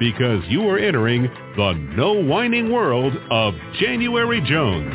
because 0.00 0.42
you 0.48 0.66
are 0.66 0.78
entering 0.78 1.24
the 1.56 1.72
no 1.94 2.14
whining 2.14 2.72
world 2.72 3.12
of 3.30 3.52
January 3.78 4.40
Jones. 4.40 4.94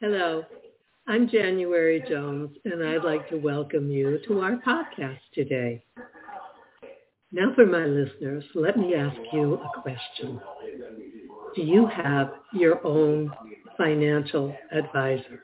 Hello, 0.00 0.44
I'm 1.08 1.28
January 1.28 2.04
Jones, 2.08 2.56
and 2.64 2.86
I'd 2.86 3.02
like 3.02 3.28
to 3.30 3.36
welcome 3.36 3.90
you 3.90 4.20
to 4.28 4.38
our 4.38 4.56
podcast 4.64 5.18
today. 5.34 5.84
Now 7.32 7.52
for 7.56 7.66
my 7.66 7.86
listeners, 7.86 8.44
let 8.54 8.76
me 8.76 8.94
ask 8.94 9.16
you 9.32 9.54
a 9.54 9.82
question. 9.82 10.40
Do 11.56 11.62
you 11.62 11.88
have 11.88 12.34
your 12.52 12.86
own 12.86 13.32
financial 13.76 14.54
advisor? 14.70 15.40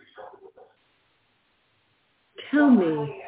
Tell 2.53 2.71
me, 2.71 3.23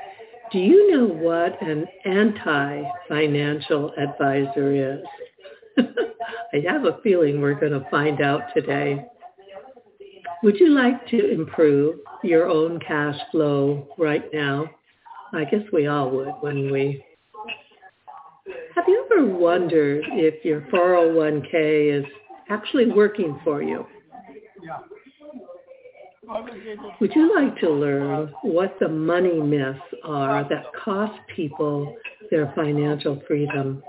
do 0.53 0.59
you 0.59 0.93
know 0.93 1.07
what 1.07 1.61
an 1.63 1.87
anti-financial 2.05 3.95
advisor 3.97 4.99
is? 4.99 5.01
I 6.53 6.63
have 6.69 6.85
a 6.85 6.99
feeling 7.03 7.41
we're 7.41 7.59
going 7.59 7.73
to 7.73 7.89
find 7.91 8.21
out 8.21 8.43
today. 8.55 9.03
Would 10.43 10.61
you 10.61 10.71
like 10.71 11.07
to 11.09 11.33
improve 11.33 12.01
your 12.23 12.49
own 12.49 12.81
cash 12.81 13.19
flow 13.31 13.89
right 13.97 14.25
now? 14.33 14.67
I 15.33 15.45
guess 15.45 15.63
we 15.73 15.87
all 15.87 16.11
would, 16.11 16.35
wouldn't 16.43 16.71
we? 16.71 17.03
Have 18.75 18.85
you 18.87 19.07
ever 19.11 19.25
wondered 19.25 20.05
if 20.09 20.45
your 20.45 20.63
401k 20.63 22.01
is 22.01 22.05
actually 22.51 22.91
working 22.91 23.41
for 23.43 23.63
you? 23.63 23.87
Would 27.01 27.15
you 27.15 27.35
like 27.35 27.59
to 27.61 27.71
learn 27.71 28.33
what 28.43 28.77
the 28.81 28.89
money 28.89 29.41
myths 29.41 29.81
are 30.05 30.49
that 30.49 30.65
cost 30.85 31.19
people 31.35 31.95
their 32.31 32.53
financial 32.55 33.23
freedom? 33.27 33.83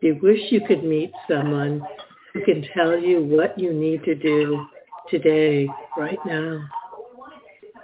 Do 0.00 0.06
you 0.06 0.18
wish 0.22 0.40
you 0.50 0.60
could 0.66 0.84
meet 0.84 1.10
someone 1.28 1.82
who 2.32 2.44
can 2.44 2.64
tell 2.74 2.98
you 2.98 3.24
what 3.24 3.58
you 3.58 3.72
need 3.72 4.04
to 4.04 4.14
do 4.14 4.66
today, 5.10 5.68
right 5.96 6.18
now? 6.26 6.60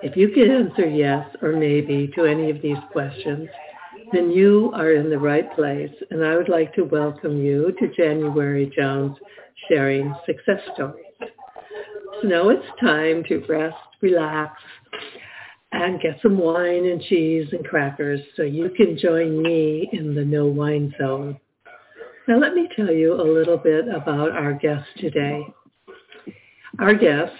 If 0.02 0.16
you 0.16 0.28
can 0.28 0.50
answer 0.50 0.88
yes 0.88 1.26
or 1.40 1.52
maybe 1.52 2.12
to 2.14 2.26
any 2.26 2.50
of 2.50 2.60
these 2.60 2.78
questions, 2.92 3.48
then 4.12 4.30
you 4.30 4.70
are 4.74 4.92
in 4.92 5.10
the 5.10 5.18
right 5.18 5.50
place, 5.54 5.92
and 6.10 6.24
I 6.24 6.36
would 6.36 6.48
like 6.48 6.74
to 6.74 6.82
welcome 6.82 7.38
you 7.38 7.74
to 7.80 7.88
January 7.96 8.70
Jones 8.76 9.16
Sharing 9.68 10.14
Success 10.26 10.60
Stories. 10.74 11.11
So 12.22 12.28
now 12.28 12.50
it's 12.50 12.64
time 12.80 13.24
to 13.24 13.44
rest, 13.48 13.76
relax, 14.00 14.62
and 15.72 16.00
get 16.00 16.20
some 16.22 16.38
wine 16.38 16.86
and 16.86 17.02
cheese 17.02 17.48
and 17.50 17.64
crackers 17.64 18.20
so 18.36 18.42
you 18.42 18.70
can 18.70 18.96
join 18.96 19.42
me 19.42 19.88
in 19.92 20.14
the 20.14 20.24
no 20.24 20.46
wine 20.46 20.94
zone. 21.00 21.40
Now 22.28 22.38
let 22.38 22.54
me 22.54 22.68
tell 22.76 22.92
you 22.92 23.14
a 23.14 23.24
little 23.24 23.56
bit 23.56 23.88
about 23.88 24.30
our 24.30 24.52
guest 24.52 24.86
today. 24.98 25.44
Our 26.78 26.94
guest, 26.94 27.32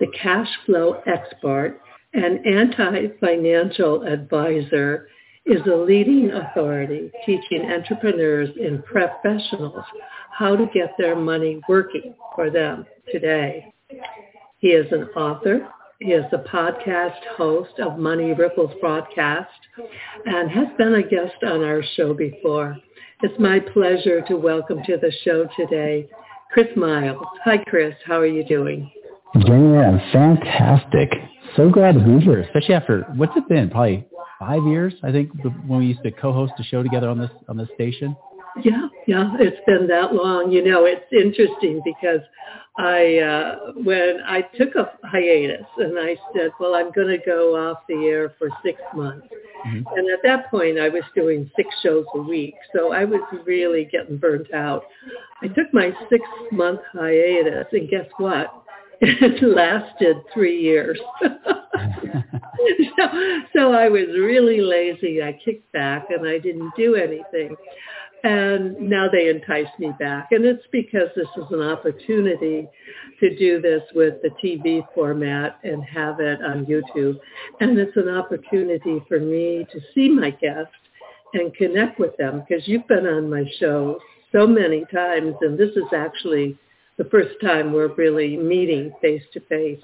the 0.00 0.08
cash 0.20 0.48
flow 0.64 1.00
expert 1.06 1.80
and 2.12 2.44
anti-financial 2.44 4.02
advisor, 4.02 5.08
is 5.44 5.60
a 5.72 5.76
leading 5.76 6.32
authority 6.32 7.12
teaching 7.24 7.70
entrepreneurs 7.70 8.50
and 8.60 8.84
professionals 8.84 9.84
how 10.32 10.56
to 10.56 10.66
get 10.74 10.94
their 10.98 11.14
money 11.14 11.60
working 11.68 12.16
for 12.34 12.50
them 12.50 12.84
today. 13.12 13.72
He 14.58 14.68
is 14.68 14.90
an 14.90 15.04
author. 15.16 15.68
He 16.00 16.12
is 16.12 16.24
the 16.30 16.38
podcast 16.38 17.24
host 17.36 17.78
of 17.78 17.98
Money 17.98 18.32
Ripples 18.32 18.72
broadcast 18.80 19.50
and 20.24 20.50
has 20.50 20.66
been 20.76 20.94
a 20.94 21.02
guest 21.02 21.36
on 21.46 21.62
our 21.62 21.82
show 21.94 22.12
before. 22.12 22.76
It's 23.22 23.38
my 23.38 23.60
pleasure 23.60 24.22
to 24.22 24.36
welcome 24.36 24.82
to 24.86 24.96
the 24.96 25.12
show 25.24 25.46
today 25.56 26.08
Chris 26.52 26.66
Miles. 26.76 27.22
Hi, 27.44 27.58
Chris. 27.58 27.94
How 28.04 28.18
are 28.18 28.26
you 28.26 28.44
doing? 28.44 28.90
Jenny, 29.46 29.78
I'm 29.78 30.00
fantastic. 30.12 31.12
So 31.56 31.70
glad 31.70 31.94
to 31.94 32.00
be 32.00 32.24
here, 32.24 32.40
especially 32.40 32.74
after 32.74 33.02
what's 33.14 33.36
it 33.36 33.48
been? 33.48 33.70
Probably 33.70 34.06
five 34.38 34.64
years, 34.64 34.94
I 35.02 35.12
think, 35.12 35.30
when 35.66 35.78
we 35.78 35.86
used 35.86 36.02
to 36.02 36.10
co-host 36.10 36.54
a 36.58 36.64
show 36.64 36.82
together 36.82 37.08
on 37.08 37.18
this 37.18 37.30
on 37.48 37.56
this 37.56 37.68
station. 37.74 38.16
Yeah, 38.62 38.88
yeah, 39.06 39.32
it's 39.38 39.60
been 39.66 39.86
that 39.88 40.14
long. 40.14 40.50
You 40.50 40.64
know, 40.64 40.84
it's 40.86 41.04
interesting 41.12 41.82
because 41.84 42.20
I 42.78 43.18
uh 43.18 43.72
when 43.82 44.18
I 44.26 44.42
took 44.58 44.74
a 44.74 44.92
hiatus 45.04 45.66
and 45.78 45.98
I 45.98 46.16
said, 46.34 46.50
well, 46.60 46.74
I'm 46.74 46.92
going 46.92 47.08
to 47.08 47.18
go 47.24 47.56
off 47.56 47.78
the 47.88 48.06
air 48.06 48.34
for 48.38 48.48
6 48.64 48.80
months. 48.94 49.26
Mm-hmm. 49.66 49.86
And 49.96 50.10
at 50.10 50.20
that 50.24 50.50
point 50.50 50.78
I 50.78 50.88
was 50.88 51.02
doing 51.14 51.50
6 51.56 51.68
shows 51.82 52.04
a 52.14 52.20
week. 52.20 52.54
So 52.74 52.92
I 52.92 53.04
was 53.04 53.22
really 53.46 53.88
getting 53.90 54.18
burnt 54.18 54.52
out. 54.52 54.84
I 55.42 55.48
took 55.48 55.72
my 55.72 55.90
6 56.10 56.22
month 56.52 56.80
hiatus 56.92 57.66
and 57.72 57.88
guess 57.88 58.06
what? 58.18 58.52
It 59.00 59.42
lasted 59.42 60.16
3 60.32 60.60
years. 60.60 60.98
so, 61.22 63.04
so 63.54 63.72
I 63.72 63.88
was 63.88 64.08
really 64.18 64.60
lazy. 64.60 65.22
I 65.22 65.38
kicked 65.44 65.70
back 65.72 66.06
and 66.10 66.26
I 66.26 66.38
didn't 66.38 66.72
do 66.76 66.94
anything. 66.94 67.56
And 68.26 68.80
now 68.80 69.06
they 69.08 69.28
entice 69.28 69.68
me 69.78 69.92
back. 70.00 70.32
And 70.32 70.44
it's 70.44 70.66
because 70.72 71.10
this 71.14 71.28
is 71.36 71.44
an 71.52 71.62
opportunity 71.62 72.68
to 73.20 73.38
do 73.38 73.60
this 73.60 73.82
with 73.94 74.14
the 74.20 74.30
TV 74.42 74.84
format 74.96 75.60
and 75.62 75.84
have 75.84 76.18
it 76.18 76.40
on 76.42 76.66
YouTube. 76.66 77.20
And 77.60 77.78
it's 77.78 77.96
an 77.96 78.08
opportunity 78.08 79.00
for 79.06 79.20
me 79.20 79.64
to 79.72 79.80
see 79.94 80.08
my 80.08 80.30
guests 80.30 80.74
and 81.34 81.54
connect 81.54 82.00
with 82.00 82.16
them 82.16 82.42
because 82.42 82.66
you've 82.66 82.88
been 82.88 83.06
on 83.06 83.30
my 83.30 83.44
show 83.60 84.00
so 84.32 84.44
many 84.44 84.84
times 84.92 85.36
and 85.42 85.56
this 85.56 85.70
is 85.76 85.92
actually 85.96 86.58
the 86.98 87.04
first 87.04 87.36
time 87.40 87.72
we're 87.72 87.94
really 87.94 88.36
meeting 88.36 88.92
face 89.00 89.22
to 89.34 89.40
face. 89.42 89.78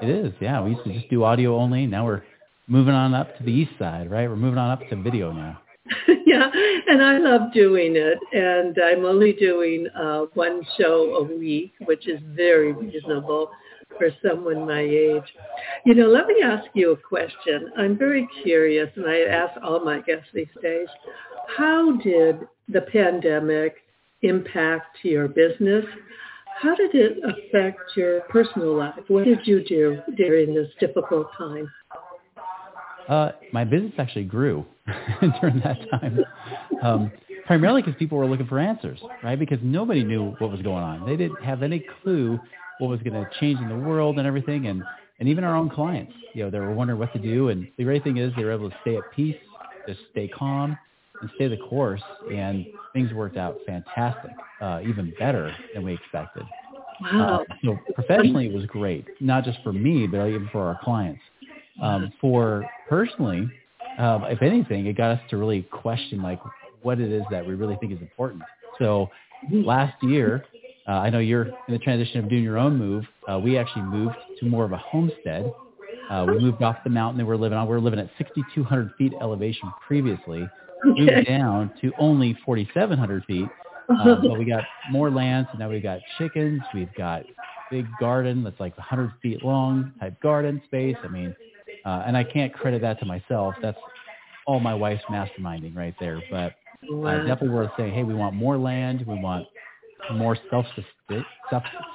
It 0.00 0.10
is, 0.10 0.32
yeah. 0.40 0.62
We 0.62 0.70
used 0.74 0.84
to 0.84 0.92
just 0.92 1.10
do 1.10 1.24
audio 1.24 1.56
only. 1.56 1.86
Now 1.86 2.04
we're 2.06 2.22
moving 2.68 2.94
on 2.94 3.14
up 3.14 3.36
to 3.38 3.42
the 3.42 3.50
east 3.50 3.72
side, 3.80 4.08
right? 4.08 4.28
We're 4.28 4.36
moving 4.36 4.58
on 4.58 4.70
up 4.70 4.88
to 4.90 5.02
video 5.02 5.32
now. 5.32 5.60
yeah, 6.26 6.50
and 6.88 7.02
I 7.02 7.18
love 7.18 7.52
doing 7.52 7.96
it. 7.96 8.18
And 8.32 8.76
I'm 8.82 9.04
only 9.04 9.32
doing 9.32 9.88
uh, 9.96 10.26
one 10.34 10.62
show 10.78 11.14
a 11.16 11.38
week, 11.38 11.72
which 11.80 12.08
is 12.08 12.20
very 12.34 12.72
reasonable 12.72 13.50
for 13.98 14.08
someone 14.26 14.66
my 14.66 14.80
age. 14.80 15.34
You 15.84 15.94
know, 15.94 16.08
let 16.08 16.26
me 16.26 16.36
ask 16.42 16.64
you 16.74 16.92
a 16.92 16.96
question. 16.96 17.70
I'm 17.76 17.98
very 17.98 18.28
curious, 18.42 18.88
and 18.96 19.06
I 19.06 19.20
ask 19.20 19.60
all 19.62 19.84
my 19.84 20.00
guests 20.00 20.28
these 20.32 20.46
days, 20.62 20.88
how 21.56 21.96
did 21.96 22.40
the 22.68 22.82
pandemic 22.82 23.76
impact 24.22 24.98
your 25.02 25.28
business? 25.28 25.84
How 26.60 26.74
did 26.74 26.94
it 26.94 27.18
affect 27.24 27.80
your 27.96 28.20
personal 28.22 28.76
life? 28.76 28.94
What 29.08 29.24
did 29.24 29.46
you 29.46 29.64
do 29.64 30.00
during 30.16 30.54
this 30.54 30.68
difficult 30.78 31.28
time? 31.36 31.70
Uh, 33.10 33.32
my 33.52 33.64
business 33.64 33.92
actually 33.98 34.24
grew 34.24 34.64
during 35.40 35.58
that 35.60 35.78
time, 35.90 36.20
um, 36.82 37.12
primarily 37.44 37.82
because 37.82 37.98
people 37.98 38.16
were 38.16 38.26
looking 38.26 38.46
for 38.46 38.60
answers, 38.60 39.00
right? 39.24 39.38
Because 39.38 39.58
nobody 39.62 40.04
knew 40.04 40.36
what 40.38 40.50
was 40.50 40.62
going 40.62 40.84
on. 40.84 41.04
They 41.04 41.16
didn't 41.16 41.42
have 41.42 41.64
any 41.64 41.84
clue 42.02 42.38
what 42.78 42.88
was 42.88 43.00
going 43.02 43.14
to 43.14 43.28
change 43.40 43.58
in 43.58 43.68
the 43.68 43.76
world 43.76 44.18
and 44.18 44.26
everything, 44.28 44.68
and 44.68 44.84
and 45.18 45.28
even 45.28 45.44
our 45.44 45.54
own 45.54 45.68
clients, 45.68 46.14
you 46.32 46.42
know, 46.42 46.50
they 46.50 46.60
were 46.60 46.72
wondering 46.72 46.98
what 46.98 47.12
to 47.12 47.18
do. 47.18 47.50
And 47.50 47.68
the 47.76 47.84
great 47.84 48.02
thing 48.02 48.16
is 48.16 48.32
they 48.36 48.44
were 48.44 48.52
able 48.52 48.70
to 48.70 48.76
stay 48.80 48.96
at 48.96 49.02
peace, 49.14 49.36
just 49.86 50.00
stay 50.12 50.28
calm, 50.28 50.78
and 51.20 51.30
stay 51.34 51.46
the 51.46 51.58
course, 51.58 52.00
and 52.32 52.64
things 52.94 53.12
worked 53.12 53.36
out 53.36 53.58
fantastic, 53.66 54.30
uh, 54.62 54.80
even 54.82 55.12
better 55.18 55.54
than 55.74 55.84
we 55.84 55.92
expected. 55.92 56.44
Wow. 57.02 57.44
Uh, 57.50 57.54
so 57.64 57.78
professionally, 57.94 58.46
it 58.46 58.52
was 58.52 58.64
great, 58.66 59.06
not 59.20 59.44
just 59.44 59.58
for 59.62 59.74
me, 59.74 60.06
but 60.06 60.26
even 60.26 60.48
for 60.50 60.62
our 60.62 60.78
clients. 60.82 61.20
Um, 61.80 62.12
for 62.20 62.68
personally, 62.88 63.50
um, 63.98 64.24
if 64.24 64.42
anything, 64.42 64.86
it 64.86 64.96
got 64.96 65.12
us 65.12 65.20
to 65.30 65.36
really 65.36 65.62
question 65.62 66.22
like 66.22 66.40
what 66.82 67.00
it 67.00 67.10
is 67.10 67.22
that 67.30 67.46
we 67.46 67.54
really 67.54 67.76
think 67.76 67.92
is 67.92 68.00
important. 68.00 68.42
So 68.78 69.10
last 69.50 69.94
year, 70.02 70.44
uh, 70.88 70.92
I 70.92 71.10
know 71.10 71.18
you're 71.18 71.46
in 71.46 71.72
the 71.72 71.78
transition 71.78 72.22
of 72.22 72.28
doing 72.28 72.42
your 72.42 72.58
own 72.58 72.76
move. 72.76 73.04
Uh, 73.30 73.38
we 73.38 73.56
actually 73.56 73.82
moved 73.82 74.16
to 74.40 74.46
more 74.46 74.64
of 74.64 74.72
a 74.72 74.78
homestead. 74.78 75.52
Uh, 76.10 76.26
we 76.28 76.38
moved 76.38 76.62
off 76.62 76.76
the 76.82 76.90
mountain 76.90 77.18
that 77.18 77.26
we're 77.26 77.36
living 77.36 77.56
on. 77.56 77.66
We 77.66 77.74
were 77.74 77.80
living 77.80 78.00
at 78.00 78.10
6,200 78.18 78.92
feet 78.98 79.12
elevation 79.20 79.70
previously. 79.86 80.48
Moved 80.84 81.26
down 81.26 81.72
to 81.82 81.92
only 81.98 82.36
4,700 82.44 83.24
feet. 83.26 83.48
Uh, 83.88 84.14
but 84.22 84.38
we 84.38 84.44
got 84.44 84.64
more 84.90 85.10
land, 85.10 85.46
so 85.52 85.58
now 85.58 85.68
we've 85.68 85.82
got 85.82 86.00
chickens. 86.18 86.62
We've 86.74 86.92
got 86.94 87.24
big 87.70 87.86
garden 88.00 88.42
that's 88.42 88.58
like 88.58 88.76
100 88.76 89.12
feet 89.22 89.44
long 89.44 89.92
type 90.00 90.20
garden 90.20 90.60
space. 90.66 90.96
I 91.04 91.08
mean, 91.08 91.36
uh, 91.84 92.02
and 92.06 92.16
I 92.16 92.24
can't 92.24 92.52
credit 92.52 92.82
that 92.82 92.98
to 93.00 93.06
myself. 93.06 93.54
That's 93.62 93.78
all 94.46 94.60
my 94.60 94.74
wife's 94.74 95.04
masterminding 95.10 95.76
right 95.76 95.94
there. 96.00 96.22
But 96.30 96.54
uh, 96.82 97.18
definitely 97.18 97.50
worth 97.50 97.70
saying, 97.76 97.94
hey, 97.94 98.02
we 98.02 98.14
want 98.14 98.34
more 98.34 98.58
land. 98.58 99.04
We 99.06 99.18
want 99.18 99.46
more 100.12 100.36
self 100.50 100.66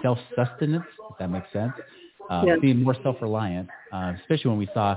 self 0.02 0.20
sustenance, 0.36 0.86
if 1.10 1.18
that 1.20 1.30
makes 1.30 1.52
sense. 1.52 1.74
Uh, 2.30 2.44
yeah. 2.46 2.56
Being 2.62 2.84
more 2.84 2.96
self 3.04 3.18
reliant, 3.22 3.70
uh, 3.92 4.14
especially 4.22 4.50
when 4.50 4.60
we 4.60 4.70
saw 4.74 4.96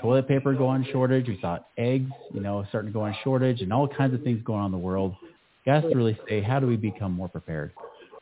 toilet 0.00 0.26
paper 0.28 0.52
go 0.54 0.66
on 0.66 0.86
shortage, 0.90 1.28
we 1.28 1.38
saw 1.40 1.58
eggs, 1.78 2.10
you 2.34 2.40
know, 2.40 2.64
starting 2.68 2.90
to 2.90 2.92
go 2.92 3.02
on 3.02 3.14
shortage, 3.22 3.60
and 3.62 3.72
all 3.72 3.88
kinds 3.88 4.14
of 4.14 4.22
things 4.22 4.42
going 4.44 4.60
on 4.60 4.66
in 4.66 4.72
the 4.72 4.78
world. 4.78 5.14
Got 5.64 5.82
to 5.82 5.88
really 5.88 6.18
say, 6.28 6.42
how 6.42 6.58
do 6.58 6.66
we 6.66 6.76
become 6.76 7.12
more 7.12 7.28
prepared? 7.28 7.72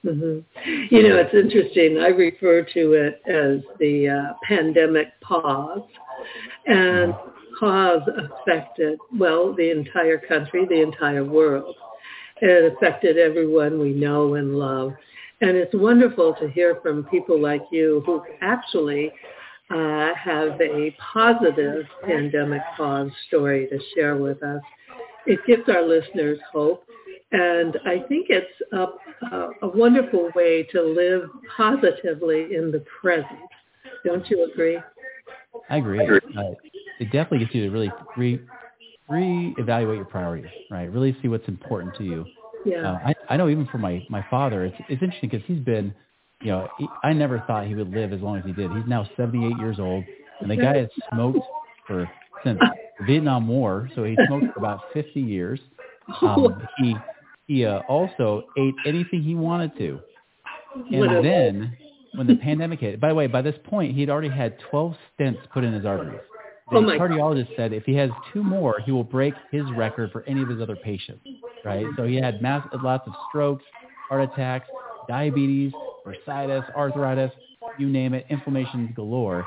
Mm-hmm. 0.04 0.94
You 0.94 1.02
know, 1.08 1.16
it's 1.16 1.34
interesting. 1.34 1.98
I 1.98 2.08
refer 2.08 2.62
to 2.62 2.92
it 2.92 3.20
as 3.26 3.60
the 3.78 4.08
uh, 4.08 4.32
pandemic 4.46 5.08
pause. 5.20 5.82
And 6.66 7.14
pause 7.60 8.02
affected, 8.16 8.98
well, 9.18 9.54
the 9.54 9.70
entire 9.70 10.18
country, 10.18 10.66
the 10.66 10.82
entire 10.82 11.24
world. 11.24 11.76
It 12.40 12.72
affected 12.72 13.18
everyone 13.18 13.78
we 13.78 13.92
know 13.92 14.34
and 14.34 14.56
love. 14.56 14.94
And 15.42 15.56
it's 15.56 15.74
wonderful 15.74 16.34
to 16.40 16.48
hear 16.48 16.78
from 16.82 17.04
people 17.04 17.40
like 17.40 17.62
you 17.70 18.02
who 18.06 18.22
actually 18.40 19.12
uh, 19.70 20.14
have 20.14 20.60
a 20.60 20.94
positive 21.12 21.84
pandemic 22.04 22.62
pause 22.76 23.10
story 23.28 23.68
to 23.68 23.78
share 23.94 24.16
with 24.16 24.42
us. 24.42 24.62
It 25.26 25.38
gives 25.46 25.68
our 25.68 25.82
listeners 25.86 26.38
hope 26.50 26.84
and 27.32 27.78
I 27.86 28.00
think 28.08 28.26
it's 28.28 28.46
a, 28.72 28.86
a, 29.34 29.50
a 29.62 29.68
wonderful 29.68 30.30
way 30.34 30.64
to 30.72 30.82
live 30.82 31.30
positively 31.56 32.54
in 32.54 32.72
the 32.72 32.84
present. 33.00 33.26
Don't 34.04 34.28
you 34.28 34.48
agree? 34.52 34.78
I 35.68 35.76
agree. 35.76 36.00
Uh, 36.00 36.42
it 36.98 37.06
definitely 37.06 37.40
gets 37.40 37.54
you 37.54 37.64
to 37.64 37.70
really 37.70 37.92
re 38.16 38.40
reevaluate 39.10 39.96
your 39.96 40.04
priorities, 40.04 40.50
right? 40.70 40.90
Really 40.90 41.16
see 41.20 41.28
what's 41.28 41.46
important 41.48 41.96
to 41.96 42.04
you. 42.04 42.24
Yeah. 42.64 42.92
Uh, 42.92 42.98
I, 43.06 43.14
I 43.30 43.36
know 43.36 43.48
even 43.48 43.66
for 43.66 43.78
my 43.78 44.04
my 44.08 44.24
father, 44.30 44.64
it's 44.64 44.76
it's 44.88 45.02
interesting 45.02 45.30
because 45.30 45.46
he's 45.46 45.60
been, 45.60 45.94
you 46.40 46.48
know, 46.48 46.68
he, 46.78 46.88
I 47.02 47.12
never 47.12 47.42
thought 47.46 47.66
he 47.66 47.74
would 47.74 47.90
live 47.90 48.12
as 48.12 48.20
long 48.20 48.38
as 48.38 48.44
he 48.44 48.52
did. 48.52 48.70
He's 48.72 48.86
now 48.86 49.08
78 49.16 49.56
years 49.58 49.78
old, 49.78 50.04
and 50.40 50.50
the 50.50 50.56
guy 50.56 50.78
has 50.78 50.88
smoked 51.12 51.38
for 51.86 52.10
since 52.44 52.58
the 52.98 53.04
Vietnam 53.06 53.48
War, 53.48 53.88
so 53.94 54.04
he 54.04 54.16
smoked 54.26 54.52
for 54.52 54.58
about 54.58 54.80
50 54.94 55.20
years. 55.20 55.60
Um, 56.22 56.66
he 56.78 56.96
he 57.50 57.66
uh, 57.66 57.80
also 57.88 58.44
ate 58.56 58.74
anything 58.86 59.22
he 59.24 59.34
wanted 59.34 59.76
to. 59.76 59.98
And 60.92 61.24
then 61.24 61.76
when 62.14 62.28
the 62.28 62.36
pandemic 62.36 62.78
hit, 62.78 63.00
by 63.00 63.08
the 63.08 63.14
way, 63.16 63.26
by 63.26 63.42
this 63.42 63.56
point, 63.64 63.96
he'd 63.96 64.08
already 64.08 64.28
had 64.28 64.56
12 64.70 64.94
stents 65.18 65.38
put 65.52 65.64
in 65.64 65.72
his 65.72 65.84
arteries. 65.84 66.20
The 66.70 66.76
oh 66.76 66.82
cardiologist 66.82 67.48
God. 67.48 67.56
said 67.56 67.72
if 67.72 67.82
he 67.82 67.94
has 67.96 68.08
two 68.32 68.44
more, 68.44 68.78
he 68.78 68.92
will 68.92 69.02
break 69.02 69.34
his 69.50 69.64
record 69.72 70.12
for 70.12 70.22
any 70.28 70.42
of 70.42 70.48
his 70.48 70.60
other 70.60 70.76
patients, 70.76 71.26
right? 71.64 71.84
So 71.96 72.04
he 72.04 72.14
had 72.14 72.40
mass, 72.40 72.64
lots 72.84 73.08
of 73.08 73.14
strokes, 73.28 73.64
heart 74.08 74.30
attacks, 74.32 74.68
diabetes, 75.08 75.72
bursitis, 76.06 76.72
arthritis, 76.76 77.32
you 77.80 77.88
name 77.88 78.14
it, 78.14 78.26
inflammation 78.30 78.92
galore. 78.94 79.44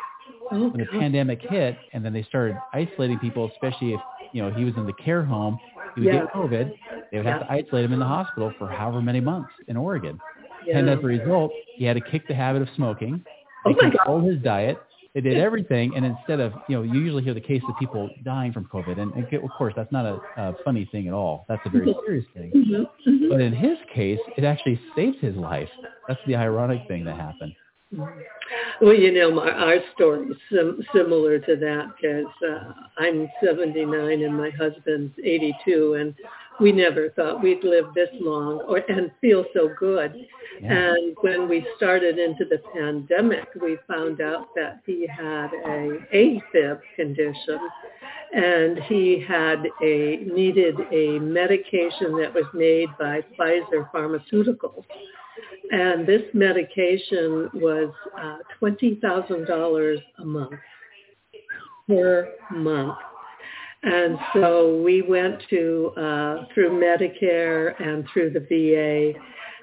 Oh, 0.51 0.67
when 0.67 0.81
the 0.81 0.99
pandemic 0.99 1.39
hit 1.41 1.77
and 1.93 2.03
then 2.03 2.11
they 2.11 2.23
started 2.23 2.57
isolating 2.73 3.17
people, 3.19 3.49
especially 3.53 3.93
if, 3.93 4.01
you 4.33 4.41
know, 4.41 4.51
he 4.51 4.65
was 4.65 4.73
in 4.75 4.85
the 4.85 4.93
care 4.93 5.23
home, 5.23 5.57
he 5.95 6.01
would 6.01 6.13
yeah. 6.13 6.21
get 6.21 6.33
COVID, 6.33 6.73
they 7.13 7.19
would 7.19 7.27
have 7.27 7.41
to 7.41 7.51
isolate 7.51 7.85
him 7.85 7.93
in 7.93 7.99
the 7.99 8.05
hospital 8.05 8.51
for 8.57 8.67
however 8.67 8.99
many 8.99 9.19
months 9.19 9.51
in 9.67 9.77
Oregon. 9.77 10.19
Yeah. 10.65 10.79
And 10.79 10.89
as 10.89 10.97
a 10.97 11.05
result, 11.05 11.51
he 11.75 11.85
had 11.85 11.93
to 11.93 12.01
kick 12.01 12.27
the 12.27 12.33
habit 12.33 12.63
of 12.63 12.67
smoking. 12.75 13.23
They 13.65 13.71
oh 13.71 13.75
controlled 13.75 14.23
his 14.25 14.41
diet. 14.41 14.81
They 15.13 15.21
did 15.21 15.37
everything, 15.47 15.93
and 15.95 16.03
instead 16.03 16.39
of, 16.39 16.53
you 16.67 16.75
know, 16.75 16.81
you 16.81 16.99
usually 16.99 17.23
hear 17.23 17.35
the 17.35 17.41
case 17.41 17.61
of 17.69 17.75
people 17.77 18.09
dying 18.25 18.51
from 18.51 18.65
COVID, 18.65 18.97
and, 18.97 19.13
and 19.13 19.31
of 19.31 19.49
course 19.55 19.73
that's 19.75 19.91
not 19.91 20.05
a, 20.05 20.19
a 20.37 20.55
funny 20.65 20.89
thing 20.91 21.07
at 21.07 21.13
all. 21.13 21.45
That's 21.47 21.61
a 21.65 21.69
very 21.69 21.95
serious 22.03 22.25
thing. 22.33 22.51
Mm-hmm. 22.55 23.09
Mm-hmm. 23.09 23.29
But 23.29 23.41
in 23.41 23.53
his 23.53 23.77
case, 23.93 24.19
it 24.35 24.43
actually 24.43 24.81
saved 24.95 25.19
his 25.19 25.35
life. 25.35 25.69
That's 26.07 26.19
the 26.25 26.35
ironic 26.35 26.87
thing 26.87 27.05
that 27.05 27.15
happened. 27.15 27.53
Well, 28.81 28.95
you 28.95 29.13
know, 29.13 29.31
my, 29.31 29.51
our 29.51 29.77
story 29.93 30.27
is 30.27 30.37
sim- 30.51 30.81
similar 30.95 31.37
to 31.37 31.55
that 31.57 31.91
because 31.95 32.25
uh, 32.47 32.73
I'm 32.97 33.29
79 33.43 34.23
and 34.23 34.35
my 34.35 34.49
husband's 34.49 35.13
82, 35.23 35.93
and 35.99 36.15
we 36.59 36.71
never 36.71 37.09
thought 37.09 37.41
we'd 37.41 37.63
live 37.63 37.85
this 37.95 38.09
long 38.19 38.61
or 38.61 38.77
and 38.89 39.11
feel 39.21 39.45
so 39.53 39.69
good. 39.79 40.13
Yeah. 40.61 40.93
And 40.93 41.15
when 41.21 41.49
we 41.49 41.65
started 41.77 42.19
into 42.19 42.45
the 42.45 42.59
pandemic, 42.73 43.47
we 43.61 43.77
found 43.87 44.21
out 44.21 44.47
that 44.55 44.81
he 44.85 45.07
had 45.07 45.47
a 45.65 45.99
AFib 46.13 46.79
condition, 46.95 47.59
and 48.33 48.79
he 48.83 49.23
had 49.27 49.65
a 49.81 50.17
needed 50.17 50.75
a 50.91 51.19
medication 51.19 52.17
that 52.17 52.33
was 52.33 52.45
made 52.53 52.89
by 52.99 53.21
Pfizer 53.37 53.89
Pharmaceuticals 53.91 54.85
and 55.71 56.05
this 56.05 56.21
medication 56.33 57.49
was 57.53 57.91
uh, 58.19 58.37
$20,000 58.61 59.97
a 60.19 60.25
month 60.25 60.53
per 61.87 62.31
month. 62.51 62.97
And 63.83 64.17
so 64.33 64.81
we 64.81 65.01
went 65.01 65.43
to 65.49 65.91
uh, 65.97 66.45
through 66.53 66.71
Medicare 66.71 67.79
and 67.81 68.05
through 68.11 68.31
the 68.31 68.39
VA, 68.39 69.19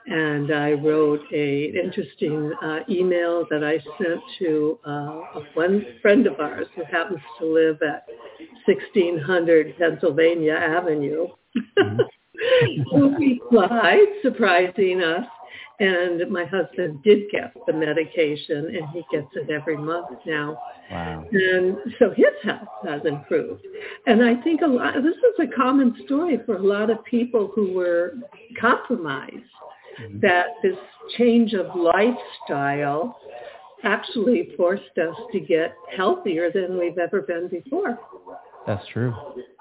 and 0.07 0.53
I 0.53 0.73
wrote 0.73 1.23
a 1.33 1.65
interesting 1.67 2.53
uh, 2.62 2.81
email 2.89 3.47
that 3.50 3.65
I 3.65 3.79
sent 4.03 4.21
to 4.41 4.79
uh, 4.87 4.91
a 4.91 5.43
one 5.55 5.87
friend 6.03 6.27
of 6.27 6.39
ours 6.39 6.67
who 6.77 6.85
happens 6.85 7.21
to 7.39 7.47
live 7.47 7.79
at 7.83 8.05
1600 8.67 9.79
Pennsylvania 9.79 10.55
Avenue. 10.55 11.29
Mm-hmm. 12.41 12.83
who 12.91 13.17
replied, 13.19 14.07
surprising 14.23 15.03
us, 15.03 15.27
and 15.80 16.30
my 16.30 16.44
husband 16.44 17.02
did 17.02 17.30
get 17.30 17.54
the 17.66 17.72
medication, 17.72 18.66
and 18.76 18.88
he 18.92 19.02
gets 19.10 19.28
it 19.34 19.50
every 19.50 19.78
month 19.78 20.08
now. 20.26 20.58
Wow. 20.90 21.25
And 21.32 21.76
so 21.99 22.10
his 22.10 22.26
health 22.42 22.68
has 22.87 23.00
improved. 23.06 23.64
And 24.06 24.22
I 24.22 24.40
think 24.42 24.60
a 24.60 24.66
lot, 24.66 24.94
this 24.94 25.14
is 25.14 25.49
a 25.49 25.56
common 25.56 25.96
story 26.04 26.38
for 26.44 26.56
a 26.56 26.62
lot 26.62 26.90
of 26.90 27.02
people 27.04 27.50
who 27.54 27.72
were 27.72 28.14
compromised, 28.60 29.37
mm-hmm. 30.00 30.20
that 30.20 30.49
this 30.62 30.76
change 31.16 31.54
of 31.54 31.66
lifestyle 31.75 33.18
actually 33.82 34.50
forced 34.58 34.99
us 34.99 35.16
to 35.32 35.40
get 35.40 35.75
healthier 35.96 36.50
than 36.52 36.78
we've 36.78 36.99
ever 36.99 37.22
been 37.22 37.49
before. 37.49 37.99
That's 38.66 38.87
true. 38.88 39.14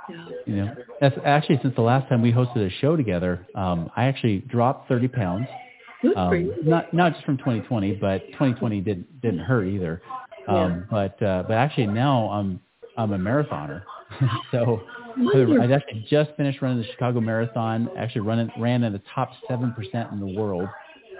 Yeah. 0.10 0.26
You 0.46 0.56
know, 0.56 0.76
that's 1.00 1.18
actually 1.24 1.60
since 1.62 1.76
the 1.76 1.82
last 1.82 2.10
time 2.10 2.22
we 2.22 2.34
hosted 2.34 2.68
a 2.68 2.70
show 2.82 2.98
together, 2.98 3.48
um, 3.56 3.90
I 3.96 4.06
actually 4.06 4.40
dropped 4.40 4.90
30 4.90 5.08
pounds 5.08 5.48
Um, 6.16 6.54
not 6.64 6.94
not 6.94 7.14
just 7.14 7.26
from 7.26 7.38
2020, 7.38 7.96
but 7.96 8.26
2020 8.28 8.82
didn't 8.82 9.22
didn't 9.22 9.40
hurt 9.40 9.66
either. 9.66 10.02
Um, 10.48 10.56
yeah. 10.56 10.80
But 10.90 11.24
uh, 11.24 11.44
but 11.48 11.54
actually 11.54 11.88
now 11.88 12.30
I'm 12.30 12.60
I'm 12.98 13.12
a 13.14 13.18
marathoner, 13.18 13.84
so 14.52 14.82
I 15.18 15.72
actually 15.72 16.06
just 16.10 16.32
finished 16.38 16.62
running 16.62 16.82
the 16.82 16.88
Chicago 16.92 17.20
Marathon. 17.20 17.90
Actually, 17.98 18.22
running 18.22 18.50
ran 18.58 18.84
in 18.84 18.94
the 18.94 19.02
top 19.14 19.32
seven 19.48 19.74
percent 19.74 20.12
in 20.12 20.20
the 20.20 20.40
world 20.40 20.68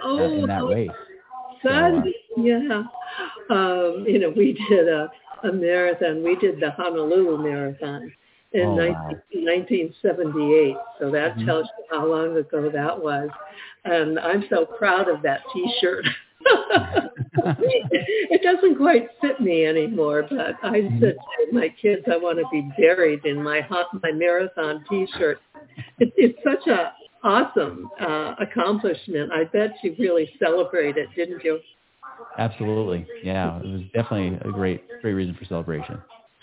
oh, 0.02 0.18
uh, 0.18 0.30
in 0.30 0.46
that 0.46 0.64
race. 0.64 0.90
So, 1.62 1.68
uh, 1.68 2.02
yeah, 2.38 2.82
um, 3.50 4.04
you 4.08 4.18
know, 4.18 4.32
we 4.34 4.58
did 4.68 4.88
a, 4.88 5.10
a 5.44 5.52
marathon. 5.52 6.22
We 6.22 6.36
did 6.36 6.58
the 6.58 6.70
Honolulu 6.70 7.42
Marathon 7.42 8.10
in 8.52 8.62
oh, 8.62 8.74
19, 8.74 8.94
wow. 8.94 9.10
1978. 9.12 10.76
So 10.98 11.10
that 11.10 11.36
mm-hmm. 11.36 11.46
tells 11.46 11.66
you 11.78 11.84
how 11.90 12.06
long 12.06 12.36
ago 12.36 12.70
that 12.72 13.00
was. 13.00 13.28
And 13.84 14.18
I'm 14.18 14.44
so 14.50 14.66
proud 14.66 15.08
of 15.08 15.22
that 15.22 15.40
T-shirt. 15.52 16.04
it 17.90 18.42
doesn't 18.42 18.76
quite 18.76 19.08
fit 19.20 19.40
me 19.40 19.66
anymore, 19.66 20.26
but 20.28 20.56
I 20.62 20.80
mm-hmm. 20.80 21.00
said 21.00 21.14
to 21.14 21.54
my 21.54 21.68
kids, 21.80 22.02
I 22.10 22.16
want 22.16 22.38
to 22.38 22.44
be 22.50 22.70
buried 22.78 23.24
in 23.24 23.42
my 23.42 23.60
hot, 23.60 23.86
my 24.02 24.12
marathon 24.12 24.84
T-shirt. 24.88 25.38
It, 25.98 26.12
it's 26.16 26.38
such 26.44 26.66
a 26.66 26.92
awesome 27.22 27.90
uh, 28.00 28.34
accomplishment. 28.40 29.30
I 29.32 29.44
bet 29.44 29.72
you 29.82 29.94
really 29.98 30.30
celebrated, 30.38 31.08
didn't 31.14 31.44
you? 31.44 31.60
Absolutely. 32.38 33.06
Yeah, 33.22 33.58
it 33.58 33.66
was 33.66 33.82
definitely 33.94 34.38
a 34.48 34.52
great 34.52 34.82
great 35.00 35.14
reason 35.14 35.34
for 35.34 35.44
celebration. 35.46 36.00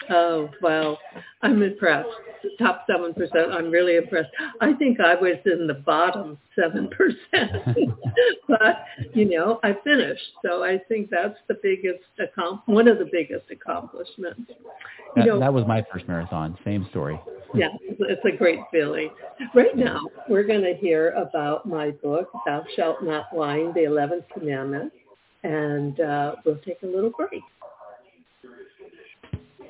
Oh, 0.10 0.50
well, 0.62 0.98
I'm 1.42 1.62
impressed. 1.62 2.10
Top 2.60 2.86
7%, 2.89 3.16
I'm 3.51 3.72
really 3.72 3.98
impressed. 3.98 4.30
I 4.62 4.74
think 4.74 5.00
I 5.00 5.16
was 5.16 5.38
in 5.46 5.68
the 5.68 5.74
bottom 5.74 6.38
7%. 6.58 6.89
but, 8.48 8.86
you 9.13 9.25
know, 9.25 9.60
I 9.63 9.75
finished. 9.84 10.24
So 10.46 10.63
I 10.63 10.80
think 10.88 11.10
that's 11.10 11.38
the 11.48 11.58
biggest, 11.62 12.04
accom- 12.20 12.62
one 12.66 12.88
of 12.88 13.00
the 13.00 13.10
biggest 13.12 13.50
accomplishments. 13.51 14.42
That, 15.16 15.25
you 15.25 15.32
know, 15.32 15.39
that 15.39 15.54
was 15.54 15.66
my 15.68 15.84
first 15.92 16.08
marathon. 16.08 16.58
Same 16.63 16.88
story. 16.89 17.20
yeah, 17.54 17.70
it's 17.84 18.22
a 18.25 18.38
great 18.38 18.60
feeling. 18.72 19.10
Right 19.54 19.75
now, 19.75 20.01
we're 20.30 20.44
going 20.44 20.63
to 20.63 20.75
hear 20.75 21.10
about 21.12 21.66
my 21.68 21.92
book, 21.92 22.30
Thou 22.46 22.63
Shalt 22.75 23.04
Not 23.04 23.34
Whine, 23.34 23.74
the 23.74 23.82
11th 23.82 24.25
Commandment. 24.34 24.94
And 25.44 26.00
uh, 26.00 26.36
we'll 26.46 26.58
take 26.58 26.82
a 26.84 26.88
little 26.88 27.12
break. 27.12 27.44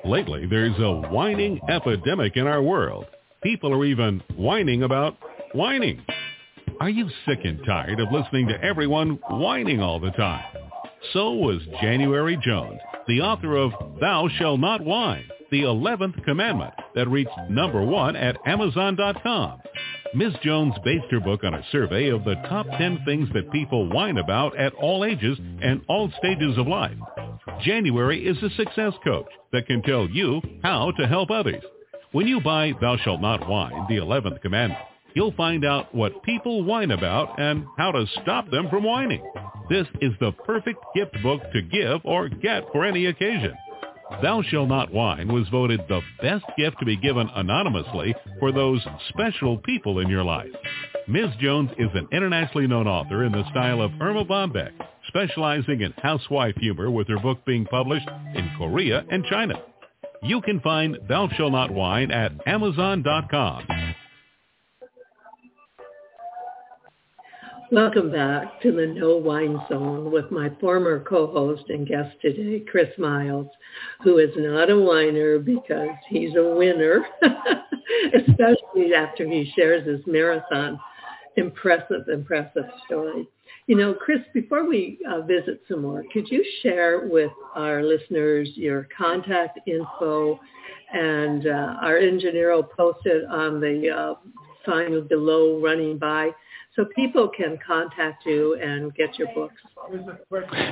Lately, 0.04 0.46
there's 0.46 0.78
a 0.78 1.08
whining 1.10 1.60
epidemic 1.68 2.36
in 2.36 2.46
our 2.46 2.62
world. 2.62 3.06
People 3.42 3.72
are 3.72 3.84
even 3.84 4.22
whining 4.36 4.82
about 4.84 5.16
whining. 5.54 6.02
Are 6.80 6.88
you 6.88 7.08
sick 7.26 7.40
and 7.44 7.58
tired 7.66 7.98
of 7.98 8.12
listening 8.12 8.48
to 8.48 8.62
everyone 8.62 9.18
whining 9.28 9.80
all 9.80 9.98
the 9.98 10.10
time? 10.12 10.44
So 11.12 11.32
was 11.32 11.60
January 11.80 12.38
Jones, 12.42 12.78
the 13.08 13.20
author 13.20 13.56
of 13.56 13.72
Thou 14.00 14.28
Shall 14.38 14.56
Not 14.56 14.84
Whine, 14.84 15.24
the 15.50 15.62
11th 15.62 16.24
commandment 16.24 16.74
that 16.94 17.08
reached 17.08 17.30
number 17.48 17.82
one 17.82 18.14
at 18.14 18.36
Amazon.com. 18.46 19.60
Ms. 20.14 20.32
Jones 20.42 20.74
based 20.84 21.06
her 21.10 21.20
book 21.20 21.44
on 21.44 21.54
a 21.54 21.64
survey 21.70 22.08
of 22.08 22.24
the 22.24 22.34
top 22.48 22.66
10 22.78 23.00
things 23.04 23.28
that 23.34 23.50
people 23.50 23.88
whine 23.90 24.16
about 24.18 24.56
at 24.56 24.72
all 24.74 25.04
ages 25.04 25.38
and 25.62 25.82
all 25.88 26.10
stages 26.18 26.56
of 26.56 26.66
life. 26.66 26.96
January 27.62 28.26
is 28.26 28.36
a 28.42 28.50
success 28.56 28.92
coach 29.04 29.26
that 29.52 29.66
can 29.66 29.82
tell 29.82 30.08
you 30.08 30.40
how 30.62 30.92
to 30.98 31.06
help 31.06 31.30
others. 31.30 31.62
When 32.12 32.26
you 32.26 32.40
buy 32.40 32.72
Thou 32.80 32.96
Shalt 32.98 33.20
Not 33.20 33.48
Whine, 33.48 33.86
the 33.88 33.96
11th 33.96 34.40
commandment, 34.40 34.80
you'll 35.14 35.32
find 35.32 35.64
out 35.64 35.94
what 35.94 36.22
people 36.22 36.64
whine 36.64 36.90
about 36.90 37.38
and 37.38 37.64
how 37.76 37.92
to 37.92 38.06
stop 38.22 38.50
them 38.50 38.68
from 38.70 38.84
whining. 38.84 39.22
This 39.68 39.86
is 40.00 40.12
the 40.20 40.32
perfect 40.32 40.78
gift 40.94 41.22
book 41.22 41.42
to 41.52 41.62
give 41.62 42.00
or 42.04 42.28
get 42.28 42.64
for 42.72 42.84
any 42.84 43.06
occasion. 43.06 43.54
Thou 44.22 44.42
Shalt 44.42 44.68
Not 44.68 44.92
Whine 44.92 45.32
was 45.32 45.48
voted 45.50 45.80
the 45.88 46.00
best 46.22 46.44
gift 46.56 46.78
to 46.78 46.86
be 46.86 46.96
given 46.96 47.28
anonymously 47.34 48.14
for 48.40 48.52
those 48.52 48.80
special 49.10 49.58
people 49.58 49.98
in 49.98 50.08
your 50.08 50.24
life. 50.24 50.50
Ms. 51.06 51.30
Jones 51.40 51.70
is 51.78 51.90
an 51.94 52.08
internationally 52.12 52.66
known 52.66 52.86
author 52.86 53.24
in 53.24 53.32
the 53.32 53.48
style 53.50 53.82
of 53.82 53.92
Erma 54.00 54.24
Bombeck, 54.24 54.72
specializing 55.08 55.80
in 55.80 55.92
housewife 55.98 56.54
humor 56.56 56.90
with 56.90 57.08
her 57.08 57.18
book 57.18 57.44
being 57.44 57.64
published 57.66 58.08
in 58.34 58.50
Korea 58.56 59.04
and 59.10 59.24
China. 59.24 59.54
You 60.22 60.40
can 60.40 60.60
find 60.60 60.98
Thou 61.08 61.28
Shalt 61.36 61.52
Not 61.52 61.70
Whine 61.70 62.10
at 62.10 62.32
Amazon.com. 62.46 63.66
Welcome 67.70 68.10
back 68.10 68.62
to 68.62 68.72
the 68.72 68.86
No 68.86 69.18
Wine 69.18 69.60
Zone 69.68 70.10
with 70.10 70.30
my 70.30 70.48
former 70.58 71.04
co-host 71.04 71.64
and 71.68 71.86
guest 71.86 72.16
today, 72.22 72.64
Chris 72.70 72.88
Miles, 72.96 73.48
who 74.02 74.16
is 74.16 74.30
not 74.36 74.70
a 74.70 74.80
whiner 74.80 75.38
because 75.38 75.90
he's 76.08 76.34
a 76.34 76.54
winner, 76.56 77.04
especially 78.14 78.94
after 78.94 79.28
he 79.28 79.52
shares 79.54 79.86
his 79.86 80.00
marathon 80.06 80.80
impressive, 81.36 82.08
impressive 82.08 82.64
story. 82.86 83.28
You 83.68 83.76
know, 83.76 83.92
Chris, 83.92 84.20
before 84.32 84.66
we 84.66 84.98
uh, 85.06 85.20
visit 85.20 85.60
some 85.68 85.82
more, 85.82 86.02
could 86.10 86.30
you 86.30 86.42
share 86.62 87.06
with 87.06 87.30
our 87.54 87.82
listeners 87.82 88.48
your 88.54 88.88
contact 88.96 89.58
info 89.66 90.40
and 90.94 91.46
uh, 91.46 91.76
our 91.82 91.98
engineer 91.98 92.54
will 92.54 92.62
post 92.62 93.00
it 93.04 93.26
on 93.26 93.60
the 93.60 93.90
uh, 93.90 94.14
sign 94.64 95.06
below 95.08 95.60
running 95.60 95.98
by 95.98 96.30
so 96.76 96.86
people 96.96 97.28
can 97.28 97.58
contact 97.66 98.24
you 98.24 98.54
and 98.54 98.94
get 98.94 99.18
your 99.18 99.28
books. 99.34 99.60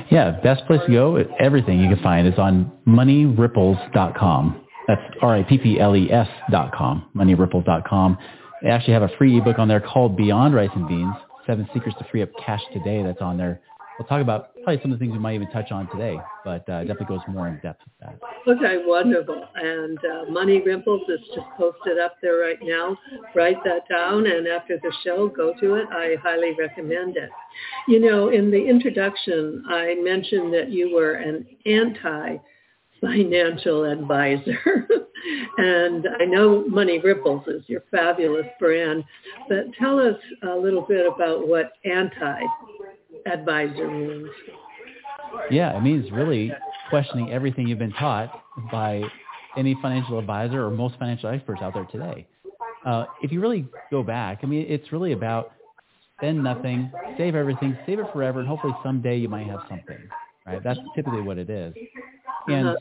Yeah, 0.09 0.39
best 0.41 0.65
place 0.65 0.81
to 0.87 0.91
go, 0.91 1.17
everything 1.39 1.79
you 1.79 1.93
can 1.93 2.01
find 2.01 2.27
is 2.27 2.39
on 2.39 2.71
moneyripples.com. 2.87 4.65
That's 4.87 5.01
R-I-P-P-L-E-S 5.21 6.27
dot 6.49 6.73
com, 6.73 7.11
moneyripples.com. 7.15 8.17
They 8.63 8.69
actually 8.69 8.93
have 8.93 9.03
a 9.03 9.11
free 9.19 9.37
ebook 9.37 9.59
on 9.59 9.67
there 9.67 9.81
called 9.81 10.17
Beyond 10.17 10.55
Rice 10.55 10.71
and 10.73 10.87
Beans, 10.87 11.13
Seven 11.47 11.67
Secrets 11.73 11.97
to 11.97 12.05
Free 12.11 12.21
Up 12.21 12.29
Cash 12.45 12.61
Today 12.73 13.01
that's 13.01 13.21
on 13.21 13.37
there 13.37 13.61
we'll 13.97 14.07
talk 14.07 14.21
about 14.21 14.53
probably 14.63 14.81
some 14.81 14.91
of 14.91 14.99
the 14.99 15.03
things 15.03 15.13
we 15.13 15.19
might 15.19 15.35
even 15.35 15.49
touch 15.51 15.71
on 15.71 15.89
today, 15.89 16.17
but 16.43 16.67
uh, 16.69 16.81
definitely 16.83 17.05
goes 17.07 17.21
more 17.27 17.47
in 17.47 17.59
depth 17.61 17.81
with 17.85 17.93
that. 18.01 18.19
Okay, 18.47 18.83
wonderful. 18.85 19.47
And 19.55 19.97
uh, 19.99 20.31
Money 20.31 20.61
Ripples 20.61 21.01
is 21.09 21.19
just 21.33 21.47
posted 21.57 21.99
up 21.99 22.15
there 22.21 22.37
right 22.37 22.59
now. 22.61 22.97
Write 23.35 23.63
that 23.65 23.87
down, 23.89 24.27
and 24.27 24.47
after 24.47 24.77
the 24.77 24.93
show, 25.03 25.27
go 25.27 25.53
to 25.59 25.75
it. 25.75 25.87
I 25.91 26.15
highly 26.21 26.53
recommend 26.57 27.17
it. 27.17 27.29
You 27.87 27.99
know, 27.99 28.29
in 28.29 28.51
the 28.51 28.67
introduction, 28.67 29.63
I 29.67 29.95
mentioned 30.01 30.53
that 30.53 30.69
you 30.69 30.93
were 30.93 31.13
an 31.13 31.45
anti 31.65 32.37
financial 33.01 33.85
advisor. 33.85 34.87
and 35.57 36.07
I 36.19 36.25
know 36.25 36.65
Money 36.67 36.99
Ripples 36.99 37.47
is 37.47 37.63
your 37.67 37.83
fabulous 37.91 38.47
brand, 38.59 39.03
but 39.49 39.65
tell 39.79 39.99
us 39.99 40.17
a 40.43 40.55
little 40.55 40.81
bit 40.81 41.05
about 41.05 41.47
what 41.47 41.73
anti 41.85 42.41
advisor 43.25 43.89
means. 43.89 44.29
Yeah, 45.51 45.77
it 45.77 45.81
means 45.81 46.11
really 46.11 46.51
questioning 46.89 47.31
everything 47.31 47.67
you've 47.67 47.79
been 47.79 47.93
taught 47.93 48.41
by 48.71 49.01
any 49.57 49.75
financial 49.81 50.19
advisor 50.19 50.65
or 50.65 50.69
most 50.69 50.97
financial 50.99 51.29
experts 51.29 51.61
out 51.61 51.73
there 51.73 51.85
today. 51.85 52.27
Uh, 52.85 53.05
if 53.21 53.31
you 53.31 53.41
really 53.41 53.67
go 53.91 54.03
back, 54.03 54.39
I 54.43 54.45
mean, 54.45 54.65
it's 54.69 54.91
really 54.91 55.11
about 55.11 55.51
spend 56.17 56.43
nothing, 56.43 56.91
save 57.17 57.35
everything, 57.35 57.77
save 57.85 57.99
it 57.99 58.05
forever, 58.13 58.39
and 58.39 58.47
hopefully 58.47 58.73
someday 58.83 59.17
you 59.17 59.29
might 59.29 59.47
have 59.47 59.59
something, 59.69 59.97
right? 60.45 60.63
That's 60.63 60.79
typically 60.95 61.21
what 61.21 61.37
it 61.37 61.49
is. 61.49 61.73
And, 62.47 62.67
uh-huh. 62.69 62.77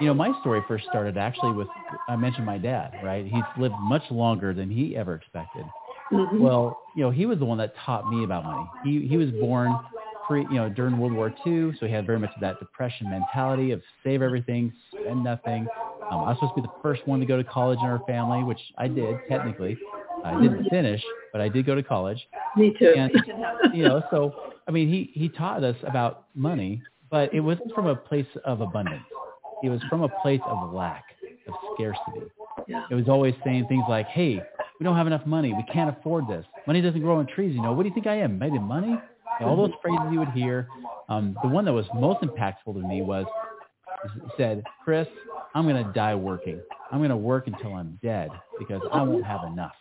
you 0.00 0.06
know, 0.06 0.14
my 0.14 0.32
story 0.40 0.62
first 0.68 0.84
started 0.86 1.16
actually 1.16 1.52
with, 1.52 1.68
I 2.08 2.16
mentioned 2.16 2.46
my 2.46 2.58
dad, 2.58 2.92
right? 3.02 3.24
He's 3.24 3.42
lived 3.58 3.74
much 3.80 4.02
longer 4.10 4.54
than 4.54 4.70
he 4.70 4.96
ever 4.96 5.14
expected. 5.14 5.64
Mm-hmm. 6.12 6.42
Well, 6.42 6.80
you 6.96 7.02
know, 7.02 7.10
he 7.10 7.26
was 7.26 7.38
the 7.38 7.44
one 7.44 7.58
that 7.58 7.72
taught 7.84 8.10
me 8.10 8.24
about 8.24 8.44
money. 8.44 8.68
He 8.84 9.06
he 9.06 9.16
was 9.16 9.30
born 9.30 9.72
pre, 10.26 10.42
you 10.42 10.56
know, 10.56 10.68
during 10.68 10.98
World 10.98 11.12
War 11.12 11.32
II, 11.46 11.72
so 11.78 11.86
he 11.86 11.92
had 11.92 12.04
very 12.04 12.18
much 12.18 12.30
of 12.34 12.40
that 12.40 12.58
depression 12.58 13.08
mentality 13.08 13.70
of 13.70 13.80
save 14.02 14.20
everything, 14.20 14.72
spend 14.92 15.22
nothing. 15.22 15.68
Um, 16.10 16.20
I 16.20 16.30
was 16.30 16.36
supposed 16.36 16.56
to 16.56 16.62
be 16.62 16.66
the 16.66 16.82
first 16.82 17.06
one 17.06 17.20
to 17.20 17.26
go 17.26 17.36
to 17.36 17.44
college 17.44 17.78
in 17.80 17.86
our 17.86 18.00
family, 18.08 18.42
which 18.42 18.60
I 18.76 18.88
did 18.88 19.16
technically. 19.28 19.78
I 20.24 20.40
didn't 20.40 20.68
finish, 20.68 21.02
but 21.32 21.40
I 21.40 21.48
did 21.48 21.64
go 21.64 21.74
to 21.74 21.82
college. 21.82 22.18
Me 22.56 22.74
too. 22.78 22.92
And, 22.96 23.12
you 23.72 23.84
know, 23.84 24.02
so 24.10 24.34
I 24.66 24.72
mean, 24.72 24.88
he 24.88 25.10
he 25.14 25.28
taught 25.28 25.62
us 25.62 25.76
about 25.84 26.26
money, 26.34 26.82
but 27.10 27.32
it 27.34 27.40
wasn't 27.40 27.72
from 27.74 27.86
a 27.86 27.96
place 27.96 28.26
of 28.44 28.60
abundance. 28.60 29.04
It 29.62 29.68
was 29.68 29.80
from 29.88 30.02
a 30.02 30.08
place 30.22 30.40
of 30.46 30.72
lack, 30.72 31.04
of 31.48 31.54
scarcity. 31.74 32.30
Yeah. 32.66 32.84
It 32.90 32.94
was 32.94 33.08
always 33.08 33.34
saying 33.44 33.66
things 33.68 33.84
like, 33.88 34.06
"Hey, 34.06 34.42
we 34.80 34.84
don't 34.84 34.96
have 34.96 35.06
enough 35.06 35.26
money. 35.26 35.52
We 35.52 35.64
can't 35.70 35.94
afford 35.96 36.26
this. 36.26 36.44
Money 36.66 36.80
doesn't 36.80 37.02
grow 37.02 37.18
on 37.18 37.26
trees. 37.26 37.54
You 37.54 37.62
know, 37.62 37.72
what 37.72 37.82
do 37.82 37.88
you 37.90 37.94
think 37.94 38.06
I 38.06 38.16
am? 38.16 38.38
Made 38.38 38.54
of 38.54 38.62
money? 38.62 38.98
Know, 39.40 39.46
all 39.46 39.56
those 39.56 39.72
phrases 39.82 40.06
you 40.10 40.18
would 40.18 40.30
hear. 40.30 40.68
Um, 41.08 41.36
the 41.42 41.48
one 41.48 41.64
that 41.66 41.72
was 41.72 41.86
most 41.94 42.22
impactful 42.22 42.74
to 42.74 42.80
me 42.80 43.02
was 43.02 43.26
said, 44.36 44.62
Chris, 44.84 45.06
I'm 45.54 45.68
going 45.68 45.84
to 45.84 45.92
die 45.92 46.14
working. 46.14 46.60
I'm 46.90 46.98
going 46.98 47.10
to 47.10 47.16
work 47.16 47.46
until 47.46 47.74
I'm 47.74 47.98
dead 48.02 48.30
because 48.58 48.80
I 48.92 49.02
won't 49.02 49.24
have 49.24 49.44
enough. 49.44 49.74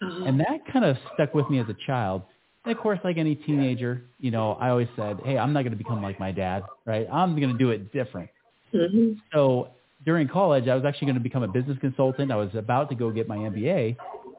And 0.00 0.40
that 0.40 0.60
kind 0.72 0.84
of 0.84 0.96
stuck 1.14 1.34
with 1.34 1.48
me 1.50 1.58
as 1.60 1.68
a 1.68 1.76
child. 1.86 2.22
And 2.64 2.76
of 2.76 2.82
course, 2.82 2.98
like 3.04 3.16
any 3.16 3.34
teenager, 3.34 4.02
you 4.18 4.30
know, 4.30 4.52
I 4.52 4.68
always 4.68 4.88
said, 4.96 5.18
hey, 5.24 5.38
I'm 5.38 5.52
not 5.52 5.62
going 5.62 5.72
to 5.72 5.78
become 5.78 6.02
like 6.02 6.20
my 6.20 6.30
dad, 6.30 6.62
right? 6.84 7.06
I'm 7.10 7.34
going 7.38 7.52
to 7.52 7.58
do 7.58 7.70
it 7.70 7.92
different. 7.92 8.28
Mm-hmm. 8.74 9.12
So 9.32 9.68
during 10.04 10.28
college, 10.28 10.68
I 10.68 10.74
was 10.74 10.84
actually 10.84 11.06
going 11.06 11.16
to 11.16 11.22
become 11.22 11.42
a 11.42 11.48
business 11.48 11.78
consultant. 11.80 12.30
I 12.30 12.36
was 12.36 12.50
about 12.54 12.90
to 12.90 12.94
go 12.94 13.10
get 13.10 13.28
my 13.28 13.38
MBA. 13.38 13.96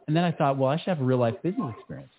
And 0.08 0.16
then 0.16 0.24
I 0.24 0.32
thought, 0.32 0.58
well, 0.58 0.70
I 0.70 0.78
should 0.78 0.88
have 0.88 1.01
a 1.01 1.04
real 1.04 1.18
life 1.18 1.36
business 1.44 1.74
experience. 1.78 2.12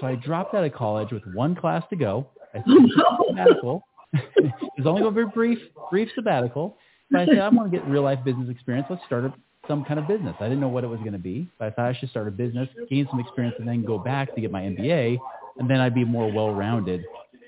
So 0.00 0.06
I 0.06 0.14
dropped 0.14 0.54
out 0.54 0.64
of 0.64 0.72
college 0.74 1.10
with 1.10 1.22
one 1.34 1.56
class 1.56 1.82
to 1.90 1.96
go. 1.96 2.26
I 2.54 2.58
took 2.58 2.66
a 2.68 3.16
sabbatical. 3.28 3.84
it 4.12 4.52
was 4.76 4.86
only 4.86 5.06
a 5.06 5.10
very 5.10 5.26
brief, 5.26 5.58
brief 5.90 6.08
sabbatical. 6.14 6.76
But 7.10 7.22
I 7.22 7.26
said, 7.26 7.38
I 7.38 7.48
want 7.48 7.70
to 7.70 7.76
get 7.76 7.86
real 7.88 8.02
life 8.02 8.20
business 8.24 8.48
experience. 8.48 8.86
Let's 8.90 9.02
start 9.06 9.24
a, 9.24 9.34
some 9.66 9.84
kind 9.84 9.98
of 9.98 10.06
business. 10.06 10.34
I 10.40 10.44
didn't 10.44 10.60
know 10.60 10.68
what 10.68 10.84
it 10.84 10.88
was 10.88 11.00
going 11.00 11.12
to 11.12 11.18
be, 11.18 11.48
but 11.58 11.66
I 11.66 11.70
thought 11.70 11.86
I 11.86 11.98
should 11.98 12.10
start 12.10 12.28
a 12.28 12.30
business, 12.30 12.68
gain 12.90 13.06
some 13.10 13.20
experience, 13.20 13.56
and 13.58 13.66
then 13.66 13.84
go 13.84 13.98
back 13.98 14.34
to 14.34 14.40
get 14.40 14.50
my 14.50 14.62
MBA. 14.62 15.18
And 15.58 15.68
then 15.68 15.80
I'd 15.80 15.94
be 15.94 16.02
a 16.02 16.06
more 16.06 16.30
well-rounded 16.30 17.04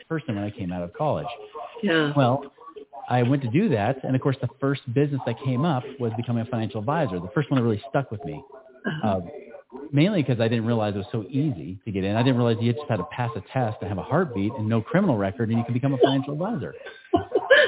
person 0.08 0.34
when 0.34 0.44
I 0.44 0.50
came 0.50 0.72
out 0.72 0.82
of 0.82 0.92
college. 0.92 1.26
Yeah. 1.82 2.12
Well, 2.16 2.52
I 3.08 3.22
went 3.22 3.42
to 3.42 3.48
do 3.48 3.68
that, 3.70 4.04
and 4.04 4.14
of 4.14 4.22
course, 4.22 4.36
the 4.40 4.48
first 4.60 4.82
business 4.94 5.20
that 5.26 5.36
came 5.44 5.64
up 5.64 5.82
was 5.98 6.12
becoming 6.16 6.46
a 6.46 6.50
financial 6.50 6.78
advisor. 6.78 7.18
The 7.18 7.30
first 7.34 7.50
one 7.50 7.58
that 7.58 7.64
really 7.64 7.82
stuck 7.88 8.10
with 8.12 8.24
me, 8.24 8.42
uh, 9.02 9.20
mainly 9.92 10.22
because 10.22 10.40
I 10.40 10.46
didn't 10.46 10.64
realize 10.64 10.94
it 10.94 10.98
was 10.98 11.06
so 11.10 11.24
easy 11.28 11.78
to 11.84 11.90
get 11.90 12.04
in. 12.04 12.14
I 12.14 12.22
didn't 12.22 12.36
realize 12.36 12.56
you 12.60 12.72
just 12.72 12.84
had 12.88 12.96
to 12.96 13.04
pass 13.04 13.30
a 13.34 13.42
test 13.52 13.78
and 13.80 13.88
have 13.88 13.98
a 13.98 14.02
heartbeat 14.02 14.52
and 14.52 14.68
no 14.68 14.80
criminal 14.80 15.16
record, 15.16 15.48
and 15.48 15.58
you 15.58 15.64
can 15.64 15.74
become 15.74 15.92
a 15.94 15.98
financial 15.98 16.34
advisor. 16.34 16.74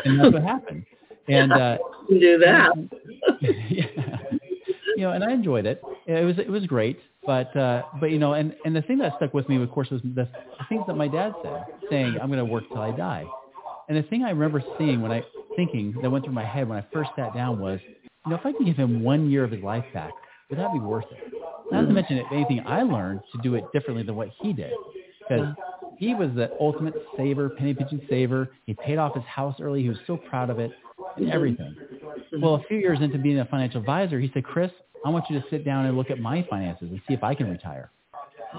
And 0.05 0.21
that's 0.21 0.33
what 0.33 0.43
happened. 0.43 0.85
And 1.29 1.53
uh, 1.53 1.79
do 2.09 2.39
that. 2.39 2.73
yeah. 3.41 3.87
You 4.97 5.03
know, 5.03 5.11
and 5.11 5.25
I 5.25 5.33
enjoyed 5.33 5.67
it. 5.67 5.83
It 6.07 6.25
was 6.25 6.39
it 6.39 6.51
was 6.51 6.67
great, 6.67 6.99
but 7.25 7.57
uh, 7.57 7.83
but 8.01 8.11
you 8.11 8.19
know, 8.19 8.35
and 8.35 8.55
and 8.65 8.75
the 8.75 8.83
thing 8.83 8.99
that 8.99 9.13
stuck 9.17 9.33
with 9.33 9.49
me, 9.49 9.63
of 9.63 9.71
course, 9.71 9.91
was 9.91 10.01
the, 10.03 10.29
things 10.69 10.83
that 10.87 10.95
my 10.95 11.09
dad 11.09 11.33
said, 11.43 11.65
saying, 11.91 12.17
"I'm 12.21 12.29
going 12.29 12.39
to 12.39 12.45
work 12.45 12.65
till 12.69 12.81
I 12.81 12.91
die." 12.91 13.25
And 13.89 13.97
the 13.97 14.09
thing 14.09 14.25
I 14.25 14.31
remember 14.31 14.63
seeing 14.79 15.03
when 15.03 15.13
I 15.13 15.23
thinking 15.57 15.95
that 16.03 16.11
went 16.11 16.25
through 16.25 16.35
my 16.35 16.45
head 16.45 16.69
when 16.69 16.79
I 16.79 16.87
first 16.93 17.11
sat 17.17 17.35
down 17.35 17.61
was, 17.61 17.79
you 17.85 18.31
know, 18.31 18.37
if 18.37 18.47
I 18.47 18.53
could 18.53 18.67
give 18.67 18.77
him 18.77 19.03
one 19.03 19.31
year 19.31 19.45
of 19.45 19.51
his 19.51 19.63
life 19.63 19.85
back, 19.93 20.13
would 20.51 20.59
that 20.59 20.73
be 20.73 20.79
worth 20.79 21.05
it? 21.11 21.33
Not 21.71 21.83
to 21.83 21.93
mention, 21.93 22.19
if 22.19 22.27
anything, 22.33 22.63
I 22.67 22.83
learned 22.83 23.21
to 23.33 23.41
do 23.43 23.55
it 23.55 23.65
differently 23.73 24.03
than 24.03 24.17
what 24.17 24.29
he 24.41 24.53
did, 24.53 24.73
because 25.19 25.55
he 25.99 26.15
was 26.15 26.31
the 26.35 26.51
ultimate 26.61 26.95
saver, 27.17 27.51
penny 27.51 27.75
pinching 27.75 28.03
saver. 28.09 28.51
He 28.67 28.75
paid 28.75 28.99
off 28.99 29.15
his 29.15 29.25
house 29.25 29.57
early. 29.61 29.83
He 29.83 29.89
was 29.89 29.99
so 30.07 30.17
proud 30.17 30.51
of 30.51 30.59
it 30.59 30.71
and 31.17 31.31
everything. 31.31 31.75
Well, 32.41 32.57
a 32.57 32.63
few 32.65 32.79
years 32.79 32.99
into 33.01 33.19
being 33.19 33.39
a 33.39 33.45
financial 33.45 33.81
advisor, 33.81 34.19
he 34.21 34.31
said, 34.35 34.45
Chris, 34.45 34.71
I 35.05 35.09
want 35.09 35.25
you 35.29 35.41
to 35.41 35.45
sit 35.51 35.65
down 35.65 35.87
and 35.87 35.97
look 35.97 36.11
at 36.11 36.19
my 36.19 36.47
finances 36.49 36.89
and 36.91 37.01
see 37.09 37.15
if 37.15 37.25
I 37.25 37.35
can 37.35 37.51
retire. 37.51 37.91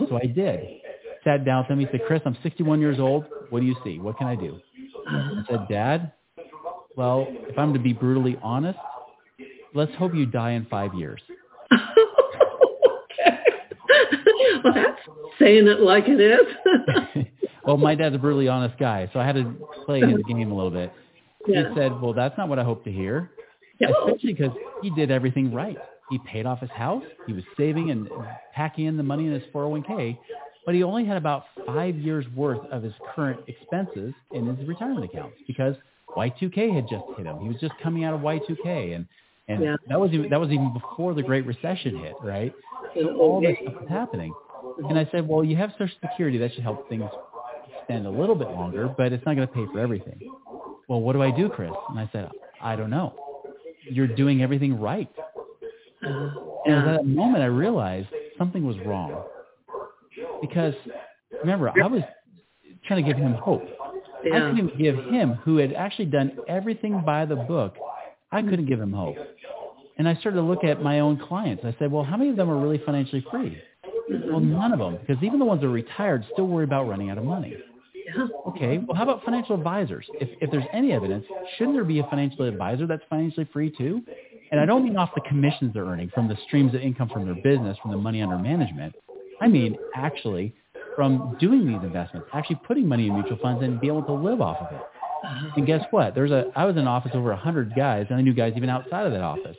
So 0.09 0.17
I 0.17 0.25
did. 0.25 0.81
Sat 1.23 1.45
down 1.45 1.63
with 1.63 1.71
him. 1.71 1.79
He 1.79 1.87
said, 1.91 2.01
Chris, 2.07 2.21
I'm 2.25 2.37
61 2.43 2.81
years 2.81 2.99
old. 2.99 3.25
What 3.49 3.61
do 3.61 3.65
you 3.65 3.75
see? 3.83 3.99
What 3.99 4.17
can 4.17 4.27
I 4.27 4.35
do? 4.35 4.59
I 5.07 5.43
said, 5.49 5.67
Dad, 5.69 6.11
well, 6.95 7.27
if 7.29 7.57
I'm 7.57 7.73
to 7.73 7.79
be 7.79 7.93
brutally 7.93 8.37
honest, 8.41 8.79
let's 9.73 9.93
hope 9.95 10.13
you 10.13 10.25
die 10.25 10.51
in 10.51 10.65
five 10.65 10.93
years. 10.93 11.21
okay. 11.71 11.81
well, 14.63 14.73
that's 14.73 14.99
saying 15.39 15.67
it 15.67 15.79
like 15.79 16.05
it 16.07 16.19
is. 16.19 17.25
well, 17.65 17.77
my 17.77 17.95
dad's 17.95 18.15
a 18.15 18.19
brutally 18.19 18.47
honest 18.47 18.77
guy, 18.77 19.09
so 19.13 19.19
I 19.19 19.25
had 19.25 19.35
to 19.35 19.55
play 19.85 20.01
his 20.01 20.21
game 20.27 20.51
a 20.51 20.55
little 20.55 20.71
bit. 20.71 20.91
Yeah. 21.47 21.69
He 21.69 21.75
said, 21.75 21.99
well, 22.01 22.13
that's 22.13 22.37
not 22.37 22.47
what 22.49 22.59
I 22.59 22.63
hope 22.63 22.83
to 22.85 22.91
hear. 22.91 23.31
Yeah. 23.79 23.89
Especially 24.05 24.33
because 24.33 24.55
he 24.81 24.89
did 24.91 25.11
everything 25.11 25.53
right. 25.53 25.77
He 26.09 26.19
paid 26.19 26.45
off 26.45 26.59
his 26.59 26.69
house. 26.71 27.03
He 27.25 27.33
was 27.33 27.43
saving 27.57 27.89
and 27.91 28.07
packing 28.53 28.85
in 28.85 28.97
the 28.97 29.03
money 29.03 29.25
in 29.25 29.33
his 29.33 29.43
401k, 29.53 30.17
but 30.65 30.75
he 30.75 30.83
only 30.83 31.05
had 31.05 31.17
about 31.17 31.45
five 31.65 31.95
years 31.95 32.25
worth 32.35 32.59
of 32.71 32.83
his 32.83 32.93
current 33.15 33.39
expenses 33.47 34.13
in 34.31 34.45
his 34.45 34.67
retirement 34.67 35.05
accounts 35.05 35.37
because 35.47 35.75
Y2K 36.15 36.73
had 36.73 36.87
just 36.87 37.03
hit 37.17 37.25
him. 37.25 37.39
He 37.39 37.47
was 37.47 37.57
just 37.59 37.73
coming 37.81 38.03
out 38.03 38.13
of 38.13 38.21
Y2K, 38.21 38.95
and 38.95 39.07
and 39.49 39.63
Yeah. 39.63 39.75
that 39.87 39.99
was 39.99 40.11
even, 40.13 40.29
that 40.29 40.39
was 40.39 40.51
even 40.51 40.71
before 40.71 41.13
the 41.13 41.23
Great 41.23 41.45
Recession 41.45 41.97
hit, 41.97 42.15
right? 42.23 42.53
So 42.95 43.17
all 43.19 43.41
this 43.41 43.57
stuff 43.61 43.73
was 43.81 43.89
happening, 43.89 44.33
and 44.89 44.97
I 44.97 45.05
said, 45.11 45.27
well, 45.27 45.43
you 45.43 45.55
have 45.57 45.71
Social 45.77 45.97
Security 46.01 46.37
that 46.37 46.53
should 46.53 46.63
help 46.63 46.87
things 46.87 47.09
extend 47.81 48.07
a 48.07 48.09
little 48.09 48.35
bit 48.35 48.49
longer, 48.51 48.87
but 48.87 49.11
it's 49.11 49.25
not 49.25 49.35
going 49.35 49.47
to 49.47 49.53
pay 49.53 49.65
for 49.73 49.79
everything. 49.79 50.19
Well, 50.87 51.01
what 51.01 51.13
do 51.13 51.21
I 51.21 51.31
do, 51.31 51.49
Chris? 51.49 51.71
And 51.89 51.99
I 51.99 52.09
said, 52.13 52.29
I 52.61 52.75
don't 52.75 52.89
know. 52.89 53.13
You're 53.89 54.07
doing 54.07 54.41
everything 54.41 54.79
right. 54.79 55.09
And 56.05 56.75
at 56.75 56.85
that 56.85 57.05
moment, 57.05 57.43
I 57.43 57.47
realized 57.47 58.07
something 58.37 58.65
was 58.65 58.77
wrong. 58.85 59.23
Because 60.41 60.73
remember, 61.41 61.69
I 61.69 61.87
was 61.87 62.01
trying 62.85 63.03
to 63.03 63.09
give 63.09 63.17
him 63.17 63.33
hope. 63.33 63.63
I 64.23 64.27
Yeah. 64.27 64.51
couldn't 64.51 64.77
give 64.77 64.95
him, 65.05 65.33
who 65.43 65.57
had 65.57 65.73
actually 65.73 66.05
done 66.05 66.39
everything 66.47 67.01
by 67.01 67.25
the 67.25 67.35
book, 67.35 67.75
I 68.31 68.41
couldn't 68.41 68.65
give 68.65 68.79
him 68.79 68.93
hope. 68.93 69.17
And 69.97 70.07
I 70.07 70.15
started 70.15 70.37
to 70.37 70.43
look 70.43 70.63
at 70.63 70.81
my 70.81 71.01
own 71.01 71.17
clients. 71.17 71.63
I 71.65 71.75
said, 71.77 71.91
well, 71.91 72.03
how 72.03 72.17
many 72.17 72.29
of 72.29 72.35
them 72.35 72.49
are 72.49 72.57
really 72.57 72.79
financially 72.79 73.25
free? 73.29 73.61
Well, 74.09 74.39
none 74.39 74.73
of 74.73 74.79
them, 74.79 74.97
because 74.97 75.21
even 75.23 75.39
the 75.39 75.45
ones 75.45 75.61
that 75.61 75.67
are 75.67 75.71
retired 75.71 76.25
still 76.33 76.47
worry 76.47 76.63
about 76.63 76.87
running 76.87 77.09
out 77.09 77.17
of 77.17 77.25
money. 77.25 77.57
Okay, 78.47 78.77
well, 78.79 78.95
how 78.95 79.03
about 79.03 79.23
financial 79.23 79.55
advisors? 79.55 80.05
If, 80.15 80.29
if 80.41 80.51
there's 80.51 80.65
any 80.73 80.91
evidence, 80.91 81.25
shouldn't 81.57 81.75
there 81.75 81.83
be 81.83 81.99
a 81.99 82.03
financial 82.05 82.45
advisor 82.45 82.85
that's 82.85 83.03
financially 83.09 83.47
free 83.53 83.71
too? 83.71 84.03
And 84.53 84.61
I 84.61 84.67
don't 84.67 84.83
mean 84.83 84.95
off 84.97 85.09
the 85.15 85.21
commissions 85.21 85.73
they're 85.73 85.83
earning 85.83 86.11
from 86.13 86.27
the 86.27 86.37
streams 86.45 86.75
of 86.75 86.81
income 86.81 87.09
from 87.09 87.25
their 87.25 87.33
business, 87.33 87.75
from 87.81 87.89
the 87.89 87.97
money 87.97 88.21
under 88.21 88.37
management. 88.37 88.93
I 89.41 89.47
mean 89.47 89.75
actually 89.95 90.53
from 90.95 91.35
doing 91.39 91.65
these 91.65 91.81
investments, 91.81 92.27
actually 92.33 92.59
putting 92.67 92.87
money 92.87 93.07
in 93.07 93.15
mutual 93.15 93.39
funds 93.41 93.63
and 93.63 93.81
be 93.81 93.87
able 93.87 94.03
to 94.03 94.13
live 94.13 94.41
off 94.41 94.57
of 94.57 94.75
it. 94.75 94.81
Uh-huh. 95.23 95.47
And 95.57 95.65
guess 95.65 95.81
what? 95.89 96.13
There's 96.13 96.29
a 96.29 96.51
I 96.55 96.65
was 96.65 96.75
in 96.75 96.81
an 96.81 96.87
office 96.87 97.13
over 97.15 97.31
a 97.31 97.35
hundred 97.35 97.73
guys, 97.75 98.05
and 98.11 98.19
I 98.19 98.21
knew 98.21 98.31
guys 98.31 98.53
even 98.55 98.69
outside 98.69 99.07
of 99.07 99.11
that 99.13 99.21
office. 99.21 99.57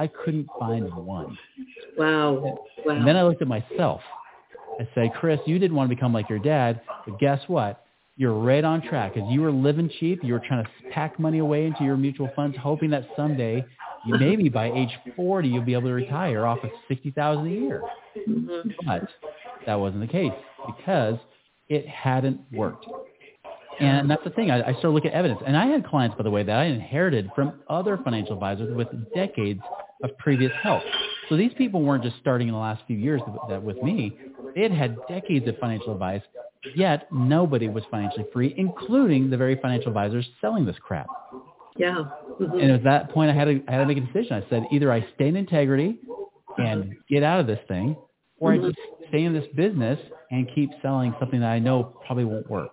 I 0.00 0.08
couldn't 0.08 0.48
find 0.58 0.92
one. 0.92 1.38
Wow. 1.96 2.58
Wow. 2.84 2.96
And 2.96 3.06
then 3.06 3.16
I 3.16 3.22
looked 3.22 3.42
at 3.42 3.48
myself. 3.48 4.00
I 4.80 4.88
said, 4.96 5.12
Chris, 5.14 5.38
you 5.46 5.60
didn't 5.60 5.76
want 5.76 5.88
to 5.88 5.94
become 5.94 6.12
like 6.12 6.28
your 6.28 6.40
dad, 6.40 6.80
but 7.06 7.16
guess 7.20 7.40
what? 7.46 7.84
You're 8.16 8.34
right 8.34 8.64
on 8.64 8.82
track 8.82 9.14
because 9.14 9.30
you 9.30 9.40
were 9.40 9.52
living 9.52 9.88
cheap. 10.00 10.20
You 10.24 10.32
were 10.32 10.42
trying 10.46 10.64
to 10.64 10.70
pack 10.90 11.20
money 11.20 11.38
away 11.38 11.66
into 11.66 11.84
your 11.84 11.96
mutual 11.96 12.30
funds, 12.34 12.56
hoping 12.60 12.90
that 12.90 13.06
someday, 13.16 13.64
maybe 14.06 14.48
by 14.48 14.70
age 14.72 14.90
40, 15.16 15.48
you'll 15.48 15.62
be 15.62 15.74
able 15.74 15.88
to 15.88 15.94
retire 15.94 16.46
off 16.46 16.58
of 16.62 16.70
60000 16.88 17.46
a 17.46 17.50
year. 17.50 17.82
Mhm. 18.28 18.74
But 18.86 19.08
that 19.66 19.74
wasn't 19.78 20.00
the 20.02 20.06
case 20.06 20.32
because 20.66 21.18
it 21.68 21.86
hadn't 21.88 22.40
worked. 22.52 22.86
And 23.80 24.08
that's 24.10 24.22
the 24.22 24.30
thing. 24.30 24.50
I, 24.50 24.60
I 24.60 24.72
started 24.72 24.90
looking 24.90 25.10
at 25.10 25.16
evidence. 25.16 25.40
And 25.46 25.56
I 25.56 25.66
had 25.66 25.84
clients, 25.86 26.16
by 26.16 26.22
the 26.24 26.30
way, 26.30 26.42
that 26.42 26.56
I 26.56 26.64
inherited 26.64 27.30
from 27.34 27.60
other 27.68 27.98
financial 28.04 28.34
advisors 28.34 28.74
with 28.76 28.88
decades 29.14 29.60
of 30.02 30.16
previous 30.18 30.52
help. 30.62 30.82
So 31.28 31.36
these 31.36 31.52
people 31.54 31.82
weren't 31.82 32.04
just 32.04 32.16
starting 32.20 32.48
in 32.48 32.54
the 32.54 32.60
last 32.60 32.82
few 32.86 32.96
years 32.96 33.20
that, 33.26 33.36
that 33.48 33.62
with 33.62 33.82
me. 33.82 34.16
They 34.54 34.62
had 34.62 34.72
had 34.72 34.96
decades 35.08 35.48
of 35.48 35.56
financial 35.58 35.92
advice, 35.92 36.22
yet 36.76 37.08
nobody 37.10 37.68
was 37.68 37.84
financially 37.90 38.26
free, 38.32 38.54
including 38.58 39.30
the 39.30 39.36
very 39.36 39.56
financial 39.56 39.88
advisors 39.88 40.28
selling 40.40 40.66
this 40.66 40.76
crap. 40.80 41.06
Yeah. 41.76 42.04
Mhm. 42.40 42.62
And 42.62 42.70
at 42.72 42.84
that 42.84 43.10
point, 43.10 43.30
I 43.30 43.34
had 43.34 43.44
to, 43.46 43.62
I 43.68 43.72
had 43.72 43.78
to 43.78 43.86
make 43.86 43.98
a 43.98 44.00
decision. 44.00 44.42
I 44.44 44.48
said, 44.50 44.66
either 44.70 44.92
I 44.92 45.06
stay 45.14 45.28
in 45.28 45.36
integrity 45.36 45.98
and 46.58 46.94
get 47.08 47.22
out 47.22 47.40
of 47.40 47.46
this 47.46 47.60
thing, 47.68 47.96
or 48.38 48.52
I 48.52 48.58
just 48.58 48.76
stay 49.08 49.24
in 49.24 49.32
this 49.32 49.46
business 49.54 49.98
and 50.30 50.46
keep 50.54 50.70
selling 50.82 51.14
something 51.18 51.40
that 51.40 51.50
I 51.50 51.58
know 51.58 51.84
probably 52.06 52.24
won't 52.24 52.48
work. 52.50 52.72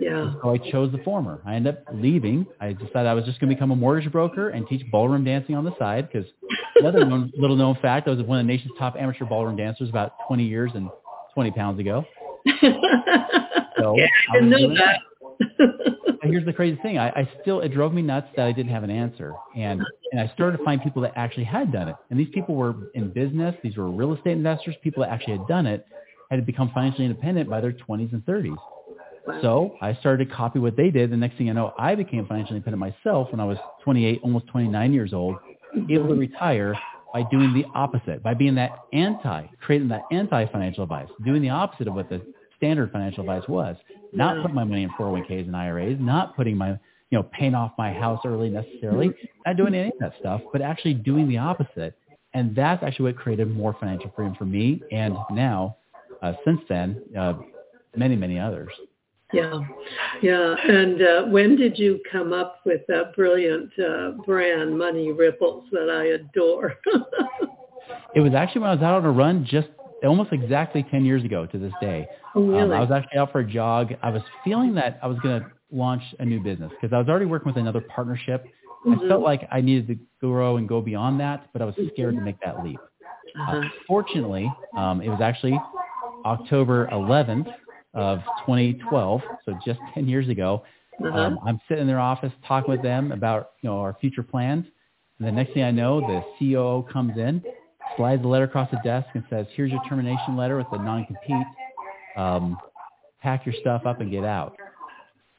Yeah. 0.00 0.34
So 0.42 0.50
I 0.50 0.58
chose 0.58 0.90
the 0.90 0.98
former. 0.98 1.40
I 1.46 1.54
ended 1.54 1.76
up 1.76 1.84
leaving. 1.94 2.46
I 2.60 2.72
decided 2.72 3.06
I 3.06 3.14
was 3.14 3.24
just 3.24 3.38
going 3.40 3.48
to 3.50 3.54
become 3.54 3.70
a 3.70 3.76
mortgage 3.76 4.10
broker 4.10 4.48
and 4.50 4.66
teach 4.66 4.84
ballroom 4.90 5.22
dancing 5.24 5.54
on 5.54 5.64
the 5.64 5.76
side 5.78 6.08
because 6.10 6.28
another 6.76 7.04
known, 7.04 7.30
little 7.38 7.56
known 7.56 7.76
fact, 7.80 8.08
I 8.08 8.10
was 8.10 8.22
one 8.22 8.40
of 8.40 8.46
the 8.46 8.52
nation's 8.52 8.72
top 8.78 8.96
amateur 8.98 9.24
ballroom 9.24 9.56
dancers 9.56 9.88
about 9.88 10.14
20 10.26 10.44
years 10.44 10.72
and 10.74 10.88
20 11.34 11.50
pounds 11.52 11.78
ago. 11.80 12.04
So 13.76 13.96
yeah, 13.98 14.06
I 14.32 14.36
I 14.36 14.40
didn't 14.40 14.50
know 14.50 14.74
that. 14.76 15.96
Here's 16.24 16.44
the 16.44 16.52
crazy 16.52 16.78
thing. 16.82 16.98
I, 16.98 17.08
I 17.10 17.30
still, 17.42 17.60
it 17.60 17.72
drove 17.72 17.92
me 17.92 18.02
nuts 18.02 18.28
that 18.36 18.46
I 18.46 18.52
didn't 18.52 18.72
have 18.72 18.82
an 18.82 18.90
answer. 18.90 19.34
And, 19.56 19.82
and 20.12 20.20
I 20.20 20.32
started 20.34 20.58
to 20.58 20.64
find 20.64 20.82
people 20.82 21.02
that 21.02 21.12
actually 21.16 21.44
had 21.44 21.72
done 21.72 21.88
it. 21.88 21.96
And 22.10 22.18
these 22.18 22.28
people 22.32 22.54
were 22.54 22.74
in 22.94 23.10
business. 23.10 23.54
These 23.62 23.76
were 23.76 23.90
real 23.90 24.14
estate 24.14 24.32
investors, 24.32 24.74
people 24.82 25.02
that 25.02 25.10
actually 25.10 25.38
had 25.38 25.46
done 25.46 25.66
it, 25.66 25.86
had 26.30 26.44
become 26.46 26.70
financially 26.74 27.04
independent 27.04 27.48
by 27.50 27.60
their 27.60 27.72
20s 27.72 28.12
and 28.12 28.24
30s. 28.24 28.56
So 29.42 29.76
I 29.80 29.94
started 29.94 30.28
to 30.28 30.34
copy 30.34 30.58
what 30.58 30.76
they 30.76 30.90
did. 30.90 31.10
The 31.10 31.16
next 31.16 31.38
thing 31.38 31.48
I 31.48 31.52
know, 31.52 31.72
I 31.78 31.94
became 31.94 32.26
financially 32.26 32.56
independent 32.56 32.80
myself 32.80 33.30
when 33.30 33.40
I 33.40 33.44
was 33.44 33.58
28, 33.82 34.20
almost 34.22 34.46
29 34.48 34.92
years 34.92 35.12
old, 35.12 35.36
able 35.90 36.08
to 36.08 36.14
retire 36.14 36.74
by 37.12 37.22
doing 37.30 37.54
the 37.54 37.64
opposite, 37.74 38.22
by 38.22 38.34
being 38.34 38.54
that 38.56 38.72
anti, 38.92 39.46
creating 39.60 39.88
that 39.88 40.02
anti-financial 40.10 40.82
advice, 40.82 41.08
doing 41.24 41.40
the 41.40 41.48
opposite 41.48 41.88
of 41.88 41.94
what 41.94 42.08
the 42.10 42.20
standard 42.56 42.90
financial 42.92 43.20
advice 43.20 43.48
was. 43.48 43.76
Not 44.14 44.40
putting 44.42 44.54
my 44.54 44.64
money 44.64 44.82
in 44.84 44.90
401ks 44.90 45.46
and 45.46 45.56
IRAs, 45.56 45.96
not 46.00 46.36
putting 46.36 46.56
my, 46.56 46.70
you 47.10 47.18
know, 47.18 47.22
paying 47.24 47.54
off 47.54 47.72
my 47.76 47.92
house 47.92 48.20
early 48.24 48.48
necessarily, 48.48 49.12
not 49.46 49.56
doing 49.56 49.74
any 49.74 49.88
of 49.88 49.94
that 50.00 50.14
stuff, 50.20 50.40
but 50.52 50.62
actually 50.62 50.94
doing 50.94 51.28
the 51.28 51.38
opposite. 51.38 51.96
And 52.32 52.54
that's 52.54 52.82
actually 52.82 53.12
what 53.12 53.16
created 53.16 53.50
more 53.50 53.76
financial 53.78 54.12
freedom 54.14 54.34
for 54.34 54.44
me. 54.44 54.82
And 54.90 55.16
now, 55.30 55.76
uh, 56.22 56.32
since 56.44 56.60
then, 56.68 57.02
uh, 57.18 57.34
many, 57.96 58.16
many 58.16 58.38
others. 58.38 58.70
Yeah, 59.32 59.60
yeah. 60.22 60.54
And 60.68 61.02
uh, 61.02 61.22
when 61.24 61.56
did 61.56 61.78
you 61.78 62.00
come 62.10 62.32
up 62.32 62.60
with 62.64 62.82
that 62.88 63.14
brilliant 63.16 63.70
uh, 63.78 64.12
brand, 64.24 64.78
Money 64.78 65.12
Ripples, 65.12 65.64
that 65.72 65.90
I 65.90 66.20
adore? 66.20 66.74
it 68.14 68.20
was 68.20 68.32
actually 68.32 68.60
when 68.60 68.70
I 68.70 68.74
was 68.74 68.82
out 68.82 68.94
on 68.94 69.04
a 69.04 69.10
run 69.10 69.44
just 69.44 69.68
almost 70.06 70.32
exactly 70.32 70.84
10 70.90 71.04
years 71.04 71.24
ago 71.24 71.46
to 71.46 71.58
this 71.58 71.72
day. 71.80 72.06
Oh, 72.34 72.42
really? 72.42 72.62
Um, 72.62 72.72
I 72.72 72.80
was 72.80 72.90
actually 72.90 73.18
out 73.18 73.32
for 73.32 73.40
a 73.40 73.46
jog. 73.46 73.92
I 74.02 74.10
was 74.10 74.22
feeling 74.44 74.74
that 74.74 74.98
I 75.02 75.06
was 75.06 75.18
going 75.20 75.40
to 75.42 75.50
launch 75.70 76.02
a 76.18 76.24
new 76.24 76.40
business 76.40 76.70
because 76.70 76.94
I 76.94 76.98
was 76.98 77.08
already 77.08 77.26
working 77.26 77.52
with 77.52 77.60
another 77.60 77.80
partnership. 77.80 78.46
Mm-hmm. 78.86 79.04
I 79.04 79.08
felt 79.08 79.22
like 79.22 79.48
I 79.50 79.60
needed 79.60 79.86
to 79.88 79.98
grow 80.20 80.56
and 80.56 80.68
go 80.68 80.80
beyond 80.80 81.20
that, 81.20 81.48
but 81.52 81.62
I 81.62 81.64
was 81.64 81.74
scared 81.74 82.14
mm-hmm. 82.14 82.18
to 82.18 82.24
make 82.24 82.40
that 82.44 82.64
leap. 82.64 82.78
Uh-huh. 83.40 83.58
Uh, 83.58 83.62
fortunately, 83.86 84.52
um, 84.76 85.00
it 85.00 85.08
was 85.08 85.20
actually 85.20 85.58
October 86.24 86.88
11th 86.92 87.52
of 87.94 88.20
2012, 88.46 89.20
so 89.44 89.58
just 89.64 89.80
10 89.94 90.08
years 90.08 90.28
ago. 90.28 90.64
Uh-huh. 91.04 91.16
Um, 91.18 91.38
I'm 91.44 91.60
sitting 91.68 91.82
in 91.82 91.86
their 91.88 92.00
office 92.00 92.32
talking 92.46 92.70
with 92.70 92.82
them 92.82 93.10
about 93.10 93.52
you 93.62 93.68
know 93.68 93.78
our 93.80 93.96
future 94.00 94.22
plans, 94.22 94.64
and 95.18 95.26
the 95.26 95.32
next 95.32 95.54
thing 95.54 95.64
I 95.64 95.70
know, 95.70 96.00
the 96.00 96.22
COO 96.38 96.86
comes 96.92 97.16
in, 97.16 97.42
slides 97.96 98.22
the 98.22 98.28
letter 98.28 98.44
across 98.44 98.70
the 98.70 98.80
desk, 98.84 99.08
and 99.14 99.24
says, 99.30 99.46
"Here's 99.54 99.70
your 99.70 99.82
termination 99.88 100.36
letter 100.36 100.56
with 100.56 100.66
the 100.70 100.78
non-compete. 100.78 101.46
Um, 102.16 102.58
pack 103.22 103.46
your 103.46 103.54
stuff 103.60 103.86
up 103.86 104.00
and 104.00 104.10
get 104.10 104.24
out." 104.24 104.56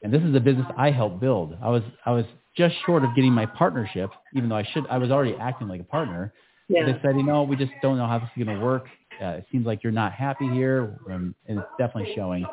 And 0.02 0.12
this 0.12 0.22
is 0.22 0.34
a 0.34 0.40
business 0.40 0.66
I 0.76 0.90
helped 0.90 1.20
build. 1.20 1.56
I 1.62 1.70
was 1.70 1.82
I 2.04 2.12
was 2.12 2.24
just 2.56 2.74
short 2.84 3.04
of 3.04 3.14
getting 3.14 3.32
my 3.32 3.46
partnership, 3.46 4.10
even 4.34 4.48
though 4.48 4.56
I 4.56 4.64
should 4.72 4.86
I 4.88 4.98
was 4.98 5.10
already 5.10 5.34
acting 5.34 5.68
like 5.68 5.80
a 5.80 5.84
partner. 5.84 6.32
Yeah. 6.68 6.84
They 6.84 6.98
said, 7.02 7.16
you 7.16 7.22
know, 7.22 7.44
we 7.44 7.56
just 7.56 7.72
don't 7.80 7.96
know 7.96 8.06
how 8.06 8.18
this 8.18 8.28
is 8.36 8.44
going 8.44 8.58
to 8.58 8.64
work. 8.64 8.86
Uh, 9.22 9.38
it 9.38 9.46
seems 9.52 9.66
like 9.66 9.84
you're 9.84 9.92
not 9.92 10.12
happy 10.12 10.48
here, 10.48 10.98
um, 11.10 11.34
and 11.46 11.58
it's 11.58 11.68
definitely 11.78 12.12
showing. 12.14 12.44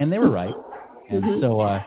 And 0.00 0.12
they 0.12 0.18
were 0.18 0.30
right. 0.30 0.54
And 1.10 1.22
mm-hmm. 1.22 1.40
so 1.40 1.60
uh, 1.60 1.82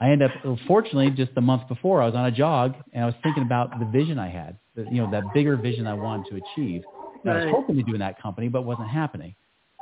I 0.00 0.10
ended 0.10 0.30
up, 0.30 0.58
fortunately, 0.66 1.10
just 1.10 1.32
a 1.36 1.40
month 1.40 1.68
before, 1.68 2.00
I 2.00 2.06
was 2.06 2.14
on 2.14 2.26
a 2.26 2.30
jog, 2.30 2.74
and 2.92 3.02
I 3.02 3.06
was 3.06 3.14
thinking 3.22 3.42
about 3.42 3.78
the 3.78 3.86
vision 3.86 4.18
I 4.18 4.28
had, 4.28 4.56
you 4.90 5.02
know, 5.02 5.10
that 5.10 5.24
bigger 5.34 5.56
vision 5.56 5.86
I 5.86 5.94
wanted 5.94 6.30
to 6.30 6.36
achieve. 6.36 6.82
Right. 7.24 7.36
I 7.36 7.44
was 7.46 7.54
hoping 7.54 7.76
to 7.76 7.82
do 7.82 7.94
in 7.94 8.00
that 8.00 8.20
company, 8.20 8.48
but 8.48 8.62
wasn't 8.62 8.88
happening. 8.88 9.34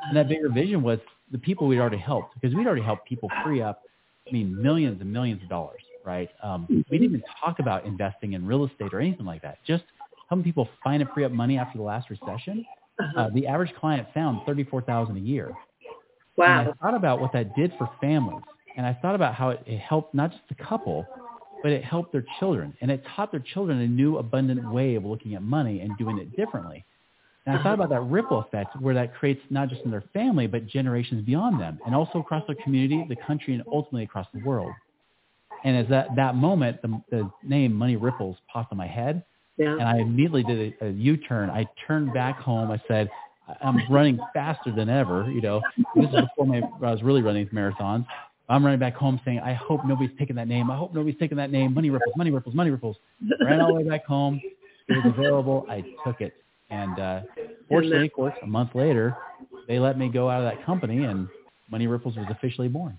And 0.02 0.16
that 0.16 0.28
bigger 0.28 0.48
vision 0.48 0.82
was 0.82 0.98
the 1.30 1.38
people 1.38 1.66
we'd 1.66 1.78
already 1.78 1.98
helped, 1.98 2.34
because 2.34 2.54
we'd 2.54 2.66
already 2.66 2.82
helped 2.82 3.06
people 3.06 3.30
free 3.44 3.60
up, 3.60 3.82
I 4.26 4.32
mean, 4.32 4.60
millions 4.60 5.00
and 5.00 5.12
millions 5.12 5.42
of 5.42 5.48
dollars, 5.48 5.82
right? 6.04 6.28
Um, 6.42 6.66
we 6.68 6.98
didn't 6.98 7.04
even 7.04 7.22
talk 7.44 7.58
about 7.58 7.84
investing 7.84 8.32
in 8.32 8.46
real 8.46 8.64
estate 8.64 8.92
or 8.92 9.00
anything 9.00 9.26
like 9.26 9.42
that. 9.42 9.58
Just 9.66 9.84
helping 10.28 10.44
people 10.44 10.68
find 10.82 11.02
and 11.02 11.10
free 11.10 11.24
up 11.24 11.32
money 11.32 11.58
after 11.58 11.78
the 11.78 11.84
last 11.84 12.10
recession 12.10 12.64
uh-huh. 12.98 13.20
Uh, 13.20 13.30
the 13.32 13.46
average 13.46 13.72
client 13.78 14.08
found 14.12 14.40
thirty-four 14.44 14.82
thousand 14.82 15.16
a 15.16 15.20
year. 15.20 15.52
Wow! 16.36 16.60
And 16.60 16.68
I 16.68 16.72
thought 16.82 16.94
about 16.94 17.20
what 17.20 17.32
that 17.32 17.54
did 17.54 17.72
for 17.78 17.88
families, 18.00 18.42
and 18.76 18.84
I 18.84 18.92
thought 19.00 19.14
about 19.14 19.34
how 19.34 19.50
it, 19.50 19.62
it 19.66 19.78
helped 19.78 20.14
not 20.14 20.32
just 20.32 20.42
the 20.48 20.56
couple, 20.56 21.06
but 21.62 21.72
it 21.72 21.84
helped 21.84 22.12
their 22.12 22.24
children, 22.38 22.74
and 22.80 22.90
it 22.90 23.02
taught 23.14 23.30
their 23.30 23.44
children 23.54 23.80
a 23.80 23.86
new, 23.86 24.18
abundant 24.18 24.70
way 24.72 24.94
of 24.94 25.04
looking 25.04 25.34
at 25.34 25.42
money 25.42 25.80
and 25.80 25.96
doing 25.98 26.18
it 26.18 26.36
differently. 26.36 26.84
And 27.46 27.58
I 27.58 27.62
thought 27.62 27.74
about 27.74 27.88
that 27.90 28.02
ripple 28.02 28.40
effect 28.40 28.76
where 28.80 28.94
that 28.94 29.14
creates 29.14 29.40
not 29.48 29.68
just 29.68 29.82
in 29.82 29.90
their 29.90 30.04
family, 30.12 30.46
but 30.46 30.66
generations 30.66 31.24
beyond 31.24 31.60
them, 31.60 31.78
and 31.86 31.94
also 31.94 32.18
across 32.18 32.46
their 32.46 32.56
community, 32.62 33.04
the 33.08 33.16
country, 33.16 33.54
and 33.54 33.62
ultimately 33.72 34.04
across 34.04 34.26
the 34.34 34.42
world. 34.44 34.72
And 35.64 35.76
as 35.76 35.88
that, 35.88 36.08
that 36.16 36.36
moment, 36.36 36.80
the, 36.82 37.02
the 37.10 37.30
name 37.42 37.72
Money 37.72 37.96
Ripples 37.96 38.36
popped 38.52 38.70
in 38.70 38.78
my 38.78 38.86
head, 38.86 39.24
yeah. 39.58 39.72
And 39.72 39.82
I 39.82 39.98
immediately 39.98 40.44
did 40.44 40.74
a, 40.80 40.86
a 40.86 40.90
U-turn. 40.90 41.50
I 41.50 41.66
turned 41.86 42.14
back 42.14 42.38
home. 42.38 42.70
I 42.70 42.80
said, 42.86 43.10
I'm 43.60 43.80
running 43.90 44.20
faster 44.32 44.72
than 44.72 44.88
ever. 44.88 45.28
You 45.30 45.40
know, 45.40 45.60
this 45.96 46.06
is 46.06 46.20
before 46.20 46.46
my, 46.46 46.58
I 46.58 46.92
was 46.92 47.02
really 47.02 47.22
running 47.22 47.48
marathons. 47.48 48.06
I'm 48.48 48.64
running 48.64 48.80
back 48.80 48.94
home 48.94 49.20
saying, 49.24 49.40
I 49.40 49.52
hope 49.52 49.84
nobody's 49.84 50.16
taking 50.18 50.36
that 50.36 50.48
name. 50.48 50.70
I 50.70 50.76
hope 50.76 50.94
nobody's 50.94 51.18
taking 51.18 51.36
that 51.36 51.50
name. 51.50 51.74
Money 51.74 51.90
ripples, 51.90 52.16
money 52.16 52.30
ripples, 52.30 52.54
money 52.54 52.70
ripples. 52.70 52.96
Ran 53.44 53.60
all 53.60 53.68
the 53.68 53.74
way 53.74 53.88
back 53.88 54.06
home. 54.06 54.40
It 54.88 55.04
was 55.04 55.14
available. 55.16 55.66
I 55.68 55.84
took 56.04 56.20
it. 56.20 56.34
And 56.70 56.98
uh, 56.98 57.20
fortunately, 57.68 58.06
of 58.06 58.12
course, 58.12 58.34
a 58.42 58.46
month 58.46 58.74
later, 58.74 59.16
they 59.66 59.78
let 59.78 59.98
me 59.98 60.08
go 60.08 60.30
out 60.30 60.42
of 60.42 60.50
that 60.50 60.64
company 60.64 61.04
and 61.04 61.28
Money 61.70 61.86
Ripples 61.86 62.16
was 62.16 62.26
officially 62.30 62.68
born. 62.68 62.98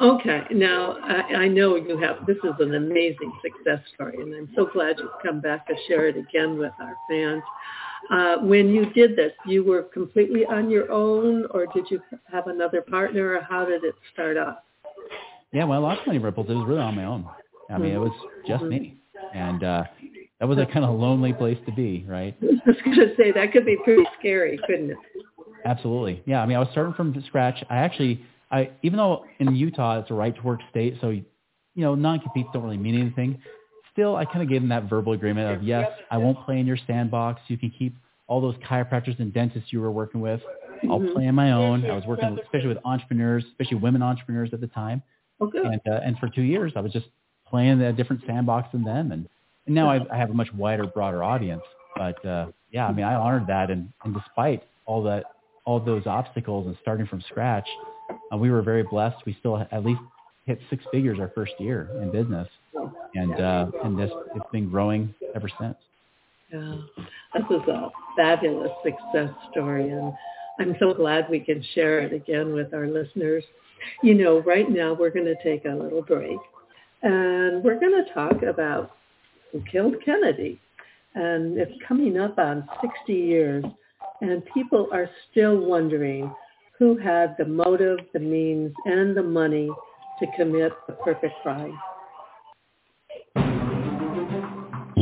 Okay, 0.00 0.42
now 0.50 0.98
I, 1.02 1.34
I 1.34 1.48
know 1.48 1.76
you 1.76 1.96
have, 1.98 2.26
this 2.26 2.36
is 2.44 2.52
an 2.60 2.74
amazing 2.74 3.32
success 3.42 3.80
story, 3.94 4.20
and 4.20 4.34
I'm 4.34 4.50
so 4.54 4.66
glad 4.70 4.96
you've 4.98 5.08
come 5.24 5.40
back 5.40 5.66
to 5.68 5.74
share 5.88 6.08
it 6.08 6.16
again 6.16 6.58
with 6.58 6.72
our 6.78 6.94
fans. 7.08 7.42
Uh, 8.10 8.36
when 8.38 8.68
you 8.68 8.86
did 8.92 9.16
this, 9.16 9.32
you 9.46 9.64
were 9.64 9.82
completely 9.82 10.44
on 10.46 10.70
your 10.70 10.90
own, 10.90 11.46
or 11.50 11.66
did 11.66 11.90
you 11.90 12.00
have 12.30 12.46
another 12.46 12.82
partner, 12.82 13.34
or 13.34 13.40
how 13.42 13.64
did 13.64 13.84
it 13.84 13.94
start 14.12 14.36
off? 14.36 14.58
Yeah, 15.52 15.64
well, 15.64 15.84
I 15.84 15.94
Lost 15.94 16.06
Money 16.06 16.18
Ripples, 16.18 16.48
it 16.48 16.54
was 16.54 16.66
really 16.66 16.80
on 16.80 16.94
my 16.94 17.04
own. 17.04 17.28
I 17.70 17.78
mean, 17.78 17.92
mm-hmm. 17.92 17.96
it 17.96 17.98
was 17.98 18.12
just 18.46 18.62
mm-hmm. 18.62 18.68
me. 18.68 18.96
And 19.34 19.64
uh, 19.64 19.84
that 20.40 20.48
was 20.48 20.58
a 20.58 20.66
kind 20.66 20.84
of 20.84 20.98
lonely 20.98 21.32
place 21.32 21.58
to 21.66 21.72
be, 21.72 22.04
right? 22.08 22.36
I 22.42 22.46
was 22.66 22.76
going 22.84 22.98
to 22.98 23.14
say, 23.16 23.32
that 23.32 23.52
could 23.52 23.66
be 23.66 23.76
pretty 23.82 24.04
scary, 24.18 24.58
couldn't 24.66 24.90
it? 24.90 24.96
Absolutely. 25.64 26.22
Yeah, 26.26 26.42
I 26.42 26.46
mean, 26.46 26.56
I 26.56 26.60
was 26.60 26.68
starting 26.70 26.94
from 26.94 27.14
scratch. 27.26 27.62
I 27.68 27.78
actually 27.78 28.24
I 28.50 28.70
even 28.82 28.98
though 28.98 29.24
in 29.38 29.54
Utah 29.54 30.00
it's 30.00 30.10
a 30.10 30.14
right 30.14 30.34
to 30.34 30.42
work 30.42 30.60
state, 30.70 30.96
so 31.00 31.10
you 31.10 31.24
know 31.76 31.94
non-competes 31.94 32.48
don't 32.52 32.62
really 32.62 32.76
mean 32.76 32.98
anything. 33.00 33.40
Still, 33.96 34.16
I 34.16 34.26
kind 34.26 34.42
of 34.42 34.48
gave 34.50 34.60
them 34.60 34.68
that 34.68 34.90
verbal 34.90 35.14
agreement 35.14 35.56
of 35.56 35.62
yes, 35.62 35.90
I 36.10 36.18
won't 36.18 36.44
play 36.44 36.60
in 36.60 36.66
your 36.66 36.76
sandbox. 36.86 37.40
You 37.48 37.56
can 37.56 37.70
keep 37.70 37.96
all 38.26 38.42
those 38.42 38.54
chiropractors 38.56 39.18
and 39.18 39.32
dentists 39.32 39.72
you 39.72 39.80
were 39.80 39.90
working 39.90 40.20
with. 40.20 40.42
I'll 40.82 41.00
mm-hmm. 41.00 41.14
play 41.14 41.26
on 41.28 41.34
my 41.34 41.52
own. 41.52 41.88
I 41.88 41.94
was 41.94 42.04
working 42.06 42.38
especially 42.42 42.68
with 42.68 42.78
entrepreneurs, 42.84 43.44
especially 43.48 43.78
women 43.78 44.02
entrepreneurs 44.02 44.50
at 44.52 44.60
the 44.60 44.66
time. 44.66 45.02
Okay. 45.40 45.58
And 45.58 45.80
uh, 45.90 46.00
and 46.04 46.18
for 46.18 46.28
two 46.28 46.42
years, 46.42 46.72
I 46.76 46.80
was 46.80 46.92
just 46.92 47.06
playing 47.48 47.80
a 47.80 47.92
different 47.92 48.22
sandbox 48.26 48.68
than 48.72 48.84
them, 48.84 49.12
and, 49.12 49.28
and 49.66 49.74
now 49.74 49.88
I, 49.88 50.00
I 50.12 50.18
have 50.18 50.30
a 50.30 50.34
much 50.34 50.52
wider, 50.52 50.86
broader 50.86 51.24
audience. 51.24 51.62
But 51.96 52.22
uh, 52.24 52.48
yeah, 52.70 52.86
I 52.86 52.92
mean, 52.92 53.04
I 53.04 53.14
honored 53.14 53.46
that, 53.46 53.70
and, 53.70 53.90
and 54.04 54.14
despite 54.14 54.62
all 54.84 55.02
that, 55.04 55.24
all 55.64 55.80
those 55.80 56.06
obstacles 56.06 56.66
and 56.66 56.76
starting 56.82 57.06
from 57.06 57.22
scratch, 57.22 57.66
uh, 58.32 58.36
we 58.36 58.50
were 58.50 58.62
very 58.62 58.82
blessed. 58.82 59.16
We 59.24 59.36
still 59.38 59.66
at 59.70 59.84
least 59.84 60.00
hit 60.44 60.60
six 60.70 60.84
figures 60.92 61.18
our 61.18 61.30
first 61.34 61.52
year 61.58 61.90
in 62.02 62.10
business, 62.10 62.48
and 63.14 63.40
uh, 63.40 63.66
and 63.84 63.98
this 63.98 64.10
it's 64.34 64.44
been 64.52 64.68
growing 64.68 65.14
ever 65.34 65.48
since. 65.60 65.76
Yeah, 66.52 66.76
this 67.34 67.44
is 67.50 67.68
a 67.68 67.90
fabulous 68.16 68.70
success 68.84 69.30
story, 69.50 69.90
and 69.90 70.12
I'm 70.60 70.76
so 70.78 70.94
glad 70.94 71.28
we 71.28 71.40
can 71.40 71.64
share 71.74 72.00
it 72.00 72.12
again 72.12 72.52
with 72.52 72.72
our 72.72 72.86
listeners. 72.86 73.44
You 74.02 74.14
know, 74.14 74.40
right 74.40 74.70
now 74.70 74.94
we're 74.94 75.10
going 75.10 75.26
to 75.26 75.42
take 75.42 75.64
a 75.64 75.74
little 75.74 76.02
break, 76.02 76.38
and 77.02 77.62
we're 77.64 77.80
going 77.80 78.04
to 78.04 78.12
talk 78.14 78.42
about 78.42 78.92
who 79.52 79.62
killed 79.70 79.96
Kennedy, 80.04 80.60
and 81.14 81.58
it's 81.58 81.72
coming 81.86 82.18
up 82.18 82.38
on 82.38 82.68
60 82.80 83.12
years, 83.12 83.64
and 84.20 84.42
people 84.54 84.88
are 84.92 85.10
still 85.30 85.56
wondering 85.58 86.32
who 86.78 86.96
had 86.96 87.34
the 87.38 87.44
motive, 87.44 87.98
the 88.12 88.18
means, 88.18 88.72
and 88.84 89.16
the 89.16 89.22
money 89.22 89.70
to 90.20 90.26
commit 90.36 90.72
the 90.86 90.92
perfect 90.94 91.34
crime. 91.42 91.78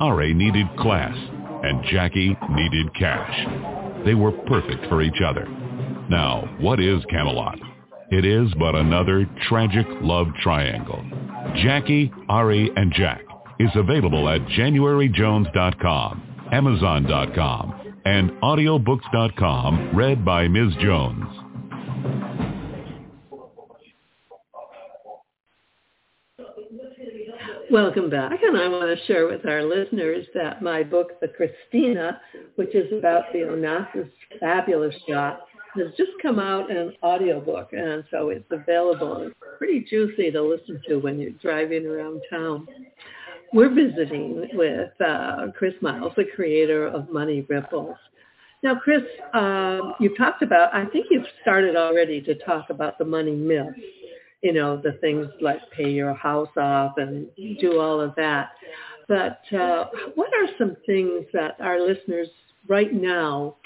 Ari 0.00 0.32
needed 0.32 0.66
class, 0.78 1.14
and 1.62 1.84
Jackie 1.90 2.36
needed 2.50 2.94
cash. 2.94 4.04
They 4.04 4.14
were 4.14 4.32
perfect 4.32 4.86
for 4.88 5.02
each 5.02 5.20
other. 5.24 5.46
Now, 6.08 6.48
what 6.58 6.80
is 6.80 7.04
Camelot? 7.10 7.58
It 8.10 8.24
is 8.24 8.52
but 8.58 8.74
another 8.74 9.28
tragic 9.48 9.86
love 10.00 10.28
triangle. 10.42 11.04
Jackie, 11.62 12.10
Ari, 12.28 12.70
and 12.76 12.92
Jack 12.92 13.22
is 13.58 13.70
available 13.74 14.28
at 14.28 14.40
januaryjones.com, 14.46 16.46
amazon.com, 16.50 17.94
and 18.06 18.30
audiobooks.com, 18.30 19.90
read 19.94 20.24
by 20.24 20.48
Ms. 20.48 20.74
Jones. 20.80 21.26
Welcome 27.70 28.10
back, 28.10 28.42
and 28.42 28.56
I 28.56 28.66
want 28.66 28.98
to 28.98 29.06
share 29.06 29.28
with 29.28 29.46
our 29.46 29.62
listeners 29.62 30.26
that 30.34 30.60
my 30.60 30.82
book, 30.82 31.20
The 31.20 31.28
Christina, 31.28 32.20
which 32.56 32.74
is 32.74 32.92
about 32.92 33.32
the 33.32 33.40
Onassis 33.40 34.10
fabulous 34.40 34.92
shot, 35.08 35.42
has 35.76 35.86
just 35.96 36.10
come 36.20 36.40
out 36.40 36.68
in 36.68 36.76
an 36.76 36.94
audiobook, 37.04 37.72
and 37.72 38.02
so 38.10 38.30
it's 38.30 38.50
available. 38.50 39.18
It's 39.18 39.36
pretty 39.56 39.86
juicy 39.88 40.32
to 40.32 40.42
listen 40.42 40.82
to 40.88 40.96
when 40.96 41.20
you're 41.20 41.30
driving 41.30 41.86
around 41.86 42.22
town. 42.28 42.66
We're 43.52 43.72
visiting 43.72 44.48
with 44.54 44.90
uh, 45.00 45.52
Chris 45.56 45.74
Miles, 45.80 46.12
the 46.16 46.24
creator 46.34 46.88
of 46.88 47.08
Money 47.08 47.46
Ripples. 47.48 47.96
Now, 48.64 48.80
Chris, 48.82 49.02
um, 49.32 49.94
you've 50.00 50.18
talked 50.18 50.42
about, 50.42 50.74
I 50.74 50.86
think 50.86 51.06
you've 51.08 51.22
started 51.42 51.76
already 51.76 52.20
to 52.22 52.34
talk 52.34 52.70
about 52.70 52.98
the 52.98 53.04
money 53.04 53.36
myths 53.36 53.78
you 54.42 54.52
know, 54.52 54.76
the 54.76 54.92
things 55.00 55.26
like 55.40 55.60
pay 55.76 55.90
your 55.90 56.14
house 56.14 56.48
off 56.56 56.94
and 56.96 57.26
do 57.60 57.80
all 57.80 58.00
of 58.00 58.14
that. 58.16 58.50
But 59.08 59.40
uh, 59.52 59.86
what 60.14 60.28
are 60.28 60.48
some 60.58 60.76
things 60.86 61.26
that 61.32 61.56
our 61.60 61.80
listeners 61.80 62.28
right 62.68 62.92
now 62.92 63.56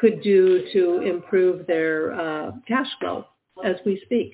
could 0.00 0.22
do 0.22 0.66
to 0.72 1.00
improve 1.02 1.66
their 1.66 2.18
uh, 2.18 2.52
cash 2.66 2.88
flow 3.00 3.26
as 3.64 3.76
we 3.84 4.00
speak? 4.04 4.32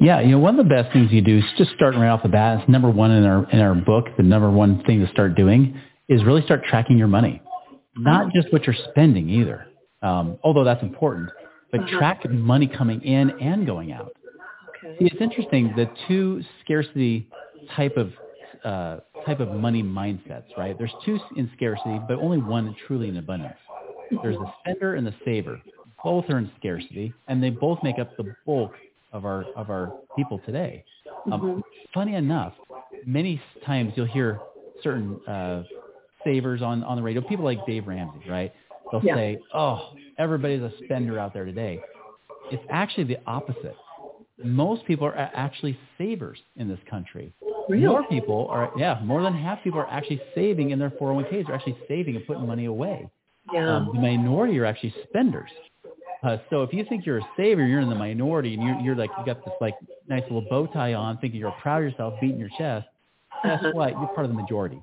Yeah, 0.00 0.20
you 0.20 0.30
know, 0.30 0.38
one 0.38 0.58
of 0.58 0.66
the 0.66 0.74
best 0.74 0.92
things 0.92 1.10
you 1.10 1.20
do 1.20 1.38
is 1.38 1.44
just 1.58 1.70
starting 1.74 2.00
right 2.00 2.08
off 2.08 2.22
the 2.22 2.28
bat. 2.28 2.60
It's 2.60 2.68
number 2.68 2.90
one 2.90 3.10
in 3.10 3.24
our 3.24 3.48
in 3.50 3.60
our 3.60 3.74
book. 3.74 4.06
The 4.16 4.22
number 4.22 4.50
one 4.50 4.82
thing 4.84 5.00
to 5.04 5.10
start 5.10 5.34
doing 5.34 5.80
is 6.08 6.24
really 6.24 6.42
start 6.42 6.62
tracking 6.64 6.96
your 6.96 7.08
money, 7.08 7.42
not 7.96 8.32
just 8.32 8.52
what 8.52 8.64
you're 8.64 8.76
spending 8.90 9.28
either. 9.28 9.66
Um, 10.02 10.38
although 10.44 10.64
that's 10.64 10.82
important, 10.82 11.30
but 11.72 11.80
uh-huh. 11.80 11.98
track 11.98 12.30
money 12.30 12.68
coming 12.68 13.00
in 13.02 13.30
and 13.40 13.66
going 13.66 13.92
out. 13.92 14.12
See, 14.98 15.06
it's 15.06 15.20
interesting. 15.20 15.72
The 15.76 15.88
two 16.06 16.42
scarcity 16.64 17.28
type 17.74 17.96
of 17.96 18.12
uh, 18.64 19.00
type 19.26 19.40
of 19.40 19.48
money 19.52 19.82
mindsets, 19.82 20.44
right? 20.56 20.76
There's 20.78 20.92
two 21.04 21.18
in 21.36 21.50
scarcity, 21.56 22.00
but 22.08 22.18
only 22.18 22.38
one 22.38 22.74
truly 22.86 23.08
in 23.08 23.16
abundance. 23.16 23.54
There's 24.22 24.36
the 24.36 24.50
spender 24.60 24.94
and 24.94 25.06
the 25.06 25.14
saver. 25.24 25.60
Both 26.02 26.26
are 26.28 26.38
in 26.38 26.50
scarcity, 26.58 27.12
and 27.28 27.42
they 27.42 27.50
both 27.50 27.78
make 27.82 27.98
up 27.98 28.16
the 28.16 28.34
bulk 28.46 28.72
of 29.12 29.24
our 29.24 29.44
of 29.56 29.70
our 29.70 29.92
people 30.16 30.40
today. 30.44 30.84
Um, 31.32 31.40
mm-hmm. 31.40 31.60
Funny 31.94 32.14
enough, 32.14 32.52
many 33.06 33.40
times 33.64 33.92
you'll 33.96 34.06
hear 34.06 34.38
certain 34.82 35.18
uh, 35.26 35.62
savers 36.24 36.60
on 36.60 36.84
on 36.84 36.96
the 36.96 37.02
radio. 37.02 37.22
People 37.22 37.44
like 37.44 37.64
Dave 37.66 37.86
Ramsey, 37.86 38.28
right? 38.28 38.52
They'll 38.92 39.02
Yeah. 39.02 39.14
say, 39.16 39.38
"Oh, 39.54 39.94
everybody's 40.18 40.62
a 40.62 40.72
spender 40.84 41.18
out 41.18 41.32
there 41.32 41.46
today." 41.46 41.80
It's 42.52 42.62
actually 42.68 43.04
the 43.04 43.18
opposite 43.26 43.74
most 44.42 44.84
people 44.86 45.06
are 45.06 45.16
actually 45.16 45.78
savers 45.98 46.38
in 46.56 46.68
this 46.68 46.78
country. 46.90 47.32
Really? 47.68 47.86
More 47.86 48.04
people 48.08 48.46
are, 48.50 48.70
yeah, 48.76 49.00
more 49.02 49.22
than 49.22 49.32
half 49.34 49.62
people 49.62 49.80
are 49.80 49.90
actually 49.90 50.20
saving 50.34 50.70
in 50.70 50.78
their 50.78 50.90
401ks. 50.90 51.46
They're 51.46 51.54
actually 51.54 51.78
saving 51.88 52.16
and 52.16 52.26
putting 52.26 52.46
money 52.46 52.66
away. 52.66 53.08
Yeah. 53.52 53.76
Um, 53.76 53.90
the 53.94 54.00
minority 54.00 54.58
are 54.58 54.64
actually 54.66 54.94
spenders. 55.08 55.50
Uh, 56.22 56.38
so 56.50 56.62
if 56.62 56.72
you 56.72 56.84
think 56.88 57.04
you're 57.06 57.18
a 57.18 57.28
saver, 57.36 57.66
you're 57.66 57.80
in 57.80 57.88
the 57.90 57.94
minority, 57.94 58.54
and 58.54 58.62
you're, 58.62 58.78
you're 58.80 58.96
like 58.96 59.10
you 59.18 59.24
got 59.26 59.44
this 59.44 59.54
like 59.60 59.74
nice 60.08 60.22
little 60.22 60.46
bow 60.48 60.66
tie 60.66 60.94
on, 60.94 61.18
thinking 61.18 61.38
you're 61.38 61.50
proud 61.62 61.82
of 61.82 61.90
yourself, 61.90 62.14
beating 62.20 62.38
your 62.38 62.48
chest. 62.58 62.86
Guess 63.44 63.60
Uh-huh. 63.60 63.72
what? 63.74 63.90
You're 63.90 64.06
part 64.08 64.24
of 64.24 64.28
the 64.30 64.40
majority. 64.40 64.82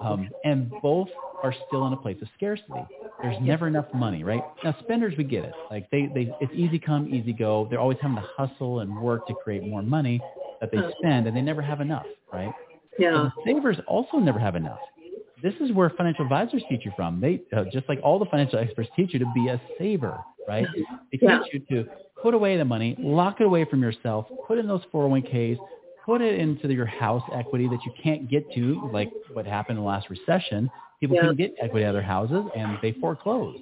Um, 0.00 0.28
and 0.44 0.72
both 0.82 1.08
are 1.42 1.54
still 1.66 1.86
in 1.86 1.92
a 1.92 1.96
place 1.96 2.18
of 2.22 2.28
scarcity. 2.36 2.86
There's 3.22 3.36
never 3.40 3.68
enough 3.68 3.86
money, 3.94 4.24
right? 4.24 4.42
Now 4.64 4.74
spenders, 4.80 5.14
we 5.16 5.24
get 5.24 5.44
it. 5.44 5.52
Like 5.70 5.88
they, 5.90 6.06
they, 6.06 6.34
it's 6.40 6.52
easy 6.54 6.78
come, 6.78 7.08
easy 7.12 7.32
go. 7.32 7.66
They're 7.70 7.80
always 7.80 7.98
having 8.00 8.16
to 8.16 8.22
hustle 8.22 8.80
and 8.80 9.00
work 9.00 9.26
to 9.28 9.34
create 9.34 9.64
more 9.64 9.82
money 9.82 10.20
that 10.60 10.70
they 10.72 10.78
spend, 10.98 11.26
and 11.26 11.36
they 11.36 11.42
never 11.42 11.62
have 11.62 11.80
enough, 11.80 12.06
right? 12.32 12.52
yeah. 12.98 13.12
But 13.22 13.32
savers 13.44 13.78
also 13.86 14.18
never 14.18 14.38
have 14.38 14.56
enough. 14.56 14.78
This 15.42 15.54
is 15.60 15.72
where 15.72 15.90
financial 15.90 16.22
advisors 16.24 16.62
teach 16.68 16.84
you 16.84 16.92
from. 16.96 17.20
They 17.20 17.42
uh, 17.56 17.64
just 17.72 17.88
like 17.88 17.98
all 18.02 18.18
the 18.18 18.26
financial 18.26 18.58
experts 18.58 18.90
teach 18.96 19.12
you 19.12 19.18
to 19.20 19.26
be 19.26 19.48
a 19.48 19.60
saver, 19.78 20.24
right? 20.46 20.66
They 21.10 21.18
teach 21.18 21.22
Yeah. 21.22 21.40
you 21.52 21.60
to 21.70 21.88
put 22.20 22.34
away 22.34 22.56
the 22.56 22.64
money, 22.64 22.96
lock 22.98 23.40
it 23.40 23.44
away 23.46 23.64
from 23.64 23.82
yourself, 23.82 24.26
put 24.46 24.58
in 24.58 24.66
those 24.68 24.82
401ks, 24.92 25.58
put 26.04 26.20
it 26.22 26.38
into 26.38 26.72
your 26.72 26.86
house 26.86 27.22
equity 27.32 27.68
that 27.68 27.84
you 27.84 27.92
can't 28.02 28.28
get 28.28 28.50
to, 28.54 28.88
like 28.92 29.10
what 29.32 29.46
happened 29.46 29.78
in 29.78 29.84
the 29.84 29.88
last 29.88 30.08
recession. 30.10 30.70
People 31.02 31.16
couldn't 31.16 31.36
get 31.36 31.52
equity 31.60 31.84
out 31.84 31.88
of 31.88 31.94
their 31.94 32.02
houses 32.02 32.44
and 32.54 32.78
they 32.80 32.92
foreclosed. 32.92 33.58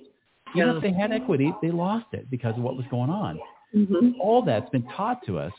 Even 0.55 0.69
Yeah. 0.69 0.77
if 0.77 0.83
they 0.83 0.93
had 0.93 1.11
equity, 1.11 1.55
they 1.63 1.71
lost 1.71 2.13
it 2.13 2.31
because 2.31 2.55
of 2.59 2.63
what 2.63 2.77
was 2.77 2.85
going 2.91 3.09
on 3.09 3.41
hmm 3.73 4.11
all 4.21 4.43
that's 4.43 4.69
been 4.71 4.83
taught 4.97 5.25
to 5.25 5.39
us. 5.39 5.53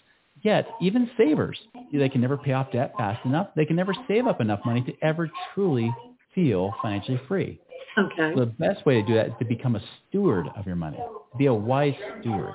Yet, 0.44 0.68
even 0.80 1.10
savers, 1.18 1.58
they 1.92 2.08
can 2.10 2.22
never 2.22 2.38
pay 2.38 2.54
off 2.54 2.72
debt 2.72 2.94
fast 2.98 3.26
enough. 3.26 3.48
They 3.56 3.66
can 3.66 3.76
never 3.76 3.96
save 4.08 4.28
up 4.28 4.42
enough 4.42 4.64
money 4.64 4.82
to 4.82 4.94
ever 5.02 5.32
truly 5.54 5.92
feel 6.36 6.72
financially 6.84 7.20
free. 7.28 7.60
Okay. 7.98 8.34
So 8.36 8.42
the 8.42 8.46
best 8.46 8.86
way 8.86 9.02
to 9.02 9.08
do 9.08 9.16
that 9.16 9.28
is 9.28 9.34
to 9.40 9.46
become 9.46 9.76
a 9.76 9.82
steward 10.10 10.50
of 10.56 10.68
your 10.68 10.76
money. 10.76 11.00
Be 11.38 11.48
a 11.48 11.54
wise 11.54 11.96
steward. 12.20 12.54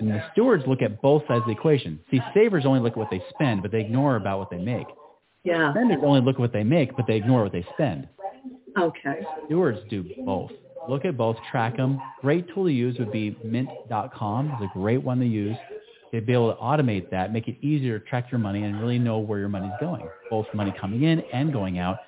And 0.00 0.10
the 0.10 0.22
stewards 0.32 0.64
look 0.66 0.82
at 0.82 1.00
both 1.00 1.22
sides 1.26 1.40
of 1.40 1.46
the 1.46 1.52
equation. 1.52 2.00
See, 2.10 2.20
savers 2.34 2.66
only 2.66 2.80
look 2.80 2.92
at 2.92 2.98
what 2.98 3.10
they 3.10 3.22
spend, 3.30 3.62
but 3.62 3.72
they 3.72 3.80
ignore 3.80 4.16
about 4.16 4.38
what 4.38 4.50
they 4.50 4.58
make. 4.58 4.86
Yeah. 5.44 5.72
Spenders 5.72 6.02
only 6.04 6.20
look 6.20 6.36
at 6.36 6.40
what 6.40 6.52
they 6.52 6.64
make, 6.64 6.96
but 6.96 7.06
they 7.06 7.16
ignore 7.16 7.42
what 7.44 7.52
they 7.52 7.66
spend. 7.74 8.08
Okay. 8.78 9.20
Stewards 9.46 9.78
do 9.88 10.04
both. 10.24 10.50
Look 10.88 11.04
at 11.04 11.16
both, 11.16 11.36
track 11.50 11.76
them. 11.76 12.00
Great 12.20 12.46
tool 12.54 12.64
to 12.64 12.72
use 12.72 12.98
would 12.98 13.10
be 13.10 13.36
mint.com. 13.44 14.50
It's 14.52 14.70
a 14.70 14.78
great 14.78 15.02
one 15.02 15.18
to 15.18 15.26
use. 15.26 15.56
They'd 16.12 16.24
be 16.24 16.32
able 16.32 16.54
to 16.54 16.60
automate 16.60 17.10
that, 17.10 17.32
make 17.32 17.48
it 17.48 17.56
easier 17.60 17.98
to 17.98 18.04
track 18.06 18.30
your 18.30 18.38
money 18.38 18.62
and 18.62 18.80
really 18.80 18.98
know 18.98 19.18
where 19.18 19.38
your 19.38 19.48
money's 19.48 19.72
going, 19.80 20.08
both 20.30 20.46
money 20.54 20.72
coming 20.80 21.02
in 21.02 21.20
and 21.32 21.52
going 21.52 21.78
out. 21.78 21.98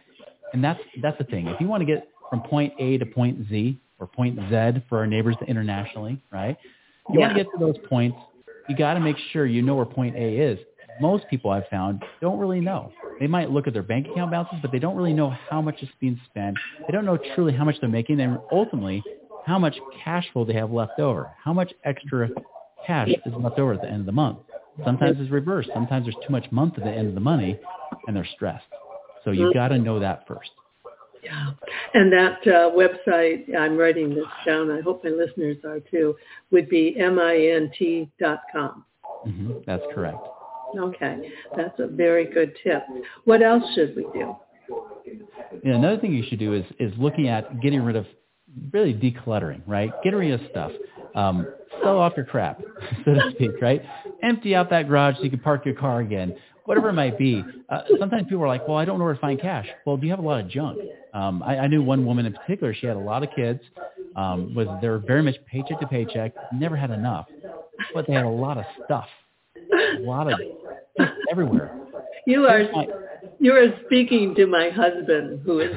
And 0.52 0.62
that's 0.62 0.81
that's 1.02 1.18
the 1.18 1.24
thing. 1.24 1.48
If 1.48 1.61
you 1.61 1.66
want 1.66 1.81
to 1.81 1.85
get 1.85 2.09
from 2.31 2.42
point 2.42 2.72
A 2.78 2.98
to 2.98 3.07
point 3.07 3.48
Z 3.48 3.81
or 3.98 4.07
point 4.07 4.38
Z 4.48 4.83
for 4.88 4.98
our 4.98 5.07
neighbors 5.07 5.37
internationally, 5.46 6.20
right? 6.31 6.57
You 7.12 7.20
want 7.20 7.37
to 7.37 7.42
get 7.42 7.50
to 7.52 7.59
those 7.59 7.76
points, 7.88 8.16
you 8.68 8.76
got 8.76 8.94
to 8.94 9.00
make 9.00 9.16
sure 9.33 9.46
you 9.46 9.62
know 9.62 9.74
where 9.74 9.85
point 9.85 10.16
A 10.16 10.38
is. 10.38 10.59
Most 11.00 11.24
people 11.28 11.50
I've 11.50 11.66
found 11.68 12.02
don't 12.20 12.38
really 12.38 12.61
know. 12.61 12.92
They 13.20 13.26
might 13.26 13.50
look 13.50 13.66
at 13.66 13.72
their 13.72 13.83
bank 13.83 14.09
account 14.09 14.31
balances, 14.31 14.59
but 14.62 14.70
they 14.70 14.78
don't 14.78 14.96
really 14.96 15.12
know 15.12 15.31
how 15.31 15.61
much 15.61 15.83
is 15.83 15.88
being 16.00 16.20
spent. 16.31 16.57
They 16.87 16.92
don't 16.92 17.04
know 17.04 17.18
truly 17.35 17.52
how 17.52 17.64
much 17.64 17.76
they're 17.81 17.88
making 17.88 18.20
and 18.20 18.38
ultimately 18.52 19.02
how 19.44 19.59
much 19.59 19.76
cash 20.04 20.26
flow 20.33 20.44
they 20.44 20.54
have 20.54 20.70
left 20.70 21.00
over. 21.00 21.31
How 21.42 21.52
much 21.52 21.72
extra 21.85 22.31
cash 22.87 23.09
is 23.09 23.33
left 23.38 23.59
over 23.59 23.72
at 23.74 23.81
the 23.81 23.88
end 23.88 24.00
of 24.00 24.07
the 24.07 24.12
month. 24.12 24.38
Sometimes 24.85 25.16
it's 25.18 25.31
reversed. 25.31 25.70
Sometimes 25.74 26.07
there's 26.07 26.16
too 26.26 26.31
much 26.33 26.46
month 26.52 26.74
at 26.78 26.85
the 26.85 26.92
end 26.92 27.09
of 27.09 27.14
the 27.14 27.20
money 27.20 27.59
and 28.07 28.14
they're 28.14 28.28
stressed. 28.37 28.66
So 29.24 29.33
you've 29.33 29.54
got 29.54 29.68
to 29.68 29.78
know 29.78 29.98
that 29.98 30.26
first. 30.28 30.50
Yeah. 31.22 31.50
And 31.94 32.12
that 32.12 32.38
uh, 32.46 32.70
website, 32.70 33.54
I'm 33.57 33.76
writing 33.76 34.14
this 34.14 34.24
down, 34.46 34.70
I 34.70 34.81
hope 34.81 35.02
my 35.02 35.11
listeners 35.11 35.57
are 35.64 35.81
too, 35.81 36.16
would 36.52 36.68
be 36.68 36.94
mint.com. 36.96 38.85
hmm 39.24 39.52
That's 39.66 39.83
correct. 39.92 40.26
Okay. 40.76 41.33
That's 41.57 41.78
a 41.78 41.87
very 41.87 42.26
good 42.26 42.52
tip. 42.62 42.83
What 43.24 43.42
else 43.42 43.62
should 43.74 43.96
we 43.96 44.07
do? 44.12 44.37
Yeah, 45.64 45.74
another 45.74 45.98
thing 45.98 46.12
you 46.12 46.24
should 46.28 46.38
do 46.38 46.52
is 46.52 46.64
is 46.78 46.92
looking 46.98 47.28
at 47.28 47.61
getting 47.61 47.83
rid 47.83 47.96
of 47.96 48.07
really 48.72 48.94
decluttering, 48.94 49.62
right? 49.66 49.90
Getting 50.02 50.18
rid 50.18 50.40
of 50.40 50.40
stuff. 50.50 50.72
Um, 51.14 51.46
sell 51.83 51.98
off 51.98 52.12
your 52.16 52.26
crap, 52.26 52.61
so 53.04 53.14
to 53.14 53.31
speak, 53.35 53.52
right? 53.61 53.83
Empty 54.22 54.54
out 54.54 54.70
that 54.70 54.88
garage 54.88 55.16
so 55.16 55.22
you 55.22 55.31
can 55.31 55.40
park 55.40 55.64
your 55.64 55.74
car 55.74 56.00
again. 56.00 56.37
Whatever 56.64 56.90
it 56.90 56.94
might 56.94 57.16
be. 57.16 57.42
Uh, 57.70 57.83
sometimes 57.98 58.24
people 58.24 58.44
are 58.44 58.48
like, 58.48 58.68
well, 58.68 58.76
I 58.76 58.85
don't 58.85 58.98
know 58.98 59.04
where 59.07 59.14
to 59.14 59.20
find 59.20 59.40
cash. 59.40 59.66
Well, 59.87 59.96
do 59.96 60.04
you 60.04 60.12
have 60.12 60.18
a 60.18 60.26
lot 60.26 60.40
of 60.40 60.50
junk? 60.50 60.78
Um, 61.14 61.42
I, 61.42 61.61
I 61.61 61.66
knew 61.66 61.83
one 61.83 62.04
woman 62.04 62.26
in 62.26 62.35
particular. 62.35 62.74
She 62.74 62.87
had 62.87 62.96
a 62.96 63.00
lot 63.00 63.22
of 63.22 63.31
kids. 63.35 63.61
Um, 64.16 64.54
was 64.54 64.66
they 64.83 64.88
were 64.88 64.98
very 64.98 65.22
much 65.22 65.37
paycheck 65.50 65.81
to 65.81 65.87
paycheck. 65.87 66.35
Never 66.52 66.76
had 66.76 66.90
enough, 66.90 67.26
but 67.94 68.07
they 68.07 68.12
had 68.12 68.24
a 68.24 68.28
lot 68.28 68.59
of 68.59 68.64
stuff. 68.85 69.07
A 69.72 70.00
lot 70.00 70.31
of 70.31 70.38
everywhere. 71.30 71.78
You 72.26 72.46
are 72.46 72.62
you 73.40 73.52
are 73.52 73.66
speaking 73.87 74.34
to 74.34 74.46
my 74.46 74.70
husband, 74.70 75.40
who 75.44 75.61
is 75.61 75.76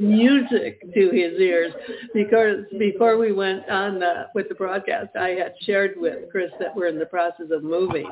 music 0.00 0.80
to 0.94 1.10
his 1.10 1.38
ears, 1.38 1.72
because 2.14 2.64
before 2.78 3.18
we 3.18 3.32
went 3.32 3.68
on 3.68 4.00
the, 4.00 4.26
with 4.34 4.48
the 4.48 4.54
broadcast, 4.54 5.10
I 5.18 5.30
had 5.30 5.54
shared 5.62 5.94
with 5.96 6.30
Chris 6.30 6.50
that 6.58 6.74
we're 6.74 6.88
in 6.88 6.98
the 6.98 7.06
process 7.06 7.46
of 7.50 7.62
moving, 7.62 8.10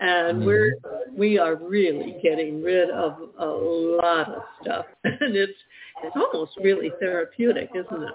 and 0.00 0.38
mm-hmm. 0.38 0.46
we're 0.46 0.74
we 1.16 1.38
are 1.38 1.56
really 1.56 2.16
getting 2.22 2.62
rid 2.62 2.90
of 2.90 3.30
a 3.38 3.46
lot 3.46 4.28
of 4.28 4.42
stuff, 4.60 4.86
and 5.04 5.36
it's 5.36 5.52
it's 6.02 6.16
almost 6.16 6.52
really 6.62 6.90
therapeutic, 7.00 7.70
isn't 7.74 8.02
it? 8.02 8.14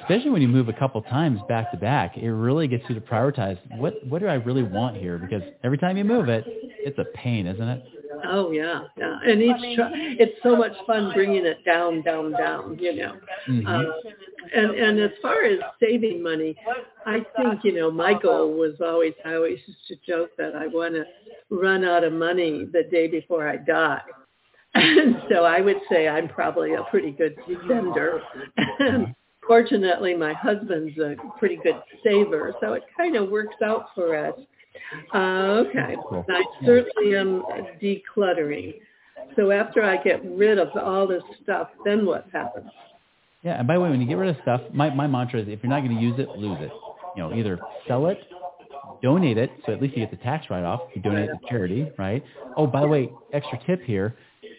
Especially 0.00 0.30
when 0.30 0.42
you 0.42 0.48
move 0.48 0.68
a 0.68 0.72
couple 0.72 1.00
times 1.02 1.40
back 1.48 1.70
to 1.70 1.76
back, 1.76 2.16
it 2.16 2.30
really 2.30 2.68
gets 2.68 2.84
you 2.88 2.94
to 2.94 3.00
prioritize 3.00 3.58
what 3.78 3.94
what 4.06 4.20
do 4.20 4.26
I 4.26 4.34
really 4.34 4.62
want 4.62 4.96
here? 4.96 5.18
Because 5.18 5.42
every 5.62 5.78
time 5.78 5.96
you 5.96 6.04
move 6.04 6.28
it, 6.28 6.44
it's 6.46 6.98
a 6.98 7.04
pain, 7.16 7.46
isn't 7.46 7.68
it? 7.68 7.84
Oh 8.26 8.50
yeah, 8.50 8.84
yeah. 8.96 9.18
And 9.26 9.42
each 9.42 9.76
try, 9.76 9.90
it's 9.94 10.36
so 10.42 10.56
much 10.56 10.72
fun 10.86 11.12
bringing 11.14 11.44
it 11.44 11.64
down, 11.64 12.02
down, 12.02 12.32
down. 12.32 12.78
You 12.80 12.96
know. 12.96 13.16
Mhm. 13.48 13.66
Uh, 13.66 13.92
and 14.54 14.70
and 14.72 15.00
as 15.00 15.10
far 15.20 15.42
as 15.44 15.58
saving 15.80 16.22
money, 16.22 16.56
I 17.06 17.24
think 17.36 17.64
you 17.64 17.72
know 17.74 17.90
my 17.90 18.14
goal 18.14 18.52
was 18.54 18.74
always 18.80 19.14
I 19.24 19.34
always 19.34 19.58
used 19.66 19.86
to 19.88 19.96
joke 20.06 20.30
that 20.38 20.54
I 20.54 20.66
want 20.66 20.94
to 20.94 21.04
run 21.50 21.84
out 21.84 22.04
of 22.04 22.12
money 22.12 22.66
the 22.72 22.84
day 22.84 23.08
before 23.08 23.48
I 23.48 23.56
die. 23.56 24.02
And 24.76 25.22
so 25.30 25.44
I 25.44 25.60
would 25.60 25.76
say 25.88 26.08
I'm 26.08 26.26
probably 26.26 26.74
a 26.74 26.82
pretty 26.90 27.12
good 27.12 27.36
spender. 27.64 28.20
And 28.80 29.14
fortunately, 29.46 30.14
my 30.14 30.32
husband's 30.32 30.96
a 30.98 31.16
pretty 31.38 31.56
good 31.56 31.80
saver, 32.02 32.54
so 32.60 32.74
it 32.74 32.82
kind 32.96 33.16
of 33.16 33.30
works 33.30 33.56
out 33.64 33.86
for 33.94 34.16
us. 34.16 34.34
Uh, 35.14 35.64
okay, 35.66 35.96
Cool. 36.08 36.24
I 36.28 36.42
certainly 36.64 37.16
am 37.16 37.42
decluttering. 37.82 38.74
So 39.36 39.50
after 39.50 39.82
I 39.82 40.02
get 40.02 40.24
rid 40.24 40.58
of 40.58 40.68
all 40.76 41.06
this 41.06 41.22
stuff, 41.42 41.68
then 41.84 42.04
what 42.04 42.26
happens? 42.32 42.70
Yeah, 43.42 43.58
and 43.58 43.66
by 43.68 43.74
the 43.74 43.80
way, 43.80 43.90
when 43.90 44.00
you 44.00 44.06
get 44.06 44.14
rid 44.16 44.30
of 44.30 44.36
stuff, 44.42 44.60
my, 44.72 44.90
my 44.90 45.06
mantra 45.06 45.40
is 45.40 45.48
if 45.48 45.60
you're 45.62 45.70
not 45.70 45.80
going 45.84 45.96
to 45.96 46.02
use 46.02 46.18
it, 46.18 46.28
lose 46.30 46.58
it. 46.60 46.70
You 47.16 47.22
know, 47.22 47.34
either 47.34 47.58
sell 47.86 48.06
it, 48.06 48.18
donate 49.02 49.38
it, 49.38 49.50
so 49.66 49.72
at 49.72 49.80
least 49.82 49.96
you 49.96 50.02
get 50.02 50.10
the 50.10 50.22
tax 50.24 50.46
write-off. 50.50 50.80
You 50.94 51.02
donate 51.02 51.28
it 51.28 51.32
to 51.32 51.48
charity, 51.48 51.90
right? 51.98 52.24
Oh, 52.56 52.66
by 52.66 52.80
the 52.80 52.88
way, 52.88 53.10
extra 53.32 53.58
tip 53.66 53.82
here. 53.82 54.16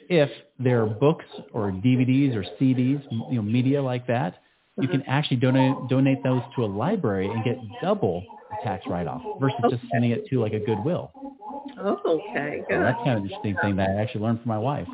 If 0.08 0.30
there 0.60 0.84
are 0.84 0.86
books 0.86 1.26
or 1.52 1.72
DVDs 1.72 2.36
or 2.36 2.44
CDs, 2.62 3.04
you 3.12 3.36
know, 3.38 3.42
media 3.42 3.82
like 3.82 4.06
that, 4.08 4.36
you 4.82 4.88
can 4.88 5.02
actually 5.04 5.38
donate 5.38 5.74
donate 5.90 6.24
those 6.24 6.42
to 6.56 6.66
a 6.66 6.68
library 6.68 7.30
and 7.30 7.44
get 7.44 7.58
double 7.82 8.24
the 8.52 8.58
tax 8.64 8.86
write-off 8.88 9.22
versus 9.40 9.60
just 9.70 9.84
sending 9.92 10.12
it 10.12 10.28
to 10.28 10.40
like 10.42 10.54
a 10.54 10.60
Goodwill. 10.60 11.12
Oh, 11.80 12.00
okay, 12.30 12.64
So 12.70 12.80
that's 12.80 12.98
kind 12.98 13.12
of 13.12 13.18
an 13.18 13.24
interesting 13.24 13.56
thing 13.62 13.76
that 13.78 13.90
I 13.90 14.02
actually 14.02 14.22
learned 14.22 14.42
from 14.42 14.50
my 14.50 14.58
wife. 14.60 14.88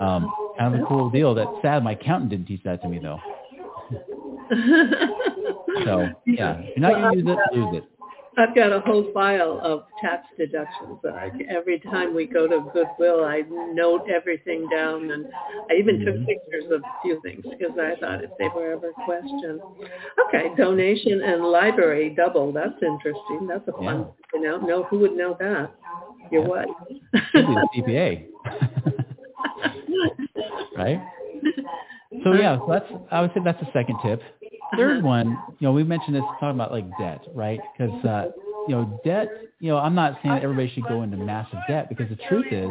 Um, 0.00 0.32
kind 0.58 0.74
of 0.74 0.80
a 0.80 0.86
cool 0.86 1.10
deal. 1.10 1.34
That's 1.34 1.50
sad 1.62 1.82
my 1.84 1.92
accountant 1.92 2.30
didn't 2.30 2.46
teach 2.46 2.62
that 2.64 2.82
to 2.82 2.88
me 2.88 2.98
though. 2.98 3.20
So 5.84 6.08
yeah, 6.26 6.58
if 6.58 6.76
you're 6.76 6.90
not 6.90 7.10
to 7.12 7.16
use 7.16 7.26
it, 7.28 7.56
lose 7.56 7.76
it. 7.76 7.84
I've 8.40 8.54
got 8.54 8.72
a 8.72 8.80
whole 8.80 9.10
file 9.12 9.60
of 9.62 9.84
tax 10.00 10.26
deductions. 10.38 10.98
I, 11.04 11.30
every 11.48 11.78
time 11.80 12.14
we 12.14 12.26
go 12.26 12.46
to 12.48 12.60
Goodwill, 12.72 13.24
I 13.24 13.42
note 13.74 14.08
everything 14.08 14.66
down, 14.70 15.10
and 15.10 15.26
I 15.70 15.74
even 15.74 16.00
took 16.04 16.14
Mhm. 16.16 16.26
pictures 16.26 16.70
of 16.70 16.82
a 16.82 16.92
few 17.02 17.20
things 17.20 17.44
because 17.50 17.76
I 17.78 17.96
thought 17.96 18.24
if 18.24 18.30
they 18.38 18.48
were 18.48 18.72
ever 18.72 18.92
questioned. 19.04 19.60
Okay, 20.26 20.54
donation 20.56 21.20
and 21.22 21.44
library 21.44 22.10
double. 22.10 22.52
That's 22.52 22.80
interesting. 22.82 23.46
That's 23.46 23.66
a 23.68 23.72
fun. 23.72 24.06
You 24.32 24.40
know, 24.40 24.56
no, 24.58 24.82
who 24.84 24.98
would 25.00 25.16
know 25.16 25.34
that? 25.38 25.70
Your 26.30 26.42
Yeah. 26.42 26.48
wife. 26.48 26.68
Should 27.32 27.46
be 27.46 27.54
the 27.54 27.68
CPA. 27.74 28.26
right? 30.76 31.00
So 32.24 32.32
yeah, 32.34 32.58
so 32.58 32.66
that's 32.68 32.84
I 33.10 33.20
would 33.22 33.32
say 33.34 33.40
that's 33.42 33.58
the 33.60 33.68
second 33.72 33.98
tip. 34.02 34.20
Third 34.76 35.02
one, 35.02 35.28
you 35.58 35.66
know, 35.66 35.72
we 35.72 35.84
mentioned 35.84 36.14
this 36.16 36.22
talking 36.38 36.50
about 36.50 36.72
like 36.72 36.86
debt, 36.98 37.26
right? 37.34 37.60
Because 37.76 38.04
uh, 38.04 38.30
you 38.68 38.74
know, 38.76 39.00
debt. 39.04 39.28
You 39.58 39.70
know, 39.70 39.78
I'm 39.78 39.94
not 39.94 40.18
saying 40.22 40.36
that 40.36 40.42
everybody 40.42 40.70
should 40.72 40.84
go 40.84 41.02
into 41.02 41.16
massive 41.16 41.58
debt 41.68 41.88
because 41.88 42.08
the 42.08 42.16
truth 42.28 42.46
is, 42.50 42.70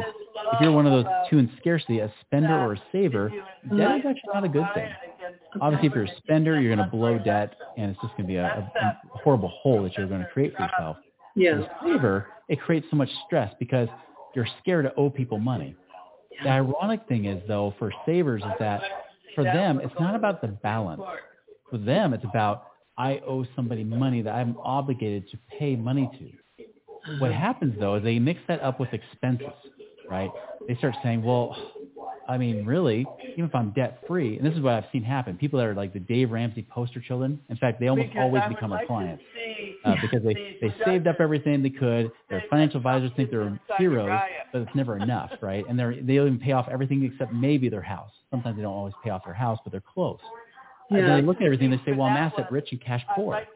if 0.54 0.60
you're 0.60 0.72
one 0.72 0.86
of 0.86 0.92
those 0.92 1.12
two 1.28 1.38
in 1.38 1.50
scarcity, 1.60 2.00
a 2.00 2.12
spender 2.22 2.52
or 2.52 2.72
a 2.72 2.82
saver, 2.90 3.28
debt 3.28 3.98
is 3.98 4.04
actually 4.08 4.30
not 4.34 4.44
a 4.44 4.48
good 4.48 4.66
thing. 4.74 4.88
Obviously, 5.60 5.88
if 5.88 5.94
you're 5.94 6.04
a 6.04 6.16
spender, 6.18 6.60
you're 6.60 6.74
going 6.74 6.84
to 6.84 6.90
blow 6.90 7.18
debt, 7.18 7.54
and 7.76 7.90
it's 7.90 8.00
just 8.00 8.16
going 8.16 8.24
to 8.24 8.28
be 8.28 8.36
a, 8.36 8.44
a, 8.44 8.72
a 8.82 8.98
horrible 9.18 9.48
hole 9.62 9.82
that 9.82 9.96
you're 9.96 10.06
going 10.06 10.20
to 10.20 10.28
create 10.28 10.52
for 10.56 10.62
yourself. 10.62 10.96
Yeah. 11.36 11.58
As 11.58 11.64
a 11.64 11.70
saver, 11.84 12.26
it 12.48 12.60
creates 12.60 12.86
so 12.90 12.96
much 12.96 13.10
stress 13.26 13.52
because 13.60 13.88
you're 14.34 14.48
scared 14.60 14.84
to 14.86 14.94
owe 14.96 15.10
people 15.10 15.38
money. 15.38 15.76
The 16.42 16.48
ironic 16.48 17.06
thing 17.08 17.26
is, 17.26 17.42
though, 17.46 17.74
for 17.78 17.92
savers 18.06 18.42
is 18.42 18.52
that 18.58 18.80
for 19.34 19.44
them, 19.44 19.80
it's 19.82 19.94
not 20.00 20.14
about 20.14 20.40
the 20.40 20.48
balance. 20.48 21.02
For 21.70 21.78
them, 21.78 22.12
it's 22.14 22.24
about 22.24 22.64
I 22.98 23.20
owe 23.26 23.46
somebody 23.56 23.84
money 23.84 24.22
that 24.22 24.34
I'm 24.34 24.56
obligated 24.62 25.30
to 25.30 25.38
pay 25.58 25.76
money 25.76 26.10
to. 26.18 27.16
What 27.18 27.32
happens 27.32 27.74
though 27.78 27.96
is 27.96 28.04
they 28.04 28.18
mix 28.18 28.40
that 28.48 28.60
up 28.62 28.78
with 28.78 28.92
expenses, 28.92 29.46
right? 30.08 30.30
They 30.68 30.74
start 30.76 30.94
saying, 31.02 31.22
well, 31.22 31.56
I 32.28 32.36
mean, 32.38 32.64
really, 32.64 33.06
even 33.32 33.46
if 33.46 33.54
I'm 33.54 33.70
debt 33.72 34.02
free, 34.06 34.36
and 34.36 34.46
this 34.46 34.54
is 34.54 34.60
what 34.60 34.74
I've 34.74 34.84
seen 34.92 35.02
happen, 35.02 35.36
people 35.36 35.58
that 35.58 35.66
are 35.66 35.74
like 35.74 35.92
the 35.92 35.98
Dave 35.98 36.30
Ramsey 36.30 36.66
poster 36.70 37.00
children, 37.00 37.40
in 37.48 37.56
fact, 37.56 37.80
they 37.80 37.88
almost 37.88 38.10
always 38.16 38.42
become 38.48 38.72
our 38.72 38.86
clients 38.86 39.22
uh, 39.84 39.96
because 40.02 40.22
they, 40.22 40.56
they 40.60 40.74
saved 40.84 41.06
up 41.08 41.16
everything 41.20 41.62
they 41.62 41.70
could. 41.70 42.12
Their 42.28 42.44
financial 42.50 42.76
advisors 42.76 43.10
think 43.16 43.30
they're 43.30 43.58
heroes, 43.78 44.20
but 44.52 44.62
it's 44.62 44.74
never 44.76 44.96
enough, 44.96 45.30
right? 45.40 45.64
And 45.68 45.78
they're, 45.78 46.00
they 46.00 46.14
even 46.14 46.38
pay 46.38 46.52
off 46.52 46.68
everything 46.70 47.02
except 47.04 47.32
maybe 47.32 47.68
their 47.68 47.82
house. 47.82 48.10
Sometimes 48.30 48.56
they 48.56 48.62
don't 48.62 48.74
always 48.74 48.94
pay 49.02 49.10
off 49.10 49.24
their 49.24 49.34
house, 49.34 49.58
but 49.64 49.72
they're 49.72 49.82
close. 49.82 50.20
And 50.90 50.98
Yeah. 50.98 51.16
they 51.16 51.22
look 51.22 51.36
at 51.38 51.44
everything, 51.44 51.72
and 51.72 51.80
they 51.80 51.84
say, 51.84 51.92
well, 51.92 52.08
I'm 52.08 52.16
asset 52.16 52.50
rich 52.50 52.72
and 52.72 52.80
cash 52.80 53.04
poor. 53.14 53.46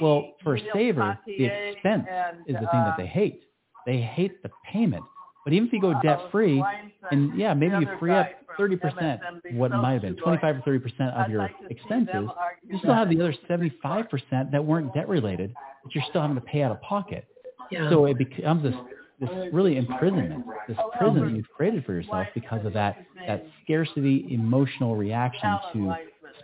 Well, 0.00 0.34
for 0.42 0.56
a 0.56 0.60
saver, 0.72 1.18
the 1.26 1.44
expense 1.44 2.06
is 2.46 2.54
the 2.54 2.66
thing 2.66 2.84
that 2.84 2.96
they 2.96 3.06
hate. 3.06 3.44
They 3.86 4.00
hate 4.00 4.42
the 4.42 4.50
payment. 4.64 5.04
But 5.44 5.52
even 5.54 5.68
if 5.68 5.72
you 5.72 5.80
go 5.80 5.94
debt 6.02 6.20
free, 6.30 6.62
and 7.10 7.34
yeah, 7.34 7.54
maybe 7.54 7.76
you 7.78 7.88
free 7.98 8.12
up 8.12 8.28
30%, 8.58 9.20
what 9.52 9.72
it 9.72 9.76
might 9.76 9.94
have 9.94 10.02
been, 10.02 10.16
25 10.16 10.56
or 10.56 10.60
30% 10.60 11.12
of 11.14 11.30
your 11.30 11.50
expenses, 11.70 12.28
you 12.68 12.78
still 12.78 12.94
have 12.94 13.08
the 13.08 13.20
other 13.20 13.34
75% 13.48 14.50
that 14.52 14.64
weren't 14.64 14.92
debt 14.94 15.08
related 15.08 15.54
that 15.84 15.94
you're 15.94 16.04
still 16.10 16.20
having 16.20 16.36
to 16.36 16.42
pay 16.42 16.62
out 16.62 16.72
of 16.72 16.80
pocket. 16.82 17.26
Yeah. 17.70 17.88
So 17.90 18.06
it 18.06 18.18
becomes 18.18 18.62
this 18.62 18.74
this 19.20 19.30
really 19.52 19.76
imprisonment, 19.76 20.46
this 20.66 20.78
prison 20.96 21.26
that 21.26 21.36
you've 21.36 21.50
created 21.50 21.84
for 21.84 21.92
yourself 21.92 22.26
because 22.34 22.64
of 22.64 22.72
that 22.72 23.04
that 23.26 23.44
scarcity 23.62 24.26
emotional 24.32 24.96
reaction 24.96 25.58
to 25.74 25.94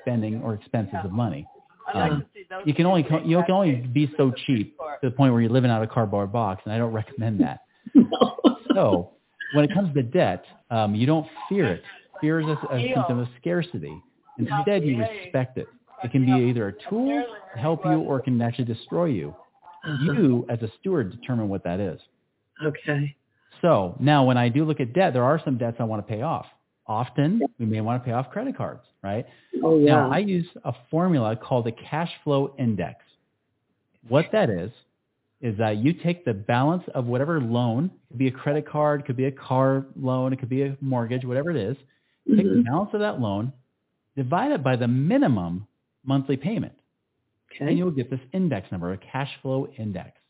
spending 0.07 0.41
or 0.43 0.55
expenses 0.55 0.99
of 1.05 1.13
money. 1.13 1.47
Um, 1.95 2.25
you 2.65 2.75
can 2.75 2.87
only 2.87 3.07
you 3.25 3.43
can 3.45 3.53
only 3.55 3.77
be 3.77 4.11
so 4.17 4.33
cheap 4.47 4.77
to 4.79 5.09
the 5.09 5.11
point 5.11 5.33
where 5.33 5.41
you're 5.41 5.51
living 5.51 5.71
out 5.71 5.83
of 5.83 5.89
a 5.89 5.93
cardboard 5.93 6.33
box, 6.33 6.63
and 6.65 6.73
I 6.73 6.79
don't 6.79 6.93
recommend 7.03 7.41
that. 7.41 7.61
So 8.75 9.13
when 9.55 9.65
it 9.65 9.73
comes 9.73 9.95
to 9.95 10.03
debt, 10.03 10.45
um, 10.71 10.95
you 10.95 11.07
don't 11.07 11.27
fear 11.49 11.67
it. 11.67 11.83
Fear 12.21 12.41
is 12.41 12.47
a, 12.47 12.75
a 12.75 12.93
symptom 12.95 13.19
of 13.21 13.29
scarcity. 13.41 14.03
Instead, 14.39 14.85
you 14.85 14.99
respect 14.99 15.59
it. 15.59 15.67
It 16.05 16.13
can 16.13 16.27
be 16.27 16.33
either 16.33 16.69
a 16.69 16.91
tool 16.91 17.25
to 17.55 17.61
help 17.61 17.85
you 17.85 18.01
or 18.01 18.19
it 18.19 18.25
can 18.25 18.41
actually 18.43 18.65
destroy 18.67 19.07
you. 19.07 19.35
You, 20.03 20.45
as 20.49 20.61
a 20.63 20.69
steward, 20.81 21.13
determine 21.21 21.49
what 21.49 21.63
that 21.65 21.79
is. 21.79 22.01
okay. 22.65 23.17
So 23.63 23.97
now 24.01 24.25
when 24.25 24.37
I 24.37 24.49
do 24.49 24.65
look 24.65 24.81
at 24.81 24.93
debt, 24.93 25.13
there 25.15 25.25
are 25.25 25.41
some 25.45 25.57
debts 25.59 25.77
I 25.81 25.85
want 25.85 26.07
to 26.07 26.13
pay 26.13 26.23
off. 26.23 26.47
Often 26.87 27.41
we 27.59 27.67
may 27.67 27.81
want 27.81 28.03
to 28.03 28.05
pay 28.05 28.13
off 28.13 28.31
credit 28.31 28.57
cards, 28.57 28.83
right? 29.07 29.27
Oh 29.63 29.79
yeah. 29.79 29.93
Now 29.93 30.13
I 30.13 30.19
use 30.19 30.47
a 30.65 30.73
formula 30.91 31.37
called 31.37 31.65
the 31.67 31.73
cash 31.73 32.11
flow 32.25 32.55
index. 32.59 33.05
What 34.09 34.27
that 34.33 34.51
is, 34.51 34.71
is 35.41 35.57
that 35.59 35.79
you 35.79 35.93
take 35.93 36.25
the 36.25 36.35
balance 36.35 36.83
of 36.95 37.07
whatever 37.07 37.41
loan, 37.41 37.87
it 37.87 38.09
could 38.09 38.19
be 38.19 38.29
a 38.29 38.33
credit 38.33 38.69
card, 38.69 39.01
it 39.01 39.07
could 39.07 39.17
be 39.17 39.27
a 39.27 39.33
car 39.33 39.85
loan, 39.97 40.33
it 40.33 40.39
could 40.39 40.49
be 40.49 40.63
a 40.63 40.77
mortgage, 40.81 41.25
whatever 41.25 41.51
it 41.51 41.57
is, 41.57 41.77
take 42.37 42.45
the 42.47 42.61
Mhm. 42.61 42.65
balance 42.65 42.91
of 42.95 43.01
that 43.01 43.21
loan, 43.21 43.53
divide 44.17 44.53
it 44.53 44.63
by 44.63 44.77
the 44.77 44.89
minimum 44.89 45.67
monthly 46.05 46.37
payment, 46.37 46.73
and 47.61 47.77
you'll 47.79 47.91
get 47.91 48.11
this 48.11 48.21
index 48.33 48.71
number, 48.73 48.93
a 48.93 48.97
cash 48.99 49.31
flow 49.43 49.67
index. 49.77 50.21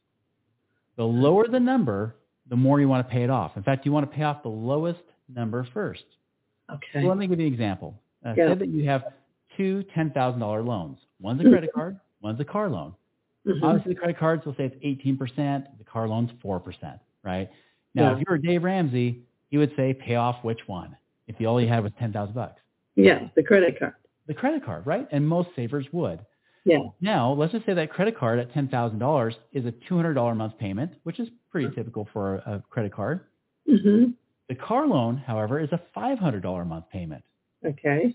The 0.96 1.04
lower 1.06 1.46
the 1.46 1.60
number, 1.60 2.16
the 2.48 2.56
more 2.56 2.80
you 2.80 2.88
want 2.88 3.06
to 3.06 3.12
pay 3.12 3.22
it 3.22 3.30
off. 3.30 3.56
In 3.56 3.62
fact, 3.62 3.84
you 3.86 3.92
want 3.92 4.10
to 4.10 4.16
pay 4.16 4.22
off 4.22 4.42
the 4.42 4.48
lowest 4.48 5.02
number 5.28 5.64
first. 5.74 6.04
Okay. 6.72 7.02
So 7.02 7.08
let 7.08 7.18
me 7.18 7.26
give 7.26 7.38
you 7.38 7.46
an 7.46 7.52
example. 7.52 7.94
Uh, 8.26 8.34
Yeah. 8.36 8.48
Say 8.48 8.54
that 8.58 8.68
you 8.68 8.84
have 8.88 9.04
two 9.56 9.84
$10,000 9.94 10.64
loans. 10.66 10.98
One's 11.20 11.40
a 11.40 11.44
credit 11.48 11.72
card, 11.72 11.98
one's 12.20 12.40
a 12.40 12.44
car 12.44 12.68
loan. 12.68 12.94
Mhm. 13.46 13.62
Obviously, 13.62 13.94
the 13.94 13.98
credit 13.98 14.18
cards 14.18 14.44
will 14.44 14.54
say 14.54 14.64
it's 14.64 14.76
18%, 14.82 15.66
the 15.78 15.84
car 15.84 16.08
loan's 16.08 16.30
4%, 16.42 17.00
right? 17.22 17.48
Now, 17.94 18.10
Yeah. 18.10 18.12
if 18.14 18.18
you 18.18 18.24
were 18.28 18.38
Dave 18.38 18.64
Ramsey, 18.64 19.22
he 19.50 19.58
would 19.58 19.74
say 19.76 19.94
pay 19.94 20.16
off 20.16 20.42
which 20.44 20.66
one 20.68 20.96
if 21.28 21.40
you 21.40 21.46
all 21.46 21.60
you 21.60 21.68
had 21.68 21.82
was 21.84 21.92
10000 21.98 22.34
bucks. 22.34 22.60
Yeah, 22.96 23.28
the 23.34 23.42
credit 23.42 23.78
card. 23.78 23.94
The 24.26 24.34
credit 24.34 24.64
card, 24.64 24.86
right? 24.86 25.06
And 25.12 25.26
most 25.26 25.54
savers 25.54 25.90
would. 25.92 26.18
Yeah. 26.64 26.80
Now, 27.00 27.32
let's 27.32 27.52
just 27.52 27.64
say 27.64 27.74
that 27.74 27.90
credit 27.90 28.16
card 28.16 28.40
at 28.40 28.50
$10,000 28.50 29.38
is 29.52 29.64
a 29.66 29.72
$200 29.72 30.32
a 30.32 30.34
month 30.34 30.58
payment, 30.58 30.92
which 31.04 31.20
is 31.20 31.30
pretty 31.50 31.72
typical 31.74 32.06
for 32.06 32.36
a, 32.46 32.60
credit 32.70 32.90
card. 32.92 33.20
Mhm. 33.68 34.14
The 34.48 34.54
car 34.56 34.86
loan, 34.86 35.16
however, 35.16 35.60
is 35.60 35.70
a 35.72 35.78
$500 35.94 36.62
a 36.62 36.64
month 36.64 36.90
payment. 36.90 37.22
Okay. 37.64 38.14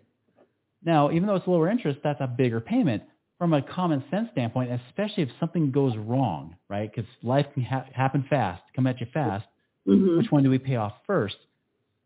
Now, 0.83 1.11
even 1.11 1.27
though 1.27 1.35
it's 1.35 1.47
lower 1.47 1.69
interest, 1.69 1.99
that's 2.03 2.21
a 2.21 2.27
bigger 2.27 2.59
payment 2.59 3.03
from 3.37 3.53
a 3.53 3.61
common 3.61 4.03
sense 4.11 4.29
standpoint, 4.31 4.71
especially 4.71 5.23
if 5.23 5.29
something 5.39 5.71
goes 5.71 5.95
wrong, 5.97 6.55
right? 6.69 6.91
Because 6.93 7.09
life 7.23 7.45
can 7.53 7.63
ha- 7.63 7.85
happen 7.93 8.25
fast, 8.29 8.61
come 8.75 8.87
at 8.87 8.99
you 8.99 9.07
fast. 9.13 9.45
Mhm. 9.87 10.17
Which 10.17 10.31
one 10.31 10.43
do 10.43 10.49
we 10.49 10.59
pay 10.59 10.75
off 10.75 10.93
first? 11.07 11.37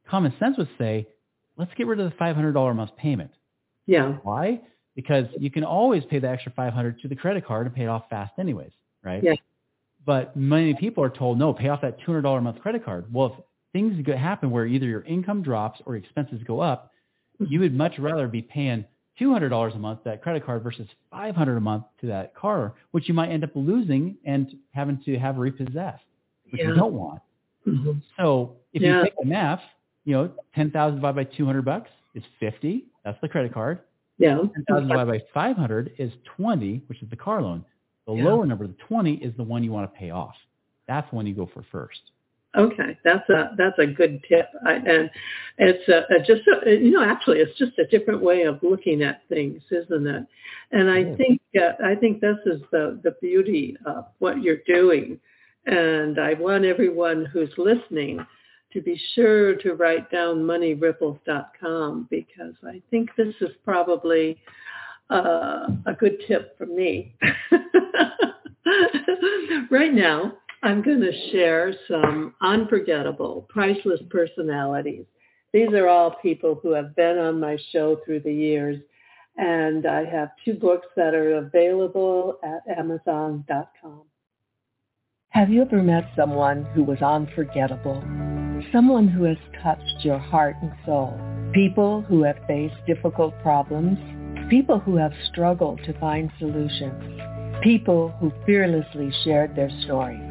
Common 0.07 0.33
sense 0.39 0.57
would 0.57 0.69
say, 0.77 1.07
let's 1.57 1.73
get 1.73 1.87
rid 1.87 1.99
of 1.99 2.09
the 2.09 2.15
$500 2.17 2.71
a 2.71 2.73
month 2.73 2.95
payment. 2.95 3.31
Yeah. 3.85 4.13
Why? 4.23 4.61
Because 4.95 5.25
you 5.37 5.51
can 5.51 5.63
always 5.65 6.05
pay 6.05 6.19
the 6.19 6.29
extra 6.29 6.51
500 6.53 6.99
to 7.01 7.07
the 7.07 7.15
credit 7.15 7.45
card 7.45 7.65
and 7.65 7.75
pay 7.75 7.83
it 7.83 7.87
off 7.89 8.09
fast 8.09 8.33
anyways, 8.39 8.71
right? 9.03 9.21
Yeah. 9.23 9.35
But 10.05 10.35
many 10.37 10.73
people 10.73 11.03
are 11.03 11.09
told, 11.09 11.37
no, 11.37 11.53
pay 11.53 11.67
off 11.69 11.81
that 11.81 11.99
$200 12.01 12.37
a 12.37 12.41
month 12.41 12.59
credit 12.61 12.85
card. 12.85 13.11
Well, 13.13 13.25
if 13.25 13.43
things 13.73 14.07
happen 14.07 14.51
where 14.51 14.65
either 14.65 14.85
your 14.85 15.01
income 15.01 15.41
drops 15.41 15.81
or 15.85 15.95
expenses 15.97 16.41
go 16.43 16.61
up, 16.61 16.91
you 17.39 17.59
would 17.59 17.73
much 17.73 17.97
rather 17.99 18.27
be 18.27 18.41
paying 18.41 18.85
$200 19.19 19.75
a 19.75 19.79
month 19.79 19.99
that 20.03 20.21
credit 20.21 20.45
card 20.45 20.63
versus 20.63 20.87
500 21.11 21.57
a 21.57 21.59
month 21.61 21.85
to 22.01 22.07
that 22.07 22.35
car, 22.35 22.73
which 22.91 23.07
you 23.07 23.13
might 23.13 23.29
end 23.29 23.43
up 23.43 23.51
losing 23.55 24.17
and 24.25 24.55
having 24.71 25.01
to 25.05 25.17
have 25.17 25.37
repossessed, 25.37 26.03
which 26.51 26.61
Yeah. 26.61 26.69
you 26.69 26.73
don't 26.75 26.93
want. 26.93 27.21
hmm 27.63 27.93
So 28.17 28.57
if 28.73 28.81
Yeah. 28.81 28.97
you 28.97 29.03
take 29.05 29.15
the 29.17 29.25
math, 29.25 29.61
you 30.03 30.13
know, 30.13 30.31
10,000 30.53 30.95
divided 30.95 31.15
by 31.15 31.23
200 31.35 31.63
bucks 31.63 31.89
is 32.13 32.23
50. 32.39 32.85
That's 33.03 33.19
the 33.21 33.29
credit 33.29 33.53
card. 33.53 33.79
Yeah. 34.17 34.37
10,000 34.37 34.87
divided 34.87 35.07
by 35.11 35.19
500 35.33 35.93
is 35.97 36.11
20, 36.25 36.83
which 36.87 37.01
is 37.01 37.09
the 37.09 37.15
car 37.15 37.41
loan. 37.41 37.65
The 38.05 38.13
Yeah. 38.13 38.25
lower 38.25 38.45
number, 38.45 38.67
the 38.67 38.73
20, 38.73 39.15
is 39.15 39.33
the 39.35 39.43
one 39.43 39.63
you 39.63 39.71
want 39.71 39.91
to 39.91 39.97
pay 39.97 40.11
off. 40.11 40.35
That's 40.87 41.09
the 41.09 41.15
one 41.15 41.25
you 41.25 41.33
go 41.33 41.45
for 41.47 41.63
first. 41.63 42.11
Okay, 42.57 42.97
that's 43.03 43.27
a 43.29 43.53
that's 43.57 43.77
a 43.79 43.85
good 43.87 44.23
tip, 44.29 44.47
I, 44.65 44.73
and 44.75 45.09
it's 45.57 45.87
a, 45.89 46.05
a 46.13 46.19
just 46.19 46.47
a, 46.65 46.69
you 46.71 46.91
know 46.91 47.03
actually 47.03 47.39
it's 47.39 47.57
just 47.57 47.77
a 47.79 47.87
different 47.87 48.21
way 48.21 48.43
of 48.43 48.61
looking 48.63 49.01
at 49.03 49.21
things, 49.27 49.61
isn't 49.71 50.07
it? 50.07 50.25
And 50.71 50.89
I 50.89 50.99
Yeah. 50.99 51.15
think 51.17 51.41
uh, 51.59 51.73
I 51.85 51.95
think 51.95 52.21
this 52.21 52.37
is 52.45 52.61
the 52.71 52.99
the 53.03 53.11
beauty 53.21 53.75
of 53.85 54.05
what 54.19 54.41
you're 54.41 54.61
doing, 54.65 55.19
and 55.65 56.17
I 56.19 56.33
want 56.35 56.63
everyone 56.65 57.25
who's 57.25 57.51
listening 57.57 58.25
to 58.71 58.81
be 58.81 58.99
sure 59.15 59.55
to 59.55 59.73
write 59.73 60.09
down 60.11 60.43
moneyripples.com 60.43 62.07
because 62.09 62.53
I 62.65 62.81
think 62.91 63.09
this 63.15 63.33
is 63.41 63.49
probably 63.63 64.37
uh, 65.09 65.67
a 65.85 65.93
good 65.97 66.17
tip 66.27 66.57
for 66.57 66.65
me. 66.65 67.15
right 69.71 69.93
now, 69.93 70.33
I'm 70.63 70.81
going 70.81 71.01
to 71.01 71.29
share 71.31 71.73
some 71.87 72.33
unforgettable, 72.41 73.45
priceless 73.49 74.01
personalities. 74.09 75.05
These 75.53 75.73
are 75.73 75.87
all 75.87 76.11
people 76.21 76.59
who 76.61 76.73
have 76.73 76.95
been 76.95 77.17
on 77.17 77.39
my 77.39 77.57
show 77.71 77.99
through 78.05 78.21
the 78.21 78.33
years. 78.33 78.79
And 79.37 79.85
I 79.85 80.05
have 80.05 80.29
two 80.43 80.53
books 80.53 80.87
that 80.95 81.13
are 81.13 81.35
available 81.35 82.39
at 82.43 82.77
Amazon.com. 82.77 84.03
Have 85.29 85.49
you 85.49 85.61
ever 85.61 85.83
met 85.83 86.09
someone 86.15 86.63
who 86.73 86.83
was 86.83 87.01
unforgettable? 87.01 88.01
Someone 88.71 89.07
who 89.07 89.23
has 89.23 89.37
touched 89.61 90.03
your 90.03 90.17
heart 90.17 90.55
and 90.61 90.71
soul? 90.85 91.13
People 91.53 92.01
who 92.03 92.23
have 92.23 92.37
faced 92.47 92.75
difficult 92.87 93.33
problems? 93.41 93.97
People 94.49 94.79
who 94.79 94.95
have 94.95 95.11
struggled 95.31 95.79
to 95.85 95.99
find 95.99 96.31
solutions? 96.39 97.19
People 97.61 98.09
who 98.19 98.31
fearlessly 98.45 99.11
shared 99.23 99.55
their 99.55 99.71
stories? 99.83 100.24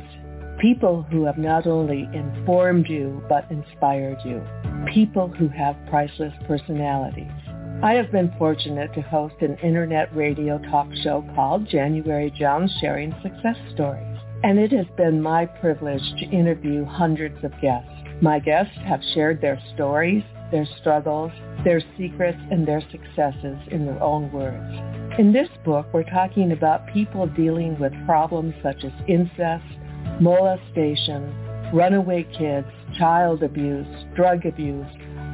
People 0.64 1.02
who 1.10 1.26
have 1.26 1.36
not 1.36 1.66
only 1.66 2.08
informed 2.14 2.88
you 2.88 3.22
but 3.28 3.44
inspired 3.50 4.16
you? 4.24 4.42
People 4.94 5.28
who 5.28 5.46
have 5.48 5.76
priceless 5.90 6.32
personalities? 6.48 7.30
I 7.82 7.92
have 7.92 8.10
been 8.10 8.32
fortunate 8.38 8.94
to 8.94 9.02
host 9.02 9.34
an 9.42 9.58
internet 9.62 10.16
radio 10.16 10.56
talk 10.70 10.88
show 11.02 11.22
called 11.34 11.68
January 11.68 12.30
Jones 12.30 12.74
Sharing 12.80 13.14
Success 13.22 13.58
Stories. 13.74 14.18
And 14.42 14.58
it 14.58 14.72
has 14.72 14.86
been 14.96 15.20
my 15.20 15.44
privilege 15.44 16.00
to 16.20 16.30
interview 16.30 16.86
hundreds 16.86 17.44
of 17.44 17.52
guests. 17.60 17.90
My 18.22 18.38
guests 18.38 18.78
have 18.86 19.00
shared 19.12 19.42
their 19.42 19.60
stories, 19.74 20.24
their 20.50 20.66
struggles, 20.80 21.32
their 21.62 21.82
secrets, 21.98 22.40
and 22.50 22.66
their 22.66 22.80
successes 22.90 23.58
in 23.70 23.84
their 23.84 24.02
own 24.02 24.32
words. 24.32 24.94
In 25.18 25.30
this 25.30 25.48
book, 25.62 25.86
we're 25.92 26.04
talking 26.04 26.52
about 26.52 26.86
people 26.88 27.26
dealing 27.26 27.78
with 27.78 27.92
problems 28.06 28.54
such 28.62 28.82
as 28.82 28.92
incest, 29.06 29.64
molestation, 30.24 31.22
runaway 31.74 32.22
kids, 32.38 32.66
child 32.98 33.42
abuse, 33.42 33.86
drug 34.16 34.46
abuse, 34.46 34.86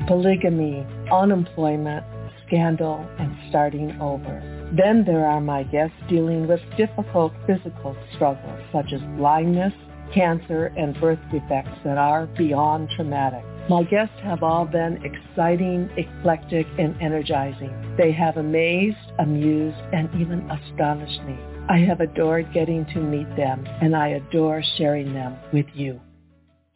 polygamy, 0.09 0.85
unemployment, 1.13 2.05
scandal, 2.45 3.07
and 3.21 3.33
starting 3.49 3.93
over. 4.01 4.43
Then 4.77 5.05
there 5.05 5.25
are 5.25 5.41
my 5.41 5.63
guests 5.63 5.95
dealing 6.09 6.49
with 6.49 6.59
difficult 6.77 7.33
physical 7.47 7.97
struggles 8.17 8.61
such 8.73 8.93
as 8.93 9.01
blindness, 9.17 9.73
cancer, 10.13 10.73
and 10.77 11.01
birth 11.01 11.21
defects 11.31 11.79
that 11.85 11.97
are 11.97 12.27
beyond 12.37 12.89
traumatic. 12.97 13.45
My 13.69 13.85
guests 13.85 14.17
have 14.25 14.43
all 14.43 14.65
been 14.65 14.99
exciting, 15.05 15.89
eclectic, 15.97 16.67
and 16.81 17.01
energizing. 17.01 17.95
They 17.97 18.11
have 18.11 18.39
amazed, 18.39 18.97
amused, 19.21 19.79
and 19.93 20.09
even 20.21 20.51
astonished 20.51 21.23
me. 21.23 21.39
I 21.71 21.79
have 21.87 22.01
adored 22.01 22.53
getting 22.53 22.85
to 22.87 23.01
meet 23.01 23.29
them, 23.37 23.65
and 23.81 23.95
I 23.95 24.09
adore 24.09 24.61
sharing 24.77 25.15
them 25.15 25.37
with 25.53 25.67
you. 25.73 26.01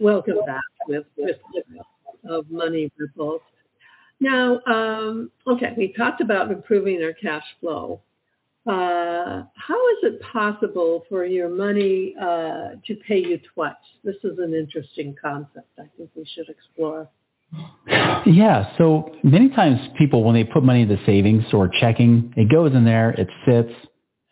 Welcome 0.00 0.38
back 0.46 0.62
with 0.88 1.04
Chris 1.14 1.36
of 2.26 2.50
Money 2.50 2.90
Ripples. 2.98 3.42
Now, 4.18 4.58
um, 4.66 5.30
okay, 5.46 5.74
we 5.76 5.92
talked 5.92 6.22
about 6.22 6.50
improving 6.50 7.02
our 7.02 7.12
cash 7.12 7.44
flow. 7.60 8.00
Uh, 8.66 9.42
how 9.54 9.88
is 9.90 9.98
it 10.04 10.22
possible 10.22 11.04
for 11.10 11.26
your 11.26 11.50
money 11.50 12.14
uh, 12.18 12.70
to 12.86 12.94
pay 13.06 13.18
you 13.18 13.38
twice? 13.52 13.74
This 14.02 14.16
is 14.24 14.38
an 14.38 14.54
interesting 14.54 15.14
concept. 15.20 15.68
I 15.78 15.84
think 15.98 16.08
we 16.16 16.26
should 16.34 16.48
explore. 16.48 17.06
Yeah. 18.24 18.74
So 18.78 19.14
many 19.22 19.50
times 19.50 19.80
people, 19.98 20.24
when 20.24 20.34
they 20.34 20.44
put 20.44 20.62
money 20.62 20.82
into 20.82 20.98
savings 21.04 21.44
or 21.52 21.68
checking, 21.68 22.32
it 22.38 22.50
goes 22.50 22.72
in 22.72 22.86
there, 22.86 23.10
it 23.10 23.28
sits, 23.46 23.72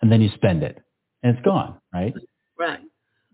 and 0.01 0.11
then 0.11 0.23
you 0.23 0.31
spend 0.35 0.63
it, 0.63 0.79
and 1.23 1.37
it's 1.37 1.45
gone, 1.45 1.79
right? 1.93 2.15
Right. 2.59 2.81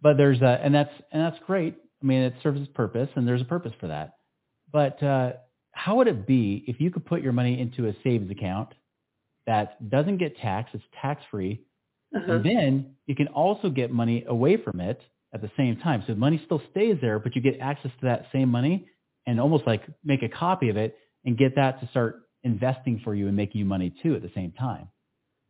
But 0.03 0.17
there's 0.17 0.41
a, 0.43 0.61
and 0.63 0.75
that's 0.75 0.93
and 1.13 1.23
that's 1.23 1.39
great. 1.47 1.77
I 2.05 2.07
mean, 2.07 2.23
it 2.23 2.35
serves 2.43 2.61
its 2.61 2.71
purpose, 2.75 3.09
and 3.17 3.27
there's 3.27 3.41
a 3.41 3.47
purpose 3.47 3.73
for 3.81 3.87
that. 3.89 4.17
But 4.71 5.03
uh, 5.03 5.33
how 5.73 5.97
would 5.97 6.07
it 6.09 6.27
be 6.27 6.63
if 6.67 6.81
you 6.81 6.91
could 6.91 7.07
put 7.07 7.23
your 7.23 7.33
money 7.33 7.59
into 7.59 7.89
a 7.89 7.95
savings 8.05 8.31
account 8.31 8.69
that 9.47 9.89
doesn't 9.91 10.19
get 10.19 10.37
taxed, 10.37 10.75
it's 10.75 10.85
tax 11.01 11.23
free, 11.31 11.63
Uh-huh. 12.15 12.33
and 12.33 12.45
then 12.45 12.95
you 13.07 13.15
can 13.15 13.29
also 13.29 13.71
get 13.71 13.91
money 13.91 14.25
away 14.29 14.57
from 14.57 14.81
it 14.81 15.01
at 15.33 15.41
the 15.41 15.51
same 15.57 15.77
time. 15.79 16.03
So 16.07 16.13
the 16.13 16.21
money 16.21 16.41
still 16.45 16.63
stays 16.71 16.99
there, 17.01 17.19
but 17.19 17.35
you 17.35 17.43
get 17.43 17.59
access 17.61 17.91
to 18.01 18.07
that 18.07 18.27
same 18.33 18.49
money 18.51 18.87
and 19.27 19.41
almost 19.41 19.67
like 19.67 19.83
make 20.05 20.23
a 20.23 20.29
copy 20.29 20.69
of 20.69 20.77
it 20.77 20.97
and 21.25 21.37
get 21.37 21.57
that 21.57 21.81
to 21.81 21.89
start 21.89 22.23
investing 22.43 23.01
for 23.03 23.15
you 23.15 23.27
and 23.29 23.37
making 23.37 23.59
you 23.59 23.65
money 23.65 23.93
too 24.03 24.15
at 24.15 24.23
the 24.23 24.31
same 24.35 24.53
time. 24.53 24.89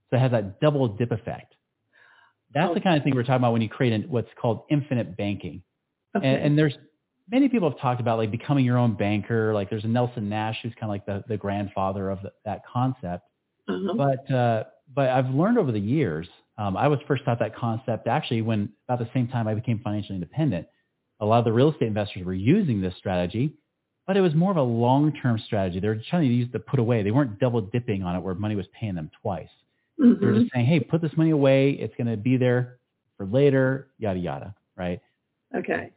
So 0.08 0.16
it 0.16 0.20
has 0.20 0.30
that 0.30 0.60
double 0.60 0.86
dip 0.88 1.10
effect. 1.10 1.54
That's 2.54 2.72
the 2.72 2.80
kind 2.80 2.96
of 2.96 3.02
thing 3.02 3.14
we're 3.16 3.24
talking 3.24 3.36
about 3.36 3.52
when 3.52 3.62
you 3.62 3.68
create 3.68 3.92
an, 3.92 4.04
what's 4.08 4.28
called 4.40 4.62
infinite 4.70 5.16
banking. 5.16 5.62
Okay. 6.16 6.26
And, 6.26 6.42
and 6.42 6.58
there's 6.58 6.74
many 7.30 7.48
people 7.48 7.70
have 7.70 7.78
talked 7.78 8.00
about 8.00 8.18
like 8.18 8.30
becoming 8.30 8.64
your 8.64 8.78
own 8.78 8.94
banker. 8.94 9.54
Like 9.54 9.70
there's 9.70 9.84
a 9.84 9.88
Nelson 9.88 10.28
Nash 10.28 10.58
who's 10.62 10.72
kind 10.78 10.84
of 10.84 10.90
like 10.90 11.06
the, 11.06 11.24
the 11.28 11.36
grandfather 11.36 12.10
of 12.10 12.22
the, 12.22 12.32
that 12.44 12.62
concept. 12.70 13.24
uh-huh. 13.68 13.94
But 13.94 14.34
uh, 14.34 14.64
but 14.94 15.08
I've 15.08 15.30
learned 15.30 15.58
over 15.58 15.72
the 15.72 15.80
years. 15.80 16.28
Um, 16.56 16.76
I 16.76 16.86
was 16.86 17.00
first 17.08 17.24
taught 17.24 17.40
that 17.40 17.56
concept 17.56 18.06
actually 18.06 18.42
when 18.42 18.70
about 18.88 19.00
the 19.00 19.10
same 19.12 19.26
time 19.28 19.48
I 19.48 19.54
became 19.54 19.80
financially 19.80 20.14
independent. 20.14 20.66
A 21.20 21.26
lot 21.26 21.38
of 21.38 21.44
the 21.44 21.52
real 21.52 21.72
estate 21.72 21.86
investors 21.86 22.24
were 22.24 22.34
using 22.34 22.80
this 22.80 22.94
strategy, 22.98 23.54
but 24.06 24.16
it 24.16 24.20
was 24.20 24.34
more 24.34 24.50
of 24.50 24.56
a 24.56 24.62
long-term 24.62 25.40
strategy. 25.46 25.80
They 25.80 25.88
were 25.88 26.00
trying 26.10 26.28
to 26.28 26.34
use 26.34 26.48
the 26.52 26.58
put 26.58 26.78
away. 26.78 27.02
They 27.02 27.12
weren't 27.12 27.38
double 27.38 27.60
dipping 27.60 28.02
on 28.02 28.14
it 28.14 28.20
where 28.20 28.34
money 28.34 28.56
was 28.56 28.66
paying 28.78 28.94
them 28.94 29.10
twice. 29.22 29.48
They 29.98 30.26
were 30.26 30.34
just 30.40 30.52
saying, 30.52 30.66
hey, 30.66 30.80
put 30.80 31.00
this 31.00 31.12
money 31.16 31.30
away. 31.30 31.70
It's 31.70 31.94
going 31.96 32.08
to 32.08 32.16
be 32.16 32.36
there 32.36 32.78
for 33.16 33.26
later, 33.26 33.88
yada, 33.98 34.18
yada, 34.18 34.54
right? 34.76 35.00
Okay. 35.56 35.92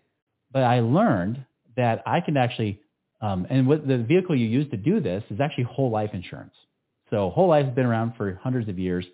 But 0.51 0.63
I 0.63 0.79
learned 0.79 1.43
that 1.75 2.01
I 2.05 2.21
can 2.21 2.37
actually, 2.37 2.81
um, 3.21 3.45
and 3.49 3.67
what 3.67 3.87
the 3.87 3.97
vehicle 3.97 4.35
you 4.35 4.47
use 4.47 4.69
to 4.71 4.77
do 4.77 4.99
this 4.99 5.23
is 5.29 5.39
actually 5.39 5.65
whole 5.65 5.89
life 5.91 6.11
insurance. 6.13 6.53
So 7.09 7.29
whole 7.29 7.47
life 7.47 7.65
has 7.65 7.73
been 7.75 7.85
around 7.85 8.13
for 8.17 8.39
hundreds 8.43 8.67
of 8.69 8.77
years, 8.79 9.05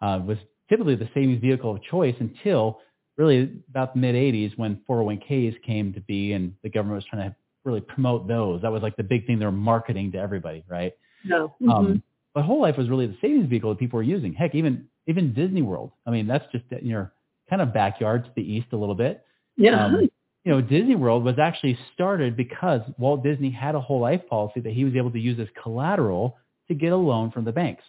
uh, 0.00 0.20
was 0.24 0.38
typically 0.68 0.94
the 0.94 1.08
savings 1.14 1.40
vehicle 1.40 1.70
of 1.74 1.82
choice 1.82 2.14
until 2.20 2.80
really 3.18 3.62
about 3.68 3.94
the 3.94 4.00
mid 4.00 4.14
80s 4.14 4.56
when 4.56 4.80
401ks 4.88 5.60
came 5.62 5.92
to 5.92 6.00
be 6.00 6.32
and 6.32 6.54
the 6.62 6.70
government 6.70 6.96
was 6.96 7.04
trying 7.10 7.30
to 7.30 7.36
really 7.64 7.80
promote 7.80 8.26
those. 8.26 8.62
That 8.62 8.72
was 8.72 8.82
like 8.82 8.96
the 8.96 9.02
big 9.04 9.26
thing 9.26 9.38
they 9.38 9.44
were 9.44 9.52
marketing 9.52 10.12
to 10.12 10.18
everybody, 10.18 10.64
right? 10.68 10.92
No. 11.24 11.54
Um, 11.68 11.86
Mhm. 11.86 12.02
but 12.34 12.44
whole 12.44 12.60
life 12.60 12.76
was 12.78 12.88
really 12.88 13.06
the 13.06 13.16
savings 13.20 13.46
vehicle 13.46 13.70
that 13.70 13.78
people 13.78 13.98
were 13.98 14.02
using. 14.02 14.32
Heck, 14.32 14.54
even 14.54 14.88
even 15.06 15.32
Disney 15.34 15.62
World. 15.62 15.90
I 16.06 16.10
mean, 16.10 16.26
that's 16.26 16.44
just 16.52 16.64
in 16.70 16.86
your 16.86 17.12
kind 17.50 17.60
of 17.60 17.72
backyard 17.74 18.24
to 18.24 18.30
the 18.36 18.42
east 18.52 18.68
a 18.72 18.76
little 18.76 18.94
bit. 18.94 19.24
yeah. 19.56 19.84
Um, 19.84 20.08
you 20.44 20.52
know, 20.52 20.60
Disney 20.60 20.96
World 20.96 21.24
was 21.24 21.38
actually 21.38 21.78
started 21.94 22.36
because 22.36 22.80
Walt 22.98 23.22
Disney 23.22 23.50
had 23.50 23.74
a 23.74 23.80
whole 23.80 24.00
life 24.00 24.22
policy 24.28 24.60
that 24.60 24.72
he 24.72 24.84
was 24.84 24.96
able 24.96 25.10
to 25.12 25.20
use 25.20 25.38
as 25.38 25.46
collateral 25.62 26.36
to 26.68 26.74
get 26.74 26.92
a 26.92 26.96
loan 26.96 27.30
from 27.30 27.44
the 27.44 27.52
banks. 27.52 27.84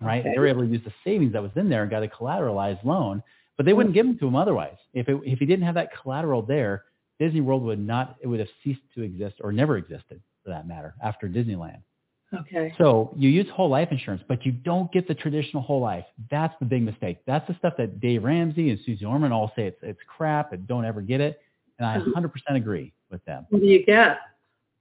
Right? 0.00 0.20
Okay. 0.20 0.32
They 0.34 0.38
were 0.38 0.46
able 0.46 0.62
to 0.62 0.68
use 0.68 0.82
the 0.84 0.92
savings 1.04 1.34
that 1.34 1.42
was 1.42 1.52
in 1.56 1.68
there 1.68 1.82
and 1.82 1.90
got 1.90 2.02
a 2.02 2.08
collateralized 2.08 2.84
loan, 2.84 3.22
but 3.56 3.66
they 3.66 3.74
wouldn't 3.74 3.94
give 3.94 4.06
them 4.06 4.18
to 4.18 4.26
him 4.26 4.34
otherwise. 4.34 4.78
If 4.94 5.08
it, 5.08 5.20
if 5.24 5.38
he 5.38 5.46
didn't 5.46 5.66
have 5.66 5.74
that 5.74 5.90
collateral 6.00 6.42
there, 6.42 6.84
Disney 7.18 7.42
World 7.42 7.62
would 7.64 7.78
not 7.78 8.16
it 8.20 8.26
would 8.26 8.40
have 8.40 8.48
ceased 8.64 8.80
to 8.94 9.02
exist 9.02 9.36
or 9.42 9.52
never 9.52 9.76
existed 9.76 10.20
for 10.42 10.50
that 10.50 10.66
matter 10.66 10.94
after 11.02 11.28
Disneyland. 11.28 11.82
okay. 12.40 12.74
So 12.78 13.14
you 13.16 13.28
use 13.28 13.46
whole 13.52 13.68
life 13.68 13.88
insurance, 13.90 14.22
but 14.26 14.46
you 14.46 14.52
don't 14.52 14.90
get 14.90 15.06
the 15.06 15.14
traditional 15.14 15.62
whole 15.62 15.80
life. 15.80 16.06
That's 16.30 16.54
the 16.60 16.64
big 16.64 16.82
mistake. 16.82 17.18
That's 17.26 17.46
the 17.46 17.54
stuff 17.58 17.74
that 17.76 18.00
Dave 18.00 18.24
Ramsey 18.24 18.70
and 18.70 18.78
Susie 18.86 19.04
Orman 19.04 19.32
all 19.32 19.52
say 19.54 19.66
it's 19.66 19.78
it's 19.82 20.00
crap 20.08 20.54
and 20.54 20.66
don't 20.66 20.86
ever 20.86 21.02
get 21.02 21.20
it. 21.20 21.40
And 21.80 21.88
I 21.88 21.98
Mhm. 21.98 22.12
100% 22.12 22.56
agree 22.56 22.92
with 23.10 23.24
them. 23.24 23.46
What 23.50 23.60
do 23.62 23.66
you 23.66 23.84
get? 23.84 24.18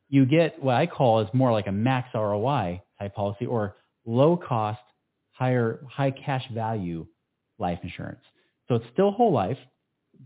You 0.10 0.26
get 0.26 0.62
what 0.62 0.76
I 0.76 0.86
call 0.86 1.20
is 1.22 1.30
more 1.34 1.52
like 1.52 1.68
a 1.68 1.72
max 1.72 2.10
ROI 2.14 2.82
type 3.00 3.16
policy 3.16 3.46
or 3.46 3.78
low 4.06 4.36
cost, 4.38 4.82
higher 5.32 5.80
high 5.88 6.12
cash 6.12 6.46
value 6.54 7.06
life 7.58 7.80
insurance. 7.84 8.22
So 8.68 8.76
it's 8.76 8.86
still 8.94 9.12
whole 9.12 9.32
life, 9.32 9.58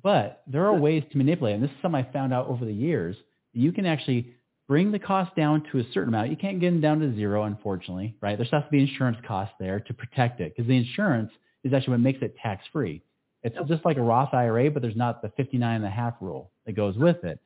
but 0.02 0.42
there 0.48 0.66
are 0.66 0.74
ways 0.74 1.04
to 1.12 1.18
manipulate. 1.18 1.56
And 1.56 1.64
this 1.64 1.72
is 1.72 1.78
something 1.82 2.04
I 2.04 2.12
found 2.12 2.34
out 2.34 2.48
over 2.48 2.66
the 2.66 2.74
years. 2.74 3.16
You 3.54 3.72
can 3.72 3.86
actually 3.86 4.34
bring 4.68 4.92
the 4.92 5.00
cost 5.00 5.36
down 5.36 5.64
to 5.72 5.80
a 5.80 5.84
certain 5.94 6.10
amount. 6.10 6.30
You 6.30 6.38
can't 6.38 6.60
get 6.60 6.72
them 6.72 6.82
down 6.82 7.00
to 7.02 7.14
zero, 7.16 7.44
unfortunately, 7.44 8.16
right? 8.22 8.38
There 8.38 8.48
has 8.52 8.64
to 8.64 8.70
be 8.72 8.80
insurance 8.82 9.18
costs 9.28 9.54
there 9.60 9.80
to 9.82 9.94
protect 9.94 10.40
it 10.40 10.54
because 10.56 10.68
the 10.68 10.78
insurance 10.78 11.32
is 11.64 11.74
actually 11.74 11.92
what 11.92 12.00
makes 12.00 12.22
it 12.22 12.36
tax 12.42 12.64
free. 12.72 13.02
It's 13.44 13.56
just 13.68 13.84
like 13.84 13.98
a 13.98 14.02
Roth 14.02 14.34
IRA, 14.34 14.72
but 14.72 14.82
there's 14.82 14.96
not 14.96 15.22
the 15.22 15.30
59 15.36 15.76
and 15.76 15.86
a 15.86 15.90
half 15.90 16.14
rule 16.22 16.52
that 16.66 16.74
goes 16.74 16.98
with 16.98 17.24
it, 17.24 17.40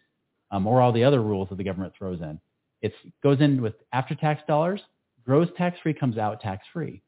um, 0.51 0.68
or 0.68 0.82
all 0.82 0.91
the 0.91 1.03
other 1.03 1.22
rules 1.22 1.49
that 1.49 1.57
the 1.57 1.63
government 1.63 1.93
throws 1.97 2.22
in. 2.22 2.39
It 2.82 2.93
goes 3.24 3.39
in 3.41 3.61
with 3.61 3.74
after 3.93 4.15
tax 4.15 4.41
dollars, 4.47 4.82
gross 5.26 5.49
tax 5.57 5.80
free 5.82 5.93
comes 5.93 6.18
out 6.18 6.39
tax 6.41 6.65
free. 6.72 7.01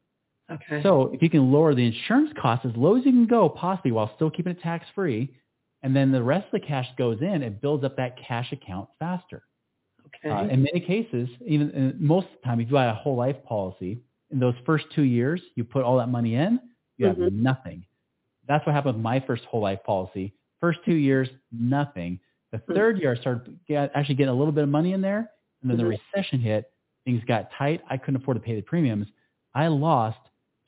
Okay. 0.50 0.82
So 0.82 1.10
if 1.12 1.22
you 1.22 1.30
can 1.30 1.52
lower 1.52 1.74
the 1.74 1.86
insurance 1.86 2.30
costs 2.40 2.66
as 2.66 2.72
low 2.76 2.96
as 2.96 3.04
you 3.06 3.12
can 3.12 3.26
go, 3.26 3.48
possibly 3.48 3.92
while 3.92 4.10
still 4.16 4.30
keeping 4.30 4.52
it 4.52 4.60
tax 4.60 4.84
free, 4.94 5.32
and 5.82 5.94
then 5.94 6.10
the 6.10 6.22
rest 6.22 6.46
of 6.52 6.60
the 6.60 6.66
cash 6.66 6.86
goes 6.98 7.20
in, 7.22 7.42
it 7.42 7.60
builds 7.62 7.84
up 7.84 7.96
that 7.96 8.16
cash 8.18 8.50
account 8.52 8.88
faster. 8.98 9.44
okay. 10.06 10.28
Uh, 10.28 10.48
in 10.48 10.62
many 10.62 10.80
cases, 10.80 11.28
even 11.46 11.70
uh, 11.70 11.92
most 11.98 12.26
of 12.26 12.32
the 12.42 12.46
time, 12.46 12.60
if 12.60 12.66
you 12.68 12.74
buy 12.74 12.86
a 12.86 12.94
whole 12.94 13.16
life 13.16 13.36
policy, 13.44 14.00
in 14.32 14.38
those 14.40 14.54
first 14.66 14.86
two 14.94 15.02
years, 15.04 15.40
you 15.54 15.64
put 15.64 15.82
all 15.84 15.96
that 15.98 16.08
money 16.08 16.34
in, 16.34 16.58
you 16.98 17.06
have 17.06 17.16
Mhm. 17.16 17.32
nothing. 17.32 17.84
That's 18.48 18.64
what 18.66 18.74
happened 18.74 18.96
with 18.96 19.02
my 19.02 19.20
first 19.20 19.44
whole 19.44 19.60
life 19.60 19.82
policy. 19.84 20.34
First 20.60 20.80
two 20.84 20.94
years, 20.94 21.28
nothing. 21.52 22.18
The 22.52 22.58
Mhm. 22.58 22.74
third 22.74 22.98
year, 23.00 23.12
I 23.12 23.16
started 23.16 23.58
get, 23.66 23.90
actually 23.94 24.16
getting 24.16 24.30
a 24.34 24.34
little 24.34 24.52
bit 24.52 24.64
of 24.64 24.68
money 24.70 24.92
in 24.92 25.00
there, 25.00 25.30
and 25.62 25.70
then 25.70 25.78
the 25.78 25.86
recession 25.86 26.40
hit. 26.40 26.70
Things 27.04 27.22
got 27.24 27.50
tight. 27.52 27.80
I 27.88 27.96
couldn't 27.96 28.20
afford 28.20 28.36
to 28.36 28.42
pay 28.42 28.54
the 28.56 28.62
premiums. 28.62 29.06
I 29.54 29.68
lost 29.68 30.18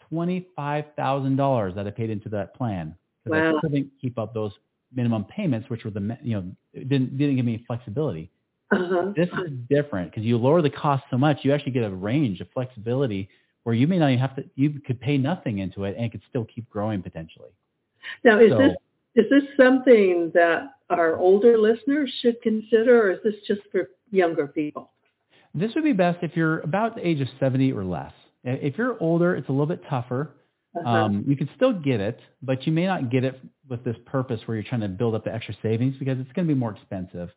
twenty-five 0.09 0.87
thousand 0.97 1.37
dollars 1.37 1.75
that 1.75 1.87
I 1.87 1.91
paid 1.91 2.11
into 2.11 2.29
that 2.31 2.55
plan 2.55 2.95
because 3.25 3.39
Wow. 3.41 3.57
I 3.57 3.61
couldn't 3.61 3.91
keep 4.01 4.19
up 4.19 4.35
those 4.35 4.53
minimum 4.95 5.25
payments, 5.25 5.69
which 5.71 5.85
were 5.85 5.91
the 5.91 6.19
you 6.23 6.35
know 6.37 6.45
didn't 6.75 7.17
didn't 7.19 7.37
give 7.37 7.45
me 7.45 7.59
flexibility. 7.67 8.31
uh-huh. 8.71 9.13
This 9.15 9.29
is 9.45 9.51
different 9.69 10.11
because 10.11 10.25
you 10.25 10.39
lower 10.39 10.63
the 10.63 10.71
cost 10.71 11.05
so 11.11 11.19
much, 11.19 11.45
you 11.45 11.53
actually 11.53 11.73
get 11.73 11.85
a 11.85 11.91
range 11.95 12.41
of 12.41 12.49
flexibility 12.51 13.29
where 13.65 13.75
you 13.75 13.87
may 13.87 13.99
not 13.99 14.09
even 14.09 14.19
have 14.19 14.35
to, 14.35 14.45
you 14.57 14.71
could 14.81 14.99
pay 15.01 15.17
nothing 15.19 15.59
into 15.59 15.85
it 15.85 15.95
and 15.97 16.07
it 16.07 16.11
could 16.11 16.23
still 16.29 16.45
keep 16.47 16.69
growing 16.71 17.03
potentially. 17.03 17.51
Now, 18.25 18.39
is 18.39 18.51
So- 18.51 18.59
this 18.59 18.75
is 19.15 19.27
this 19.31 19.43
something 19.57 20.31
that 20.35 20.71
our 20.91 21.17
older 21.17 21.59
listeners 21.59 22.13
should 22.21 22.41
consider, 22.43 23.09
or 23.09 23.11
is 23.13 23.19
this 23.25 23.35
just 23.47 23.61
for 23.71 23.91
younger 24.11 24.47
people? 24.47 24.91
This 25.55 25.75
would 25.75 25.85
be 25.85 25.93
best 25.93 26.19
if 26.23 26.37
you're 26.37 26.61
about 26.61 26.95
the 26.97 27.07
age 27.07 27.21
of 27.21 27.29
70 27.39 27.73
or 27.73 27.85
less. 27.85 28.13
If 28.45 28.79
you're 28.79 28.97
older, 29.01 29.37
it's 29.37 29.49
a 29.49 29.53
little 29.53 29.67
bit 29.67 29.83
tougher. 29.89 30.31
Uh-huh. 30.75 30.89
Um, 30.89 31.25
you 31.27 31.37
can 31.37 31.49
still 31.55 31.73
get 31.73 32.01
it, 32.01 32.19
but 32.43 32.67
you 32.67 32.73
may 32.73 32.87
not 32.87 33.11
get 33.11 33.25
it 33.25 33.39
with 33.69 33.85
this 33.85 33.97
purpose 34.07 34.41
where 34.47 34.57
you're 34.57 34.65
trying 34.65 34.81
to 34.81 34.89
build 34.89 35.15
up 35.15 35.25
the 35.25 35.33
extra 35.33 35.55
savings 35.63 35.97
because 35.99 36.19
it's 36.19 36.33
going 36.33 36.49
to 36.49 36.55
be 36.55 36.59
more 36.59 36.73
expensive. 36.73 37.29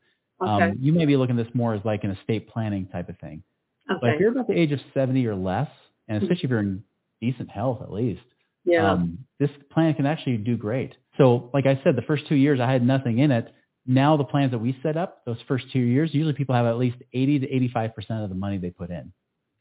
okay. 0.41 0.65
Um, 0.65 0.78
you 0.80 0.93
may 0.93 1.05
be 1.05 1.17
looking 1.17 1.38
at 1.38 1.45
this 1.45 1.53
more 1.53 1.73
as 1.73 1.82
like 1.84 2.05
an 2.05 2.11
estate 2.11 2.49
planning 2.49 2.88
type 2.88 3.09
of 3.09 3.17
thing. 3.19 3.43
But 3.88 4.11
if 4.11 4.19
you're 4.19 4.32
about 4.32 4.47
the 4.47 4.57
age 4.57 4.71
of 4.71 4.80
70 4.93 5.28
or 5.28 5.36
less, 5.36 5.69
and 6.07 6.23
especially 6.23 6.45
if 6.45 6.49
you're 6.49 6.59
in 6.59 6.84
decent 7.21 7.49
health 7.49 7.82
at 7.82 7.91
least, 7.91 8.23
yeah. 8.66 8.91
um, 8.91 9.20
this 9.39 9.49
plan 9.72 9.93
can 9.93 10.05
actually 10.05 10.38
do 10.38 10.57
great. 10.57 10.95
So 11.18 11.49
like 11.53 11.66
I 11.66 11.80
said, 11.84 11.95
the 11.95 12.01
first 12.01 12.28
two 12.28 12.36
years 12.36 12.59
I 12.59 12.72
had 12.72 12.86
nothing 12.86 13.20
in 13.20 13.32
it. 13.32 13.53
Now 13.86 14.18
the 14.18 14.24
plans 14.24 14.51
that 14.51 14.57
we 14.57 14.78
set 14.82 14.97
up, 14.97 15.24
those 15.26 15.38
first 15.47 15.66
two 15.72 15.80
years, 15.80 16.13
usually 16.13 16.34
people 16.34 16.55
have 16.55 16.66
at 16.66 16.78
least 16.78 16.97
80 17.13 17.39
to 17.39 17.47
85% 17.78 18.24
of 18.24 18.30
the 18.30 18.36
money 18.36 18.57
they 18.57 18.72
put 18.72 18.89
in. 18.89 19.13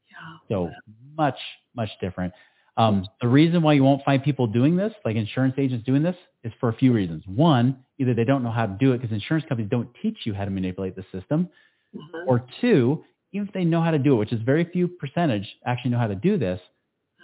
yeah. 0.09 0.37
So 0.49 0.71
much, 1.17 1.39
much 1.75 1.91
different. 2.01 2.33
Um, 2.77 3.07
the 3.21 3.29
reason 3.29 3.63
why 3.63 3.75
you 3.75 3.85
won't 3.85 4.05
find 4.05 4.23
people 4.23 4.47
doing 4.47 4.77
this, 4.77 4.93
like 5.05 5.17
insurance 5.17 5.55
agents 5.59 5.87
doing 5.87 6.03
this, 6.03 6.17
is 6.43 6.53
for 6.59 6.71
a 6.71 6.75
few 6.75 6.93
reasons. 6.93 7.23
One, 7.27 7.79
either 7.99 8.15
they 8.15 8.25
don't 8.25 8.43
know 8.43 8.51
how 8.51 8.67
to 8.67 8.77
do 8.81 8.93
it 8.93 8.99
because 8.99 9.13
insurance 9.13 9.45
companies 9.49 9.71
don't 9.71 9.89
teach 10.03 10.19
you 10.25 10.35
how 10.35 10.45
to 10.45 10.51
manipulate 10.51 10.97
the 10.97 11.05
system. 11.13 11.49
Uh-huh. 11.97 12.25
Or 12.27 12.45
two, 12.61 13.05
even 13.33 13.47
if 13.47 13.55
they 13.55 13.65
know 13.65 13.81
how 13.81 13.93
to 13.93 13.99
do 13.99 14.15
it, 14.15 14.17
which 14.17 14.33
is 14.33 14.43
very 14.43 14.65
few 14.65 14.89
percentage 14.89 15.47
actually 15.65 15.93
know 15.93 15.99
how 15.99 16.09
to 16.09 16.17
do 16.17 16.37
this, 16.37 16.61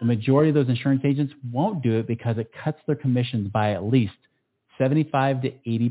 the 0.00 0.06
majority 0.06 0.48
of 0.48 0.54
those 0.54 0.68
insurance 0.68 1.02
agents 1.04 1.32
won't 1.52 1.82
do 1.82 1.98
it 1.98 2.06
because 2.06 2.38
it 2.38 2.50
cuts 2.64 2.78
their 2.86 2.96
commissions 2.96 3.48
by 3.50 3.72
at 3.72 3.84
least 3.84 4.14
75 4.78 5.42
to 5.42 5.50
80%. 5.66 5.90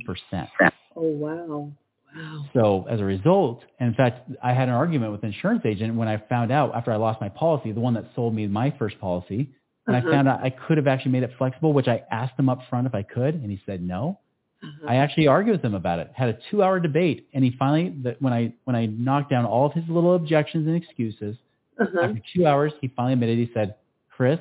oh 0.95 1.01
wow. 1.01 1.71
Wow. 2.15 2.45
So 2.55 2.85
as 2.89 2.99
a 2.99 3.03
result, 3.05 3.61
and 3.79 3.89
in 3.89 3.93
fact, 3.95 4.29
I 4.43 4.51
had 4.53 4.67
an 4.67 4.73
argument 4.73 5.11
with 5.11 5.21
an 5.23 5.31
insurance 5.31 5.61
agent 5.65 5.93
when 5.95 6.07
I 6.07 6.17
found 6.27 6.51
out 6.51 6.73
after 6.75 6.91
I 6.91 6.95
lost 6.95 7.21
my 7.21 7.29
policy, 7.29 7.71
the 7.71 7.79
one 7.79 7.93
that 7.93 8.05
sold 8.15 8.33
me 8.33 8.47
my 8.47 8.73
first 8.79 8.99
policy, 8.99 9.51
and 9.85 9.95
Uh-huh. 9.95 10.07
I 10.07 10.11
found 10.11 10.27
out 10.27 10.43
I 10.43 10.49
could 10.49 10.77
have 10.77 10.87
actually 10.87 11.11
made 11.11 11.21
it 11.23 11.31
flexible, 11.37 11.71
which 11.71 11.87
I 11.87 12.01
asked 12.11 12.37
him 12.39 12.49
up 12.49 12.61
front 12.69 12.87
if 12.87 12.95
I 12.95 13.03
could, 13.03 13.35
and 13.35 13.51
he 13.51 13.61
said 13.65 13.83
no. 13.83 14.17
Uh-huh. 14.63 14.87
I 14.89 14.95
actually 14.95 15.27
argued 15.27 15.55
with 15.57 15.63
him 15.63 15.75
about 15.75 15.99
it, 15.99 16.09
had 16.15 16.29
a 16.29 16.37
two-hour 16.49 16.79
debate, 16.79 17.27
and 17.33 17.43
he 17.43 17.51
finally, 17.59 17.95
when 18.19 18.33
I 18.33 18.53
when 18.65 18.75
I 18.75 18.87
knocked 18.87 19.29
down 19.29 19.45
all 19.45 19.67
of 19.67 19.73
his 19.73 19.87
little 19.87 20.15
objections 20.15 20.65
and 20.67 20.75
excuses, 20.75 21.37
Uh-huh. 21.79 21.99
after 22.01 22.21
two 22.35 22.47
hours, 22.47 22.73
he 22.81 22.87
finally 22.89 23.13
admitted. 23.13 23.37
He 23.37 23.51
said, 23.53 23.75
"Chris, 24.19 24.39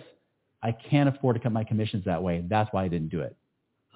I 0.60 0.72
can't 0.72 1.08
afford 1.08 1.36
to 1.36 1.40
cut 1.40 1.52
my 1.52 1.62
commissions 1.62 2.04
that 2.04 2.20
way. 2.20 2.44
That's 2.48 2.68
why 2.72 2.82
I 2.82 2.88
didn't 2.88 3.10
do 3.10 3.20
it." 3.20 3.36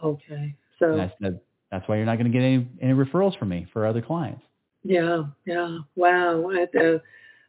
Okay. 0.02 0.34
And 0.34 0.54
So 0.78 1.00
I 1.00 1.12
said, 1.20 1.40
"That's 1.72 1.88
why 1.88 1.96
you're 1.96 2.06
not 2.06 2.18
going 2.18 2.30
to 2.30 2.38
get 2.38 2.44
any 2.44 2.68
any 2.80 2.92
referrals 2.94 3.36
from 3.36 3.48
me 3.48 3.66
for 3.72 3.84
other 3.84 4.00
clients." 4.00 4.42
yeah, 4.84 5.24
yeah. 5.44 5.78
Wow. 5.96 6.50
I- 6.50 6.78
uh, 6.78 6.98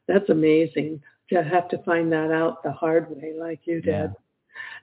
that's 0.07 0.29
amazing 0.29 1.01
to 1.29 1.43
have 1.43 1.69
to 1.69 1.77
find 1.83 2.11
that 2.11 2.31
out 2.31 2.63
the 2.63 2.71
hard 2.71 3.09
way, 3.15 3.33
like 3.37 3.61
you 3.65 3.81
did. 3.81 3.91
Yeah. 3.91 4.07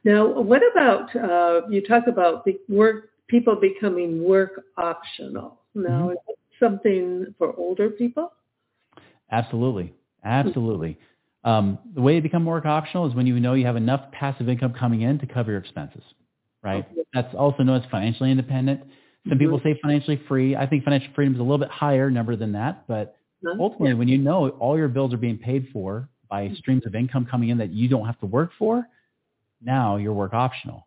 Now, 0.05 0.41
what 0.41 0.63
about 0.71 1.15
uh, 1.17 1.63
you 1.69 1.83
talk 1.83 2.07
about 2.07 2.45
the 2.45 2.59
work 2.69 3.11
people 3.27 3.57
becoming 3.57 4.23
work 4.25 4.65
optional? 4.77 5.61
Now, 5.75 6.09
Mhm. 6.09 6.13
is 6.13 6.19
it 6.29 6.39
something 6.59 7.35
for 7.37 7.55
older 7.57 7.91
people? 7.91 8.33
Absolutely. 9.33 9.93
Absolutely. 10.25 10.99
Um, 11.45 11.79
the 11.95 12.03
way 12.03 12.17
to 12.17 12.21
become 12.21 12.45
work 12.45 12.67
optional 12.67 13.07
is 13.09 13.15
when 13.15 13.27
you 13.27 13.39
know 13.41 13.55
you 13.55 13.65
have 13.67 13.77
enough 13.77 14.11
passive 14.13 14.49
income 14.49 14.75
coming 14.79 15.03
in 15.03 15.19
to 15.21 15.27
cover 15.27 15.53
your 15.53 15.61
expenses, 15.61 16.03
right? 16.63 16.87
Okay. 16.91 17.03
That's 17.15 17.35
also 17.35 17.63
known 17.63 17.81
as 17.83 17.91
financially 17.91 18.31
independent. 18.31 18.83
Some 19.29 19.39
people 19.39 19.59
Mhm. 19.59 19.63
say 19.63 19.75
financially 19.83 20.17
free. 20.29 20.55
I 20.57 20.67
think 20.67 20.85
financial 20.85 21.13
freedom 21.15 21.35
is 21.35 21.41
a 21.41 21.43
little 21.43 21.59
bit 21.59 21.71
higher 21.71 22.11
number 22.11 22.37
than 22.37 22.53
that, 22.53 22.87
but 22.87 23.17
Huh? 23.45 23.57
ultimately 23.59 23.95
when 23.95 24.09
you 24.09 24.19
know 24.19 24.49
all 24.51 24.77
your 24.77 24.89
bills 24.89 25.15
are 25.15 25.19
being 25.19 25.39
paid 25.39 25.69
for 25.69 26.09
by 26.29 26.51
streams 26.53 26.85
of 26.87 26.95
income 26.95 27.25
coming 27.27 27.49
in 27.49 27.59
that 27.59 27.71
you 27.71 27.89
don't 27.89 28.05
have 28.07 28.19
to 28.21 28.27
work 28.27 28.53
for, 28.59 28.87
now 29.63 29.97
you're 29.97 30.13
work 30.13 30.35
optional. 30.35 30.87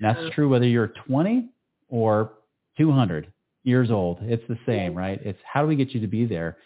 And 0.00 0.08
that's 0.08 0.34
true 0.34 0.48
whether 0.48 0.66
you're 0.66 0.88
20 0.88 1.48
or 1.88 2.32
200 2.76 3.32
years 3.64 3.90
old. 3.90 4.18
It's 4.22 4.46
the 4.48 4.58
same, 4.66 4.94
right? 4.94 5.20
It's 5.24 5.38
how 5.44 5.62
do 5.62 5.68
we 5.68 5.76
get 5.76 5.90
you 5.94 6.00
to 6.00 6.08
be 6.08 6.24
there? 6.24 6.56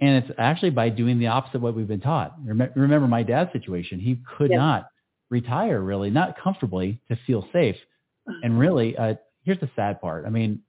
And 0.00 0.22
it's 0.24 0.30
actually 0.38 0.70
by 0.70 0.88
doing 0.90 1.18
the 1.18 1.28
opposite 1.28 1.56
of 1.56 1.62
what 1.62 1.74
we've 1.74 1.88
been 1.88 2.00
taught. 2.00 2.34
Remember 2.44 3.06
my 3.08 3.22
dad's 3.22 3.52
situation. 3.52 3.98
He 4.00 4.18
could 4.36 4.50
Yeah. 4.50 4.58
not 4.58 4.88
retire 5.30 5.80
really, 5.80 6.10
not 6.10 6.36
comfortably 6.38 7.00
to 7.08 7.16
feel 7.26 7.48
safe. 7.52 7.76
And 8.42 8.58
really, 8.58 8.96
uh, 8.96 9.14
here's 9.44 9.60
the 9.60 9.70
sad 9.76 10.00
part. 10.00 10.26
I 10.26 10.30
mean, 10.30 10.60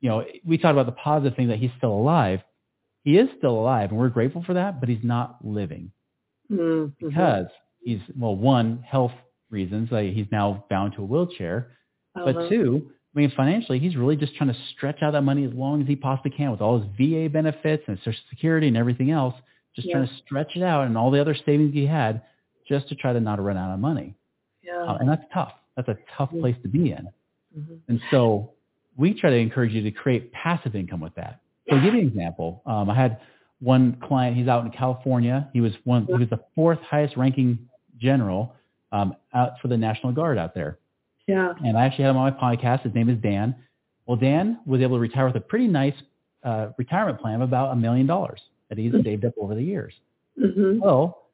you 0.00 0.08
know, 0.10 0.24
we 0.44 0.58
talked 0.58 0.72
about 0.72 0.86
the 0.86 0.92
positive 1.00 1.36
thing 1.36 1.48
that 1.48 1.58
he's 1.58 1.70
still 1.78 1.92
alive. 1.92 2.42
He 3.04 3.16
is 3.18 3.28
still 3.38 3.58
alive, 3.58 3.90
and 3.90 3.98
we're 3.98 4.08
grateful 4.08 4.42
for 4.44 4.54
that, 4.54 4.80
but 4.80 4.88
he's 4.88 5.04
not 5.04 5.44
living 5.44 5.90
Mm-hmm. 6.50 7.06
because 7.06 7.46
he's 7.82 8.00
well, 8.18 8.36
one 8.36 8.78
health 8.86 9.12
reasons. 9.50 9.90
Like 9.90 10.12
he's 10.12 10.26
now 10.30 10.64
bound 10.68 10.94
to 10.94 11.02
a 11.02 11.04
wheelchair, 11.06 11.70
Uh-huh. 12.16 12.32
but 12.32 12.48
two, 12.50 12.90
I 13.14 13.18
mean, 13.20 13.32
financially, 13.36 13.78
he's 13.78 13.96
really 13.96 14.16
just 14.16 14.34
trying 14.34 14.52
to 14.52 14.58
stretch 14.76 15.02
out 15.02 15.12
that 15.12 15.22
money 15.22 15.44
as 15.44 15.52
long 15.52 15.80
as 15.82 15.86
he 15.88 15.94
possibly 15.96 16.32
can 16.32 16.50
with 16.50 16.60
all 16.60 16.80
his 16.80 16.88
VA 16.98 17.28
benefits 17.30 17.84
and 17.86 17.96
Social 17.98 18.20
Security 18.30 18.66
and 18.68 18.76
everything 18.76 19.10
else. 19.12 19.34
Just 19.76 19.88
trying 19.90 20.06
to 20.06 20.14
stretch 20.24 20.56
it 20.56 20.62
out 20.62 20.86
and 20.86 20.96
all 20.98 21.10
the 21.10 21.20
other 21.20 21.34
savings 21.46 21.72
he 21.74 21.86
had, 21.86 22.22
just 22.68 22.88
to 22.88 22.94
try 22.94 23.12
to 23.12 23.20
not 23.20 23.40
run 23.42 23.56
out 23.56 23.72
of 23.72 23.80
money. 23.80 24.14
yeah. 24.62 24.82
Uh, 24.82 24.96
and 24.98 25.08
that's 25.08 25.22
tough. 25.32 25.52
That's 25.76 25.88
a 25.88 25.98
tough 26.16 26.30
Yeah. 26.32 26.40
place 26.40 26.56
to 26.62 26.68
be 26.68 26.90
in. 26.92 27.08
Mhm. 27.58 27.78
And 27.88 28.00
so 28.10 28.50
we 28.96 29.12
try 29.14 29.30
to 29.30 29.36
encourage 29.36 29.72
you 29.72 29.82
to 29.82 29.90
create 29.90 30.32
passive 30.32 30.74
income 30.74 31.00
with 31.00 31.14
that. 31.16 31.40
So 31.68 31.76
I'll 31.76 31.82
give 31.82 31.92
you 31.94 32.00
an 32.00 32.06
example. 32.06 32.62
Um, 32.66 32.88
I 32.88 32.94
had 32.94 33.18
one 33.60 33.96
client, 34.00 34.36
he's 34.36 34.48
out 34.48 34.64
in 34.64 34.70
California. 34.70 35.48
He 35.52 35.60
was 35.60 35.72
one, 35.84 36.06
he 36.06 36.14
was 36.14 36.28
the 36.30 36.40
fourth 36.54 36.80
highest 36.80 37.16
ranking 37.16 37.58
general 37.98 38.54
um, 38.92 39.14
out 39.34 39.60
for 39.60 39.68
the 39.68 39.76
National 39.76 40.12
Guard 40.12 40.38
out 40.38 40.54
there. 40.54 40.78
Yeah. 41.26 41.52
And 41.64 41.76
I 41.76 41.86
actually 41.86 42.04
had 42.04 42.10
him 42.10 42.16
on 42.18 42.34
my 42.34 42.56
podcast. 42.56 42.82
His 42.82 42.94
name 42.94 43.08
is 43.08 43.18
Dan. 43.18 43.54
Well, 44.06 44.16
Dan 44.16 44.60
was 44.66 44.80
able 44.80 44.96
to 44.96 45.00
retire 45.00 45.26
with 45.26 45.36
a 45.36 45.40
pretty 45.40 45.66
nice 45.66 45.94
uh, 46.42 46.68
retirement 46.76 47.20
plan 47.20 47.36
of 47.36 47.40
about 47.42 47.72
a 47.72 47.76
million 47.76 48.06
dollars 48.06 48.40
that 48.68 48.78
he's 48.78 48.92
saved 49.04 49.24
up 49.24 49.32
over 49.40 49.54
the 49.54 49.62
years. 49.62 49.94
hmm 50.38 50.78
Well, 50.80 51.28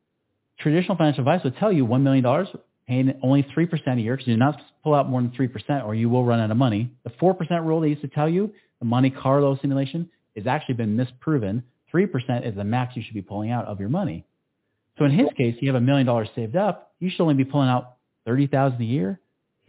traditional 0.59 0.97
financial 0.97 1.21
advice 1.23 1.43
would 1.45 1.57
tell 1.57 1.73
you 1.73 1.87
$1 1.87 2.03
million, 2.03 2.47
paying 2.87 3.15
only 3.23 3.43
3% 3.57 3.99
a 3.99 4.01
year 4.01 4.17
because 4.17 4.29
you 4.29 4.35
do 4.35 4.39
not 4.39 4.61
pull 4.85 4.95
out 4.95 5.09
more 5.09 5.21
than 5.21 5.31
3% 5.31 5.85
or 5.85 5.95
you 5.95 6.09
will 6.09 6.25
run 6.25 6.41
out 6.41 6.51
of 6.51 6.57
money. 6.57 6.91
The 7.05 7.11
4% 7.11 7.37
rule 7.65 7.81
they 7.81 7.89
used 7.89 8.03
to 8.03 8.09
tell 8.09 8.29
you, 8.29 8.53
the 8.79 8.85
Monte 8.85 9.11
Carlo 9.11 9.59
simulation, 9.61 10.09
has 10.37 10.47
actually 10.47 10.77
been 10.77 10.97
misproven. 10.97 11.63
3% 11.93 12.47
is 12.47 12.55
the 12.55 12.65
max 12.65 12.97
you 12.97 13.03
should 13.03 13.15
be 13.15 13.23
pulling 13.23 13.51
out 13.51 13.67
of 13.67 13.81
your 13.81 13.89
money. 13.89 14.25
So 14.99 15.05
in 15.05 15.13
his 15.13 15.29
case, 15.37 15.57
you 15.61 15.69
have 15.69 15.77
a 15.77 15.85
million 15.85 16.07
dollars 16.07 16.29
saved 16.35 16.57
up. 16.57 16.93
You 17.01 17.11
should 17.11 17.21
only 17.23 17.35
be 17.35 17.45
pulling 17.45 17.69
out 17.69 17.97
30000 18.27 18.81
a 18.81 18.85
year. 18.85 19.19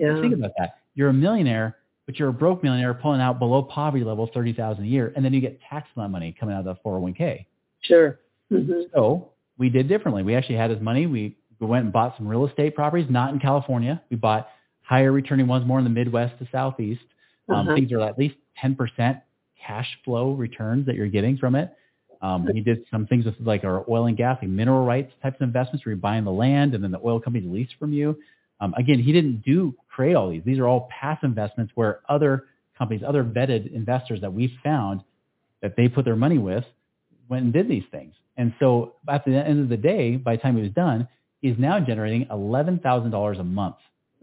Yeah. 0.02 0.20
Think 0.22 0.34
about 0.34 0.52
that. 0.58 0.80
You're 0.96 1.10
a 1.10 1.14
millionaire, 1.14 1.78
but 2.06 2.18
you're 2.20 2.30
a 2.30 2.34
broke 2.34 2.64
millionaire 2.64 2.94
pulling 2.94 3.22
out 3.22 3.40
below 3.40 3.62
poverty 3.64 4.04
level 4.04 4.30
30000 4.34 4.84
a 4.84 4.88
year, 4.88 5.14
and 5.16 5.24
then 5.24 5.34
you 5.34 5.40
get 5.42 5.60
taxed 5.70 5.92
on 5.96 6.04
that 6.04 6.10
money 6.10 6.36
coming 6.38 6.56
out 6.56 6.66
of 6.66 6.76
the 6.76 6.90
401k. 6.90 7.46
Sure. 7.82 8.20
hmm 8.50 8.82
So 8.94 9.30
we 9.58 9.70
did 9.70 9.88
differently. 9.88 10.24
We 10.24 10.36
actually 10.36 10.56
had 10.56 10.72
his 10.72 10.82
money. 10.82 11.06
We, 11.06 11.38
we 11.60 11.68
went 11.68 11.86
and 11.86 11.94
bought 11.94 12.18
some 12.18 12.28
real 12.28 12.46
estate 12.48 12.76
properties, 12.76 13.08
not 13.10 13.32
in 13.34 13.40
California. 13.40 14.02
We 14.10 14.18
bought 14.18 14.50
higher 14.82 15.12
returning 15.12 15.48
ones 15.48 15.66
more 15.66 15.78
in 15.78 15.84
the 15.86 15.90
Midwest 15.92 16.38
to 16.40 16.48
Southeast. 16.52 17.02
Um, 17.48 17.68
Uh-huh. 17.68 17.76
Things 17.76 17.92
are 17.92 18.02
at 18.02 18.18
least 18.18 18.36
10% 18.64 19.22
cash 19.66 19.88
flow 20.04 20.34
returns 20.34 20.88
that 20.88 20.96
you're 20.96 21.08
getting 21.08 21.38
from 21.38 21.56
it. 21.56 21.74
Um, 22.22 22.46
we 22.54 22.62
did 22.62 22.86
some 22.92 23.08
things 23.08 23.26
with 23.26 23.36
like 23.40 23.64
our 23.64 23.84
oil 23.90 24.06
and 24.06 24.16
gas, 24.16 24.38
like 24.42 24.50
mineral 24.50 24.86
rights 24.86 25.12
types 25.24 25.38
of 25.38 25.42
investments 25.42 25.86
where 25.86 25.92
you're 25.94 26.02
buying 26.02 26.24
the 26.24 26.32
land 26.32 26.76
and 26.76 26.84
then 26.84 26.92
the 26.92 27.00
oil 27.04 27.20
companies 27.20 27.50
lease 27.52 27.70
from 27.80 27.94
you. 27.94 28.18
Um, 28.60 28.76
again, 28.78 29.00
he 29.00 29.12
didn't 29.12 29.42
do 29.44 29.74
create 29.92 30.16
all 30.16 30.30
these. 30.30 30.44
These 30.46 30.60
are 30.60 30.68
all 30.68 30.90
past 30.90 31.24
investments 31.24 31.72
where 31.76 32.02
other 32.10 32.46
companies, 32.78 33.04
other 33.08 33.24
vetted 33.24 33.74
investors 33.74 34.22
that 34.22 34.34
we 34.34 34.58
found 34.64 35.02
that 35.62 35.76
they 35.76 35.88
put 35.88 36.06
their 36.06 36.16
money 36.16 36.38
with 36.38 36.64
went 37.30 37.44
and 37.44 37.54
did 37.54 37.68
these 37.68 37.84
things. 37.92 38.14
And 38.38 38.54
so 38.60 38.96
at 39.08 39.24
the 39.26 39.32
end 39.32 39.60
of 39.60 39.70
the 39.70 39.78
day, 39.78 40.16
by 40.16 40.36
the 40.36 40.42
time 40.42 40.56
he 40.56 40.64
was 40.64 40.72
done, 40.72 41.08
he's 41.42 41.56
now 41.58 41.80
generating 41.80 42.26
$11,000 42.26 43.40
a 43.40 43.44
month 43.44 43.76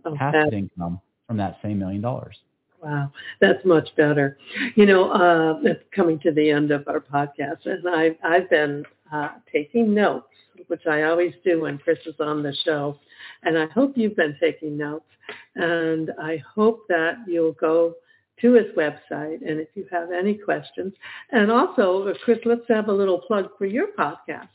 Oh, 0.05 0.14
passive 0.16 0.53
income 0.53 1.01
from 1.27 1.37
that 1.39 1.59
same 1.62 1.79
million 1.79 2.01
dollars. 2.01 2.37
Wow, 2.83 3.11
that's 3.41 3.64
much 3.64 3.89
better. 3.97 4.39
You 4.77 4.87
know, 4.87 5.11
uh, 5.11 5.59
it's 5.64 5.83
coming 5.95 6.21
to 6.21 6.31
the 6.31 6.51
end 6.51 6.71
of 6.71 6.87
our 6.87 7.01
podcast, 7.01 7.66
and 7.66 7.89
I, 7.89 8.16
I've 8.23 8.49
been 8.49 8.85
uh, 9.12 9.31
taking 9.53 9.93
notes, 9.93 10.29
which 10.69 10.87
I 10.87 11.03
always 11.03 11.35
do 11.45 11.62
when 11.62 11.79
Chris 11.79 11.99
is 12.07 12.14
on 12.21 12.43
the 12.43 12.55
show, 12.64 12.99
and 13.43 13.59
I 13.59 13.66
hope 13.66 13.93
you've 13.97 14.16
been 14.16 14.37
taking 14.41 14.77
notes, 14.77 15.11
and 15.57 16.12
I 16.21 16.43
hope 16.55 16.87
that 16.89 17.16
you'll 17.27 17.53
go 17.53 17.95
to 18.41 18.53
his 18.53 18.66
website, 18.77 19.41
and 19.49 19.59
if 19.61 19.69
you 19.75 19.87
have 19.91 20.12
any 20.12 20.35
questions, 20.35 20.95
and 21.33 21.51
also, 21.51 22.12
Chris, 22.25 22.39
let's 22.45 22.62
have 22.69 22.89
a 22.89 22.93
little 22.93 23.19
plug 23.19 23.51
for 23.59 23.66
your 23.66 23.89
podcast. 23.99 24.49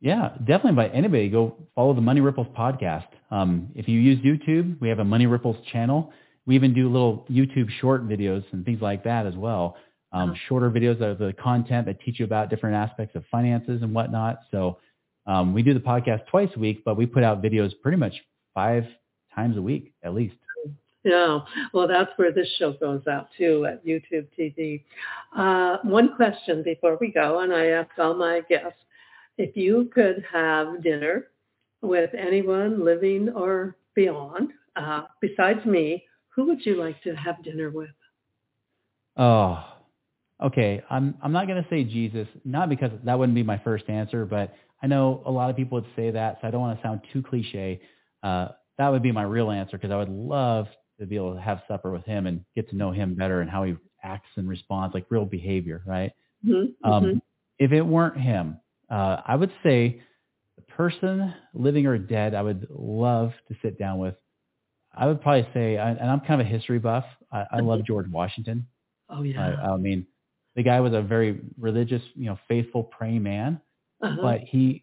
Yeah, 0.00 0.30
definitely 0.40 0.70
invite 0.70 0.90
anybody. 0.94 1.28
Go 1.30 1.56
follow 1.74 1.94
the 1.94 2.00
Money 2.00 2.20
Ripples 2.20 2.48
podcast. 2.56 3.06
Um, 3.30 3.70
if 3.74 3.88
you 3.88 3.98
use 4.00 4.18
YouTube, 4.20 4.78
we 4.80 4.88
have 4.90 4.98
a 4.98 5.04
Money 5.04 5.26
Ripples 5.26 5.56
channel. 5.72 6.12
We 6.46 6.54
even 6.56 6.74
do 6.74 6.90
little 6.90 7.26
YouTube 7.30 7.70
short 7.80 8.06
videos 8.06 8.44
and 8.52 8.64
things 8.66 8.82
like 8.82 9.02
that 9.04 9.26
as 9.26 9.34
well. 9.34 9.76
Um. 10.12 10.34
Shorter 10.46 10.70
videos 10.70 11.00
of 11.00 11.18
the 11.18 11.32
content 11.42 11.86
that 11.86 12.00
teach 12.00 12.20
you 12.20 12.24
about 12.26 12.50
different 12.50 12.76
aspects 12.76 13.16
of 13.16 13.24
finances 13.30 13.82
and 13.82 13.94
whatnot. 13.94 14.40
So 14.50 14.78
um, 15.26 15.54
we 15.54 15.62
do 15.62 15.74
the 15.74 15.80
podcast 15.80 16.26
twice 16.26 16.50
a 16.56 16.58
week, 16.58 16.82
but 16.84 16.96
we 16.96 17.06
put 17.06 17.22
out 17.22 17.42
videos 17.42 17.72
pretty 17.82 17.96
much 17.96 18.14
five 18.52 18.84
times 19.34 19.56
a 19.56 19.62
week 19.62 19.92
at 20.02 20.14
least. 20.14 20.36
Yeah, 21.04 21.40
well, 21.74 21.86
that's 21.86 22.10
where 22.16 22.32
this 22.32 22.48
show 22.58 22.72
goes 22.72 23.02
out 23.06 23.28
too 23.36 23.66
at 23.66 23.84
YouTube 23.84 24.26
TV. 24.38 24.82
Uh, 25.36 25.76
one 25.82 26.16
question 26.16 26.62
before 26.62 26.96
we 26.98 27.12
go, 27.12 27.40
and 27.40 27.52
I 27.52 27.66
ask 27.66 27.90
all 27.98 28.14
my 28.14 28.40
guests, 28.48 28.78
if 29.36 29.54
you 29.54 29.90
could 29.94 30.24
have 30.32 30.82
dinner 30.82 31.28
with 31.82 32.10
anyone 32.14 32.82
living 32.82 33.28
or 33.30 33.76
beyond, 33.94 34.50
uh, 34.76 35.02
besides 35.20 35.64
me, 35.66 36.04
who 36.28 36.46
would 36.46 36.64
you 36.64 36.76
like 36.76 37.00
to 37.02 37.14
have 37.14 37.42
dinner 37.44 37.70
with? 37.70 37.90
Oh, 39.18 39.62
okay. 40.42 40.82
I'm 40.88 41.14
I'm 41.22 41.32
not 41.32 41.46
gonna 41.46 41.66
say 41.68 41.84
Jesus, 41.84 42.26
not 42.44 42.70
because 42.70 42.90
that 43.04 43.18
wouldn't 43.18 43.36
be 43.36 43.42
my 43.42 43.58
first 43.58 43.88
answer, 43.88 44.24
but 44.24 44.54
I 44.84 44.86
know 44.86 45.22
a 45.24 45.30
lot 45.30 45.48
of 45.48 45.56
people 45.56 45.76
would 45.80 45.90
say 45.96 46.10
that, 46.10 46.38
so 46.42 46.46
I 46.46 46.50
don't 46.50 46.60
want 46.60 46.78
to 46.78 46.82
sound 46.86 47.00
too 47.10 47.22
cliche. 47.22 47.80
Uh, 48.22 48.48
that 48.76 48.90
would 48.90 49.02
be 49.02 49.12
my 49.12 49.22
real 49.22 49.50
answer 49.50 49.78
because 49.78 49.90
I 49.90 49.96
would 49.96 50.10
love 50.10 50.66
to 51.00 51.06
be 51.06 51.16
able 51.16 51.34
to 51.34 51.40
have 51.40 51.62
supper 51.66 51.90
with 51.90 52.04
him 52.04 52.26
and 52.26 52.44
get 52.54 52.68
to 52.68 52.76
know 52.76 52.92
him 52.92 53.14
better 53.14 53.40
and 53.40 53.50
how 53.50 53.64
he 53.64 53.76
acts 54.02 54.28
and 54.36 54.46
responds, 54.46 54.94
like 54.94 55.06
real 55.08 55.24
behavior, 55.24 55.82
right? 55.86 56.12
Mhm, 56.46 56.74
Um, 56.84 57.04
mhm. 57.04 57.22
If 57.58 57.72
it 57.72 57.80
weren't 57.80 58.18
him, 58.20 58.60
uh, 58.90 59.22
I 59.26 59.36
would 59.36 59.52
say 59.62 60.02
the 60.56 60.62
person 60.62 61.32
living 61.54 61.86
or 61.86 61.96
dead 61.96 62.34
I 62.34 62.42
would 62.42 62.66
love 62.70 63.32
to 63.48 63.56
sit 63.62 63.78
down 63.78 63.98
with. 63.98 64.16
I 64.94 65.06
would 65.06 65.22
probably 65.22 65.48
say, 65.54 65.76
and 65.76 65.98
I'm 65.98 66.20
kind 66.20 66.40
of 66.42 66.46
a 66.46 66.50
history 66.50 66.78
buff. 66.78 67.06
I, 67.32 67.46
I 67.52 67.60
love 67.60 67.84
George 67.86 68.08
Washington. 68.08 68.66
Oh 69.08 69.22
yeah. 69.22 69.56
I, 69.62 69.72
I 69.72 69.76
mean, 69.78 70.06
the 70.56 70.62
guy 70.62 70.80
was 70.80 70.92
a 70.92 71.00
very 71.02 71.40
religious, 71.58 72.02
you 72.14 72.26
know, 72.26 72.38
faithful, 72.48 72.84
praying 72.84 73.22
man, 73.22 73.60
Uh-huh. 74.04 74.22
but 74.22 74.40
he 74.42 74.82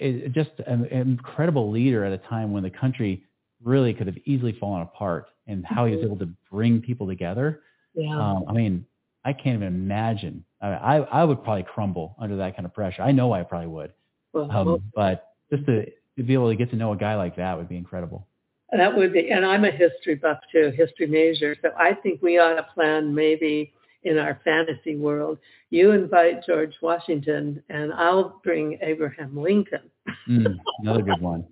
is 0.00 0.30
just 0.32 0.50
an, 0.66 0.84
an 0.86 1.08
incredible 1.08 1.70
leader 1.70 2.04
at 2.04 2.12
a 2.12 2.18
time 2.18 2.52
when 2.52 2.62
the 2.62 2.70
country 2.70 3.24
really 3.64 3.92
could 3.94 4.06
have 4.06 4.16
easily 4.26 4.52
fallen 4.60 4.82
apart 4.82 5.26
and 5.46 5.64
how 5.64 5.86
he 5.86 5.92
was 5.96 6.02
Mhm. 6.02 6.06
able 6.06 6.18
to 6.18 6.28
bring 6.52 6.80
people 6.80 7.06
together. 7.06 7.62
yeah. 7.94 8.16
Um, 8.16 8.44
I 8.46 8.52
mean, 8.52 8.84
I 9.24 9.32
can't 9.32 9.56
even 9.56 9.68
imagine. 9.68 10.44
I, 10.60 10.68
I, 10.68 10.96
I 11.20 11.24
would 11.24 11.42
probably 11.42 11.64
crumble 11.64 12.14
under 12.18 12.36
that 12.36 12.54
kind 12.54 12.66
of 12.66 12.72
pressure. 12.74 13.02
I 13.02 13.10
know 13.12 13.32
I 13.32 13.42
probably 13.42 13.68
would. 13.68 13.92
well, 14.32 14.50
Um, 14.52 14.66
well, 14.66 14.82
but 14.94 15.32
just 15.50 15.64
to, 15.66 15.84
to 16.16 16.22
be 16.22 16.34
able 16.34 16.48
to 16.50 16.56
get 16.56 16.70
to 16.70 16.76
know 16.76 16.92
a 16.92 16.96
guy 16.96 17.16
like 17.16 17.34
that 17.36 17.56
would 17.56 17.68
be 17.68 17.76
incredible. 17.76 18.26
That 18.70 18.94
would 18.96 19.12
be, 19.14 19.30
and 19.30 19.44
I'm 19.46 19.64
a 19.64 19.70
history 19.70 20.14
buff 20.14 20.38
too, 20.52 20.70
history 20.76 21.06
major. 21.06 21.56
So 21.62 21.70
I 21.78 21.94
think 21.94 22.20
we 22.22 22.38
ought 22.38 22.54
to 22.54 22.62
plan 22.74 23.14
maybe 23.14 23.72
in 24.04 24.18
our 24.18 24.40
fantasy 24.44 24.96
world. 24.96 25.38
You 25.70 25.92
invite 25.92 26.44
George 26.46 26.74
Washington, 26.80 27.62
and 27.68 27.92
I'll 27.92 28.40
bring 28.42 28.78
Abraham 28.82 29.36
Lincoln. 29.36 29.90
Mm, 30.28 30.56
another 30.80 31.02
good 31.02 31.20
one. 31.20 31.44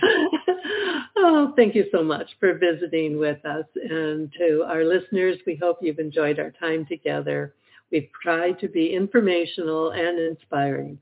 oh, 1.17 1.53
thank 1.55 1.75
you 1.75 1.85
so 1.91 2.03
much 2.03 2.29
for 2.39 2.57
visiting 2.57 3.17
with 3.17 3.43
us. 3.45 3.65
And 3.75 4.31
to 4.37 4.63
our 4.67 4.83
listeners, 4.83 5.37
we 5.45 5.55
hope 5.55 5.77
you've 5.81 5.99
enjoyed 5.99 6.39
our 6.39 6.51
time 6.51 6.85
together. 6.85 7.55
We've 7.91 8.09
tried 8.21 8.59
to 8.59 8.67
be 8.67 8.93
informational 8.93 9.91
and 9.91 10.19
inspiring. 10.19 10.97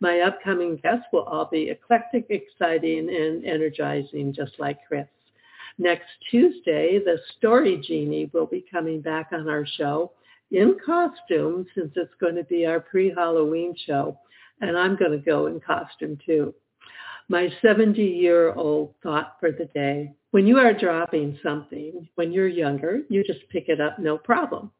My 0.00 0.20
upcoming 0.20 0.76
guests 0.76 1.04
will 1.12 1.24
all 1.24 1.46
be 1.50 1.68
eclectic, 1.68 2.26
exciting, 2.30 3.10
and 3.10 3.44
energizing, 3.44 4.32
just 4.32 4.52
like 4.58 4.78
Chris. 4.88 5.06
Next 5.80 6.10
Tuesday, 6.30 6.98
the 7.02 7.16
Story 7.38 7.82
Genie 7.82 8.30
will 8.34 8.44
be 8.44 8.62
coming 8.70 9.00
back 9.00 9.30
on 9.32 9.48
our 9.48 9.64
show 9.64 10.12
in 10.50 10.76
costume 10.84 11.64
since 11.74 11.90
it's 11.96 12.12
going 12.20 12.34
to 12.34 12.44
be 12.44 12.66
our 12.66 12.80
pre-Halloween 12.80 13.74
show. 13.86 14.18
And 14.60 14.76
I'm 14.76 14.94
going 14.94 15.12
to 15.12 15.24
go 15.24 15.46
in 15.46 15.58
costume 15.58 16.18
too. 16.26 16.54
My 17.30 17.48
70-year-old 17.64 18.92
thought 19.02 19.38
for 19.40 19.52
the 19.52 19.70
day. 19.72 20.12
When 20.32 20.46
you 20.46 20.58
are 20.58 20.74
dropping 20.74 21.38
something, 21.42 22.06
when 22.16 22.30
you're 22.30 22.46
younger, 22.46 23.00
you 23.08 23.24
just 23.24 23.48
pick 23.48 23.70
it 23.70 23.80
up, 23.80 23.98
no 23.98 24.18
problem. 24.18 24.70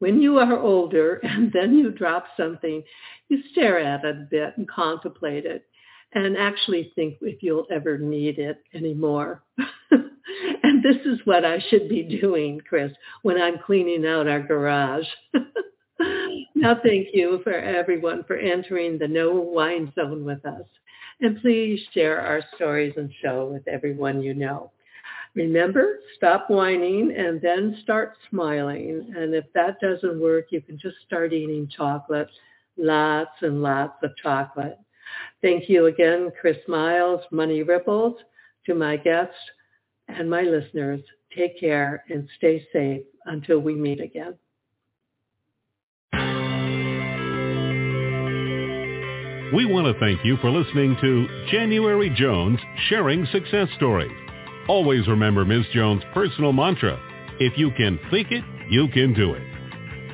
When 0.00 0.20
you 0.20 0.40
are 0.40 0.58
older 0.58 1.20
and 1.22 1.50
then 1.54 1.74
you 1.78 1.90
drop 1.90 2.26
something, 2.36 2.82
you 3.30 3.42
stare 3.52 3.78
at 3.78 4.04
it 4.04 4.14
a 4.14 4.26
bit 4.30 4.58
and 4.58 4.68
contemplate 4.68 5.46
it. 5.46 5.64
And 6.12 6.36
actually 6.36 6.92
think 6.94 7.18
if 7.20 7.42
you'll 7.42 7.66
ever 7.70 7.98
need 7.98 8.38
it 8.38 8.62
anymore. 8.74 9.42
and 9.90 10.82
this 10.82 10.96
is 11.04 11.20
what 11.24 11.44
I 11.44 11.62
should 11.68 11.88
be 11.88 12.02
doing, 12.20 12.60
Chris, 12.68 12.92
when 13.22 13.40
I'm 13.40 13.58
cleaning 13.64 14.06
out 14.06 14.26
our 14.26 14.40
garage. 14.40 15.06
now, 16.54 16.76
thank 16.82 17.08
you 17.12 17.40
for 17.44 17.52
everyone 17.52 18.24
for 18.24 18.36
entering 18.36 18.98
the 18.98 19.08
no 19.08 19.32
whine 19.32 19.92
zone 19.94 20.24
with 20.24 20.44
us. 20.44 20.64
And 21.20 21.40
please 21.40 21.80
share 21.92 22.20
our 22.20 22.42
stories 22.56 22.94
and 22.96 23.12
show 23.22 23.46
with 23.52 23.68
everyone 23.68 24.22
you 24.22 24.34
know. 24.34 24.72
Remember, 25.34 26.00
stop 26.16 26.50
whining 26.50 27.14
and 27.16 27.40
then 27.40 27.78
start 27.82 28.14
smiling. 28.30 29.12
And 29.16 29.34
if 29.34 29.44
that 29.54 29.80
doesn't 29.80 30.20
work, 30.20 30.46
you 30.50 30.60
can 30.60 30.76
just 30.78 30.96
start 31.06 31.32
eating 31.32 31.68
chocolate, 31.76 32.28
lots 32.76 33.30
and 33.42 33.62
lots 33.62 34.02
of 34.02 34.10
chocolate. 34.20 34.78
Thank 35.42 35.68
you 35.68 35.86
again, 35.86 36.30
Chris 36.40 36.58
Miles, 36.68 37.22
Money 37.30 37.62
Ripples, 37.62 38.16
to 38.66 38.74
my 38.74 38.96
guests 38.96 39.34
and 40.08 40.28
my 40.28 40.42
listeners. 40.42 41.00
Take 41.36 41.58
care 41.58 42.04
and 42.10 42.28
stay 42.36 42.66
safe 42.72 43.02
until 43.26 43.60
we 43.60 43.74
meet 43.74 44.00
again. 44.00 44.34
We 49.52 49.66
want 49.66 49.86
to 49.86 49.98
thank 49.98 50.24
you 50.24 50.36
for 50.36 50.50
listening 50.50 50.96
to 51.00 51.46
January 51.50 52.08
Jones 52.16 52.60
Sharing 52.88 53.26
Success 53.32 53.68
Stories. 53.76 54.12
Always 54.68 55.08
remember 55.08 55.44
Ms. 55.44 55.66
Jones' 55.72 56.02
personal 56.14 56.52
mantra, 56.52 56.96
if 57.40 57.58
you 57.58 57.70
can 57.76 57.98
think 58.10 58.30
it, 58.30 58.44
you 58.70 58.86
can 58.88 59.12
do 59.14 59.34
it. 59.34 59.42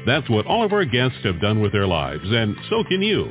That's 0.07 0.31
what 0.31 0.47
all 0.47 0.65
of 0.65 0.73
our 0.73 0.85
guests 0.85 1.19
have 1.25 1.41
done 1.41 1.61
with 1.61 1.73
their 1.73 1.87
lives, 1.87 2.25
and 2.25 2.57
so 2.71 2.85
can 2.85 3.03
you. 3.03 3.31